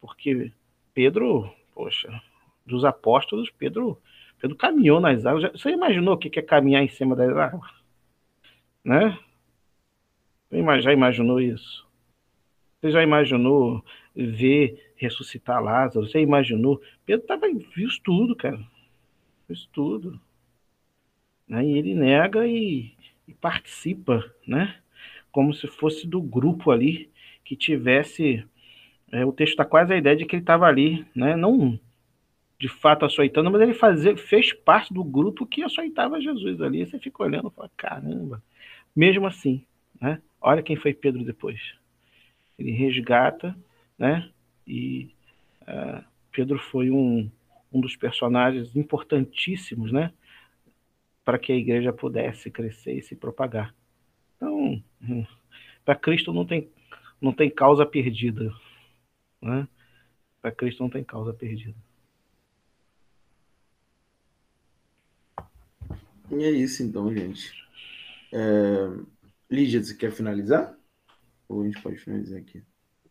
Porque 0.00 0.52
Pedro, 0.94 1.50
poxa, 1.74 2.08
dos 2.64 2.84
apóstolos, 2.84 3.50
Pedro, 3.58 3.98
Pedro 4.40 4.56
caminhou 4.56 5.00
nas 5.00 5.26
águas. 5.26 5.50
Você 5.52 5.70
imaginou 5.70 6.14
o 6.14 6.18
que 6.18 6.38
é 6.38 6.42
caminhar 6.42 6.84
em 6.84 6.88
cima 6.88 7.16
das 7.16 7.36
águas? 7.36 7.81
Né? 8.84 9.18
Já 10.80 10.92
imaginou 10.92 11.40
isso? 11.40 11.86
Você 12.80 12.90
já 12.90 13.02
imaginou 13.02 13.84
ver 14.14 14.92
ressuscitar 14.96 15.62
Lázaro? 15.62 16.06
Você 16.06 16.20
imaginou? 16.20 16.82
Pedro 17.06 17.26
tava, 17.26 17.46
viu 17.74 17.88
tudo, 18.02 18.34
cara. 18.34 18.60
Isso 19.48 19.68
tudo. 19.72 20.20
Né? 21.46 21.64
E 21.64 21.78
ele 21.78 21.94
nega 21.94 22.46
e, 22.46 22.92
e 23.26 23.34
participa, 23.34 24.24
né? 24.46 24.76
Como 25.30 25.54
se 25.54 25.66
fosse 25.66 26.06
do 26.06 26.20
grupo 26.20 26.70
ali 26.70 27.10
que 27.44 27.56
tivesse. 27.56 28.44
É, 29.10 29.24
o 29.24 29.32
texto 29.32 29.52
está 29.52 29.64
quase 29.64 29.92
a 29.92 29.96
ideia 29.96 30.16
de 30.16 30.24
que 30.24 30.36
ele 30.36 30.42
estava 30.42 30.66
ali, 30.66 31.06
né? 31.14 31.36
Não 31.36 31.78
de 32.62 32.68
fato 32.68 33.04
açoitando, 33.04 33.50
mas 33.50 33.60
ele 33.60 33.74
fazia, 33.74 34.16
fez 34.16 34.52
parte 34.52 34.94
do 34.94 35.02
grupo 35.02 35.44
que 35.44 35.64
açoitava 35.64 36.20
Jesus 36.20 36.60
ali. 36.62 36.86
Você 36.86 36.96
fica 36.96 37.24
olhando 37.24 37.48
e 37.48 37.56
fala, 37.56 37.68
caramba. 37.76 38.40
Mesmo 38.94 39.26
assim, 39.26 39.64
né? 40.00 40.20
Olha 40.40 40.62
quem 40.62 40.76
foi 40.76 40.92
Pedro 40.92 41.24
depois 41.24 41.60
ele 42.62 42.72
resgata, 42.72 43.56
né? 43.98 44.30
E 44.66 45.10
uh, 45.62 46.04
Pedro 46.30 46.58
foi 46.58 46.90
um, 46.90 47.30
um 47.72 47.80
dos 47.80 47.96
personagens 47.96 48.74
importantíssimos, 48.76 49.92
né? 49.92 50.12
Para 51.24 51.38
que 51.38 51.52
a 51.52 51.56
igreja 51.56 51.92
pudesse 51.92 52.50
crescer 52.50 52.98
e 52.98 53.02
se 53.02 53.16
propagar. 53.16 53.74
Então, 54.36 54.82
hum, 55.02 55.26
para 55.84 55.94
Cristo 55.94 56.32
não 56.32 56.44
tem, 56.44 56.68
não 57.20 57.32
tem 57.32 57.50
causa 57.50 57.84
perdida, 57.84 58.52
né? 59.40 59.68
Para 60.40 60.52
Cristo 60.52 60.82
não 60.82 60.90
tem 60.90 61.04
causa 61.04 61.32
perdida. 61.32 61.76
E 66.30 66.44
é 66.44 66.50
isso 66.50 66.82
então, 66.82 67.12
gente. 67.14 67.61
É... 68.32 69.12
Lígia, 69.50 69.82
você 69.82 69.94
quer 69.94 70.10
finalizar? 70.10 70.74
Ou 71.48 71.62
a 71.62 71.64
gente 71.64 71.82
pode 71.82 71.96
finalizar 71.98 72.38
aqui? 72.38 72.62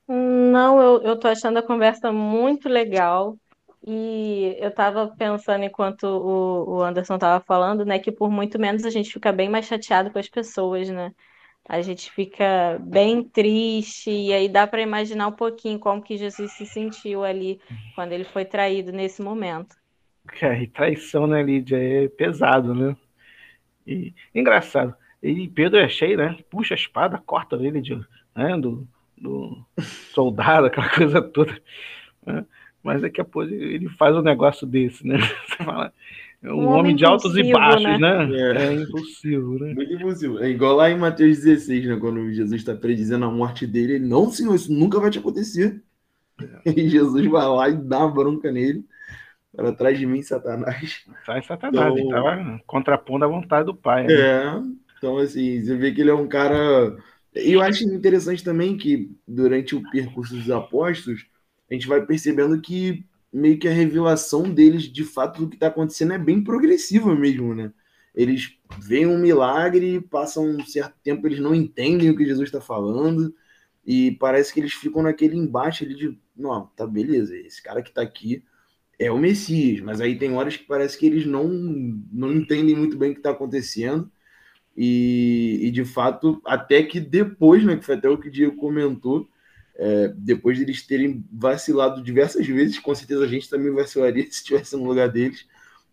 Não, 0.07 0.81
eu, 0.81 1.01
eu 1.03 1.19
tô 1.19 1.27
achando 1.27 1.57
a 1.57 1.63
conversa 1.63 2.11
muito 2.11 2.67
legal. 2.67 3.37
E 3.85 4.55
eu 4.59 4.69
estava 4.69 5.07
pensando, 5.07 5.63
enquanto 5.63 6.03
o, 6.03 6.77
o 6.77 6.83
Anderson 6.83 7.15
estava 7.15 7.43
falando, 7.43 7.83
né, 7.83 7.97
que 7.97 8.11
por 8.11 8.29
muito 8.29 8.59
menos 8.59 8.85
a 8.85 8.89
gente 8.91 9.11
fica 9.11 9.31
bem 9.31 9.49
mais 9.49 9.65
chateado 9.65 10.11
com 10.11 10.19
as 10.19 10.29
pessoas, 10.29 10.87
né? 10.89 11.11
A 11.67 11.81
gente 11.81 12.11
fica 12.11 12.77
bem 12.79 13.23
triste, 13.23 14.11
e 14.11 14.33
aí 14.33 14.49
dá 14.49 14.67
para 14.67 14.81
imaginar 14.81 15.27
um 15.27 15.31
pouquinho 15.31 15.79
como 15.79 16.01
que 16.01 16.17
Jesus 16.17 16.51
se 16.51 16.65
sentiu 16.65 17.23
ali 17.23 17.59
quando 17.95 18.11
ele 18.11 18.23
foi 18.23 18.45
traído 18.45 18.91
nesse 18.91 19.21
momento. 19.21 19.75
É, 20.39 20.61
e 20.61 20.67
traição, 20.67 21.25
né, 21.25 21.41
Lídia? 21.41 21.77
É 21.77 22.07
pesado, 22.07 22.75
né? 22.75 22.95
E 23.87 24.13
engraçado. 24.35 24.95
E 25.21 25.47
Pedro 25.49 25.79
é 25.79 25.87
cheio, 25.87 26.17
né? 26.17 26.37
Puxa 26.49 26.73
a 26.73 26.77
espada, 26.77 27.21
corta 27.25 27.55
ele 27.55 27.79
de, 27.81 27.95
né, 28.35 28.57
do, 28.57 28.87
do 29.17 29.63
soldado, 30.13 30.67
aquela 30.67 30.89
coisa 30.89 31.21
toda. 31.21 31.55
Né? 32.25 32.45
Mas 32.83 33.01
daqui 33.01 33.21
a 33.21 33.25
pouco 33.25 33.49
ele 33.49 33.87
faz 33.89 34.15
um 34.15 34.21
negócio 34.21 34.65
desse, 34.65 35.05
né? 35.05 35.17
Você 35.47 35.63
fala, 35.63 35.93
é 36.41 36.51
um, 36.51 36.61
um 36.61 36.67
homem 36.69 36.95
de 36.95 37.05
altos 37.05 37.35
e 37.37 37.51
baixos, 37.51 37.83
né? 37.83 38.25
né? 38.25 38.35
É. 38.35 38.67
é 38.67 38.73
impulsivo, 38.73 39.59
né? 39.59 39.73
Muito 39.75 39.93
impulsivo. 39.93 40.39
É 40.39 40.49
igual 40.49 40.75
lá 40.75 40.89
em 40.89 40.97
Mateus 40.97 41.37
16, 41.39 41.85
né? 41.85 41.97
Quando 41.99 42.33
Jesus 42.33 42.59
está 42.59 42.73
predizendo 42.73 43.25
a 43.25 43.31
morte 43.31 43.67
dele, 43.67 43.93
ele, 43.93 44.07
não, 44.07 44.31
senhor, 44.31 44.55
isso 44.55 44.73
nunca 44.73 44.99
vai 44.99 45.11
te 45.11 45.19
acontecer. 45.19 45.81
É. 46.65 46.71
E 46.75 46.89
Jesus 46.89 47.27
vai 47.27 47.45
lá 47.45 47.69
e 47.69 47.75
dá 47.75 47.99
uma 47.99 48.11
bronca 48.11 48.51
nele. 48.51 48.83
Para 49.55 49.73
trás 49.73 49.99
de 49.99 50.05
mim, 50.05 50.21
Satanás. 50.23 51.05
Sai 51.25 51.43
Satanás, 51.43 51.91
então, 51.91 51.97
ele 51.97 52.07
estava 52.07 52.61
contrapondo 52.65 53.25
a 53.25 53.27
vontade 53.27 53.65
do 53.65 53.75
Pai. 53.75 54.07
Né? 54.07 54.13
É, 54.13 54.61
então 55.01 55.17
assim, 55.17 55.63
você 55.63 55.75
vê 55.75 55.91
que 55.91 56.01
ele 56.01 56.11
é 56.11 56.13
um 56.13 56.27
cara 56.27 56.95
e 57.33 57.53
eu 57.53 57.61
acho 57.61 57.83
interessante 57.85 58.43
também 58.43 58.77
que 58.77 59.09
durante 59.27 59.75
o 59.75 59.89
percurso 59.89 60.35
dos 60.35 60.49
apóstolos, 60.51 61.25
a 61.69 61.73
gente 61.73 61.87
vai 61.87 62.05
percebendo 62.05 62.61
que 62.61 63.05
meio 63.31 63.57
que 63.57 63.67
a 63.67 63.73
revelação 63.73 64.43
deles 64.53 64.83
de 64.83 65.03
fato 65.05 65.41
do 65.41 65.49
que 65.49 65.55
está 65.55 65.67
acontecendo 65.67 66.13
é 66.13 66.17
bem 66.17 66.43
progressiva 66.43 67.15
mesmo, 67.15 67.55
né? 67.55 67.73
Eles 68.13 68.57
veem 68.79 69.07
um 69.07 69.17
milagre, 69.17 70.01
passam 70.01 70.45
um 70.45 70.65
certo 70.65 70.95
tempo, 71.01 71.25
eles 71.25 71.39
não 71.39 71.55
entendem 71.55 72.09
o 72.09 72.17
que 72.17 72.25
Jesus 72.25 72.49
está 72.49 72.59
falando, 72.59 73.33
e 73.85 74.11
parece 74.19 74.53
que 74.53 74.59
eles 74.59 74.73
ficam 74.73 75.01
naquele 75.01 75.37
embate 75.37 75.85
ali 75.85 75.95
de, 75.95 76.19
não, 76.35 76.67
tá 76.75 76.85
beleza, 76.85 77.35
esse 77.37 77.63
cara 77.63 77.81
que 77.81 77.89
está 77.89 78.01
aqui 78.01 78.43
é 78.99 79.09
o 79.11 79.17
Messias, 79.17 79.81
mas 79.81 80.01
aí 80.01 80.17
tem 80.17 80.33
horas 80.33 80.57
que 80.57 80.65
parece 80.65 80.97
que 80.97 81.05
eles 81.05 81.25
não, 81.25 81.47
não 81.47 82.33
entendem 82.33 82.75
muito 82.75 82.97
bem 82.97 83.11
o 83.11 83.13
que 83.13 83.19
está 83.19 83.31
acontecendo, 83.31 84.11
e, 84.75 85.59
e, 85.63 85.71
de 85.71 85.83
fato, 85.83 86.41
até 86.45 86.83
que 86.83 86.99
depois, 86.99 87.63
né, 87.63 87.75
que 87.75 87.85
foi 87.85 87.95
até 87.95 88.09
o 88.09 88.17
que 88.17 88.29
o 88.29 88.31
Diego 88.31 88.55
comentou, 88.55 89.29
é, 89.75 90.09
depois 90.15 90.57
de 90.57 90.63
eles 90.63 90.85
terem 90.85 91.25
vacilado 91.31 92.01
diversas 92.01 92.45
vezes, 92.45 92.79
com 92.79 92.93
certeza 92.93 93.23
a 93.23 93.27
gente 93.27 93.49
também 93.49 93.71
vacilaria 93.71 94.23
se 94.31 94.39
estivesse 94.39 94.75
no 94.75 94.85
lugar 94.85 95.09
deles, 95.09 95.47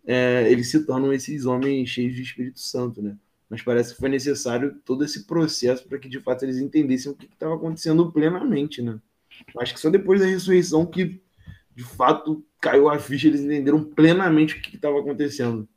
é, 0.05 0.49
eles 0.51 0.69
se 0.69 0.85
tornam 0.85 1.11
esses 1.13 1.45
homens 1.45 1.89
cheios 1.89 2.15
de 2.15 2.21
Espírito 2.21 2.59
Santo, 2.59 3.01
né? 3.01 3.17
Mas 3.49 3.63
parece 3.63 3.93
que 3.93 3.99
foi 3.99 4.09
necessário 4.09 4.75
todo 4.85 5.03
esse 5.03 5.25
processo 5.25 5.87
para 5.87 5.97
que 5.97 6.07
de 6.07 6.19
fato 6.19 6.45
eles 6.45 6.57
entendessem 6.57 7.11
o 7.11 7.15
que 7.15 7.25
estava 7.25 7.55
acontecendo 7.55 8.11
plenamente, 8.11 8.81
né? 8.81 8.99
Acho 9.57 9.73
que 9.73 9.79
só 9.79 9.89
depois 9.89 10.19
da 10.19 10.27
ressurreição 10.27 10.85
que 10.85 11.21
de 11.75 11.83
fato 11.83 12.45
caiu 12.61 12.89
a 12.89 12.99
ficha, 12.99 13.27
eles 13.27 13.41
entenderam 13.41 13.83
plenamente 13.83 14.55
o 14.55 14.61
que 14.61 14.75
estava 14.75 14.99
acontecendo. 14.99 15.67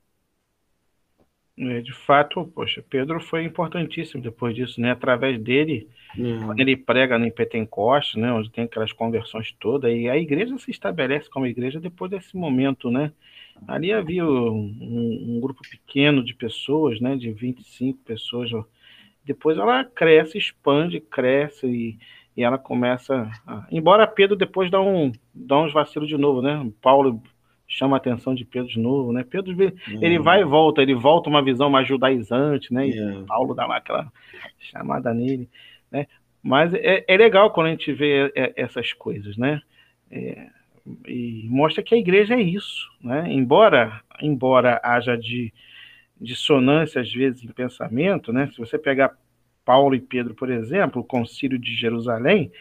É, 1.59 1.83
de 1.83 1.93
fato, 1.93 2.47
poxa, 2.55 2.83
Pedro 2.89 3.20
foi 3.20 3.45
importantíssimo 3.45 4.23
depois 4.23 4.55
disso, 4.55 4.81
né? 4.81 4.93
Através 4.93 5.39
dele, 5.39 5.87
uhum. 6.16 6.47
quando 6.47 6.61
ele 6.61 6.77
prega 6.77 7.19
no 7.19 7.31
Pentecoste, 7.31 8.19
né? 8.19 8.33
Onde 8.33 8.51
tem 8.51 8.65
aquelas 8.65 8.93
conversões 8.93 9.55
todas, 9.61 9.93
e 9.93 10.09
a 10.09 10.16
igreja 10.16 10.57
se 10.57 10.70
estabelece 10.70 11.29
como 11.29 11.47
igreja 11.47 11.79
depois 11.79 12.11
desse 12.11 12.35
momento, 12.37 12.91
né? 12.91 13.12
Ali 13.69 13.93
havia 13.93 14.24
um, 14.24 14.77
um, 14.81 15.41
grupo 15.41 15.61
pequeno 15.70 16.24
de 16.24 16.35
pessoas, 16.35 17.01
né? 17.01 17.16
De 17.16 17.31
25 17.31 17.99
pessoas. 18.03 18.51
Depois 19.23 19.59
ela 19.59 19.85
cresce, 19.85 20.39
expande, 20.39 21.01
cresce 21.01 21.66
e, 21.66 21.99
e 22.35 22.43
ela 22.43 22.57
começa. 22.57 23.31
A... 23.47 23.66
Embora 23.70 24.07
Pedro 24.07 24.37
depois 24.37 24.70
dá, 24.70 24.81
um, 24.81 25.12
dá 25.35 25.61
uns 25.61 25.73
vacilos 25.73 26.09
de 26.09 26.16
novo, 26.16 26.41
né? 26.41 26.66
Paulo 26.81 27.23
chama 27.73 27.97
a 27.97 27.99
atenção 27.99 28.35
de 28.35 28.44
Pedro 28.44 28.69
de 28.69 28.78
novo, 28.78 29.12
né? 29.12 29.24
Pedro 29.28 29.57
ele 30.01 30.19
vai 30.19 30.43
e 30.43 30.44
volta, 30.44 30.82
ele 30.82 30.94
volta 30.94 31.31
uma 31.31 31.43
visão 31.43 31.70
mais 31.70 31.89
judaizante, 31.89 32.73
né? 32.73 32.86
E 32.86 33.24
Paulo 33.27 33.55
dá 33.55 33.66
lá 33.66 33.78
aquela 33.78 34.12
chamada 34.59 35.15
nele, 35.15 35.49
né? 35.90 36.07
Mas 36.43 36.74
é, 36.74 37.03
é 37.09 37.16
legal 37.16 37.51
quando 37.51 37.69
a 37.69 37.70
gente 37.70 37.90
vê 37.93 38.31
é, 38.36 38.53
essas 38.57 38.93
coisas, 38.93 39.39
né? 39.39 39.62
É, 40.11 40.49
e 41.09 41.47
mostra 41.49 41.82
que 41.82 41.94
a 41.94 41.99
igreja 41.99 42.35
é 42.35 42.43
isso, 42.43 42.90
né? 43.01 43.24
Embora, 43.32 44.03
embora 44.20 44.78
haja 44.85 45.16
de 45.16 45.53
dissonância 46.20 47.01
às 47.01 47.11
vezes 47.11 47.43
em 47.43 47.53
pensamento, 47.53 48.32
né? 48.32 48.51
Se 48.53 48.59
você 48.59 48.78
pegar 48.78 49.16
Paulo 49.65 49.94
e 49.94 50.01
Pedro, 50.01 50.35
por 50.35 50.51
exemplo, 50.51 51.01
o 51.01 51.05
Concílio 51.05 51.59
de 51.59 51.74
Jerusalém, 51.74 52.53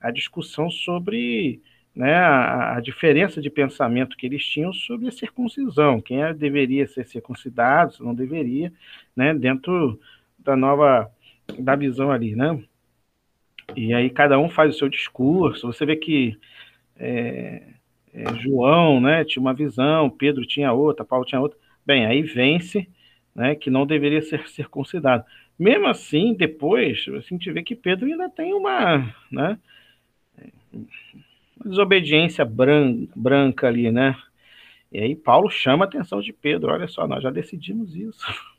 a 0.00 0.10
discussão 0.10 0.68
sobre 0.68 1.62
né, 1.96 2.14
a, 2.14 2.78
diferença 2.78 3.40
de 3.40 3.48
pensamento 3.48 4.18
que 4.18 4.26
eles 4.26 4.44
tinham 4.44 4.70
sobre 4.70 5.08
a 5.08 5.12
circuncisão, 5.12 5.98
quem 5.98 6.22
é, 6.22 6.34
deveria 6.34 6.86
ser 6.86 7.06
circuncidado, 7.06 7.94
se 7.94 8.02
não 8.02 8.14
deveria, 8.14 8.70
né, 9.16 9.32
dentro 9.32 9.98
da 10.38 10.54
nova 10.54 11.10
da 11.58 11.74
visão 11.74 12.10
ali, 12.12 12.36
né? 12.36 12.62
E 13.74 13.94
aí 13.94 14.10
cada 14.10 14.38
um 14.38 14.48
faz 14.50 14.74
o 14.74 14.78
seu 14.78 14.88
discurso. 14.88 15.66
Você 15.72 15.86
vê 15.86 15.96
que 15.96 16.36
é, 16.98 17.62
é, 18.12 18.34
João 18.40 19.00
né, 19.00 19.24
tinha 19.24 19.40
uma 19.40 19.54
visão, 19.54 20.10
Pedro 20.10 20.46
tinha 20.46 20.72
outra, 20.72 21.04
Paulo 21.04 21.24
tinha 21.24 21.40
outra. 21.40 21.58
Bem, 21.84 22.04
aí 22.04 22.22
vence 22.22 22.88
né, 23.34 23.54
que 23.54 23.70
não 23.70 23.86
deveria 23.86 24.22
ser 24.22 24.46
circuncidado. 24.48 25.24
Mesmo 25.58 25.86
assim, 25.86 26.34
depois, 26.34 27.06
a 27.08 27.20
gente 27.20 27.50
vê 27.50 27.62
que 27.62 27.74
Pedro 27.74 28.06
ainda 28.06 28.28
tem 28.28 28.52
uma, 28.52 29.14
né, 29.30 29.58
desobediência 31.64 32.44
branca, 32.44 33.12
branca 33.16 33.66
ali, 33.66 33.90
né? 33.90 34.16
E 34.92 35.00
aí 35.00 35.16
Paulo 35.16 35.50
chama 35.50 35.84
a 35.84 35.88
atenção 35.88 36.20
de 36.20 36.32
Pedro, 36.32 36.72
olha 36.72 36.88
só, 36.88 37.06
nós 37.06 37.22
já 37.22 37.30
decidimos 37.30 37.94
isso. 37.94 38.24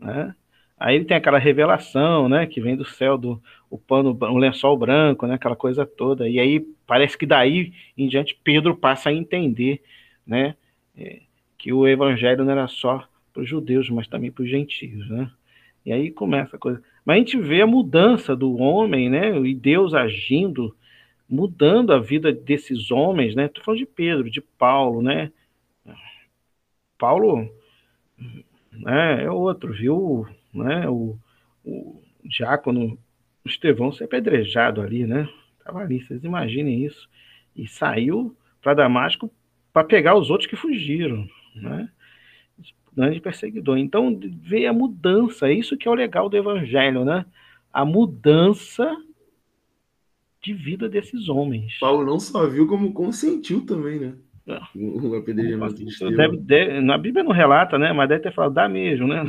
Né? 0.00 0.32
Aí 0.78 0.94
ele 0.94 1.04
tem 1.04 1.16
aquela 1.16 1.38
revelação, 1.38 2.28
né, 2.28 2.46
que 2.46 2.60
vem 2.60 2.76
do 2.76 2.84
céu 2.84 3.18
do 3.18 3.42
o 3.68 3.76
pano, 3.76 4.16
o 4.18 4.38
lençol 4.38 4.76
branco, 4.78 5.26
né, 5.26 5.34
aquela 5.34 5.56
coisa 5.56 5.84
toda. 5.84 6.28
E 6.28 6.38
aí 6.38 6.60
parece 6.86 7.18
que 7.18 7.26
daí 7.26 7.72
em 7.96 8.08
diante 8.08 8.38
Pedro 8.44 8.76
passa 8.76 9.10
a 9.10 9.12
entender, 9.12 9.82
né, 10.24 10.54
é, 10.96 11.20
que 11.58 11.72
o 11.72 11.86
evangelho 11.86 12.44
não 12.44 12.52
era 12.52 12.68
só 12.68 13.06
para 13.32 13.42
os 13.42 13.48
judeus, 13.48 13.90
mas 13.90 14.06
também 14.06 14.30
para 14.30 14.44
os 14.44 14.48
gentios, 14.48 15.08
né? 15.10 15.30
E 15.84 15.92
aí 15.92 16.10
começa 16.10 16.56
a 16.56 16.58
coisa. 16.58 16.82
Mas 17.04 17.16
a 17.16 17.18
gente 17.18 17.38
vê 17.38 17.60
a 17.60 17.66
mudança 17.66 18.36
do 18.36 18.56
homem, 18.58 19.10
né, 19.10 19.36
e 19.40 19.54
Deus 19.54 19.94
agindo, 19.94 20.76
mudando 21.28 21.92
a 21.92 21.98
vida 21.98 22.32
desses 22.32 22.90
homens, 22.90 23.34
né? 23.34 23.48
Tô 23.48 23.62
falando 23.62 23.80
de 23.80 23.86
Pedro, 23.86 24.30
de 24.30 24.40
Paulo, 24.40 25.02
né? 25.02 25.30
Paulo 26.96 27.48
né, 28.72 29.24
é 29.24 29.30
outro, 29.30 29.72
viu? 29.72 30.26
Né, 30.52 30.88
o, 30.88 31.16
o 31.64 32.02
diácono 32.24 32.98
Estevão 33.44 33.92
ser 33.92 34.04
apedrejado 34.04 34.80
ali, 34.80 35.06
né? 35.06 35.28
Tava 35.64 35.80
ali, 35.80 36.02
vocês 36.02 36.24
imaginem 36.24 36.84
isso. 36.84 37.08
E 37.54 37.66
saiu 37.66 38.36
para 38.60 38.74
Damasco 38.74 39.30
para 39.72 39.84
pegar 39.84 40.16
os 40.16 40.30
outros 40.30 40.48
que 40.48 40.56
fugiram, 40.56 41.28
né? 41.54 41.88
Grande 42.94 43.20
perseguidor. 43.20 43.78
Então 43.78 44.18
veio 44.42 44.68
a 44.68 44.72
mudança, 44.72 45.48
é 45.48 45.52
isso 45.52 45.76
que 45.76 45.86
é 45.86 45.90
o 45.90 45.94
legal 45.94 46.28
do 46.28 46.36
evangelho, 46.36 47.04
né? 47.04 47.24
A 47.72 47.84
mudança 47.84 48.94
de 50.42 50.54
vida 50.54 50.88
desses 50.88 51.28
homens. 51.28 51.78
Paulo 51.78 52.04
não 52.04 52.18
só 52.18 52.46
viu, 52.46 52.66
como 52.66 52.92
consentiu 52.92 53.64
também, 53.66 53.98
né? 53.98 54.14
O 54.74 55.14
apedrejamento 55.14 55.74
de 55.74 56.16
deve, 56.16 56.36
deve, 56.38 56.80
Na 56.80 56.96
Bíblia 56.96 57.22
não 57.22 57.32
relata, 57.32 57.78
né? 57.78 57.92
Mas 57.92 58.08
deve 58.08 58.22
ter 58.22 58.32
falado, 58.32 58.54
dá 58.54 58.68
mesmo, 58.68 59.06
né? 59.06 59.24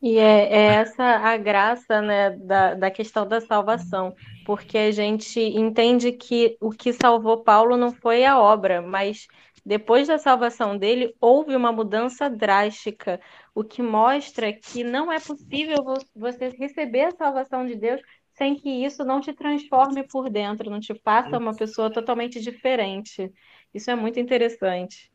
E 0.00 0.16
é, 0.16 0.52
é, 0.52 0.64
essa 0.76 1.04
a 1.04 1.36
graça 1.36 2.00
né, 2.00 2.30
da, 2.30 2.74
da 2.74 2.90
questão 2.90 3.28
da 3.28 3.42
salvação, 3.42 4.14
porque 4.46 4.78
a 4.78 4.90
gente 4.90 5.38
entende 5.38 6.12
que 6.12 6.56
o 6.60 6.70
que 6.70 6.94
salvou 6.94 7.44
Paulo 7.44 7.76
não 7.76 7.92
foi 7.92 8.24
a 8.24 8.40
obra, 8.40 8.80
mas 8.80 9.26
depois 9.64 10.08
da 10.08 10.16
salvação 10.16 10.78
dele 10.78 11.14
houve 11.20 11.54
uma 11.54 11.70
mudança 11.70 12.30
drástica, 12.30 13.20
o 13.54 13.62
que 13.62 13.82
mostra 13.82 14.52
que 14.52 14.82
não 14.82 15.12
é 15.12 15.20
possível 15.20 15.84
você 16.16 16.48
receber 16.48 17.02
a 17.02 17.10
salvação 17.10 17.66
de 17.66 17.76
Deus 17.76 18.00
sem 18.40 18.54
que 18.54 18.70
isso 18.70 19.04
não 19.04 19.20
te 19.20 19.34
transforme 19.34 20.02
por 20.02 20.30
dentro, 20.30 20.70
não 20.70 20.80
te 20.80 20.94
faça 20.94 21.36
uma 21.36 21.54
pessoa 21.54 21.90
totalmente 21.90 22.40
diferente. 22.40 23.30
Isso 23.74 23.90
é 23.90 23.94
muito 23.94 24.18
interessante. 24.18 25.12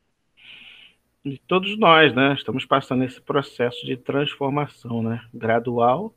E 1.26 1.40
todos 1.40 1.76
nós, 1.80 2.14
né, 2.14 2.36
estamos 2.36 2.66
passando 2.66 3.04
esse 3.04 3.20
processo 3.20 3.84
de 3.84 3.98
transformação, 3.98 5.02
né, 5.02 5.26
gradual, 5.34 6.14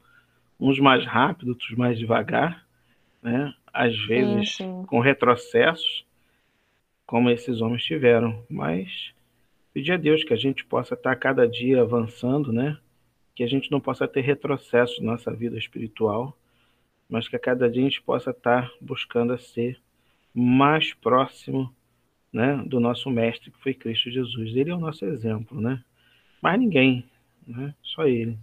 uns 0.61 0.79
mais 0.79 1.07
rápido, 1.07 1.49
outros 1.49 1.71
mais 1.79 1.99
devagar, 1.99 2.67
né, 3.23 3.55
às 3.73 3.97
vezes 4.07 4.57
sim, 4.57 4.65
sim. 4.65 4.85
com 4.87 5.01
retrocessos, 5.01 6.05
como 7.07 7.31
esses 7.31 7.63
homens 7.63 7.85
tiveram, 7.85 8.45
mas 8.51 9.15
pedir 9.73 9.93
a 9.93 9.97
Deus 9.97 10.25
que 10.25 10.35
a 10.35 10.37
gente 10.37 10.63
possa 10.63 10.93
estar 10.93 11.17
cada 11.17 11.49
dia 11.49 11.81
avançando, 11.81 12.53
né, 12.53 12.77
que 13.35 13.43
a 13.43 13.49
gente 13.49 13.71
não 13.71 13.81
possa 13.81 14.07
ter 14.07 14.21
retrocesso 14.21 15.03
na 15.03 15.13
nossa 15.13 15.33
vida 15.33 15.57
espiritual, 15.57 16.37
mas 17.09 17.29
que 17.29 17.37
a 17.37 17.39
cada 17.39 17.71
dia 17.71 17.83
a 17.83 17.85
gente 17.85 18.03
possa 18.03 18.31
estar 18.31 18.71
buscando 18.81 19.39
ser 19.39 19.81
mais 20.35 20.93
próximo 20.95 21.75
né, 22.33 22.63
do 22.67 22.79
nosso 22.79 23.11
mestre, 23.11 23.51
que 23.51 23.59
foi 23.63 23.75
Cristo 23.75 24.11
Jesus. 24.11 24.55
Ele 24.55 24.71
é 24.71 24.75
o 24.75 24.79
nosso 24.79 25.05
exemplo, 25.05 25.61
né? 25.61 25.83
Mais 26.43 26.59
ninguém, 26.61 27.05
né? 27.47 27.75
Só 27.83 28.07
ele. 28.07 28.39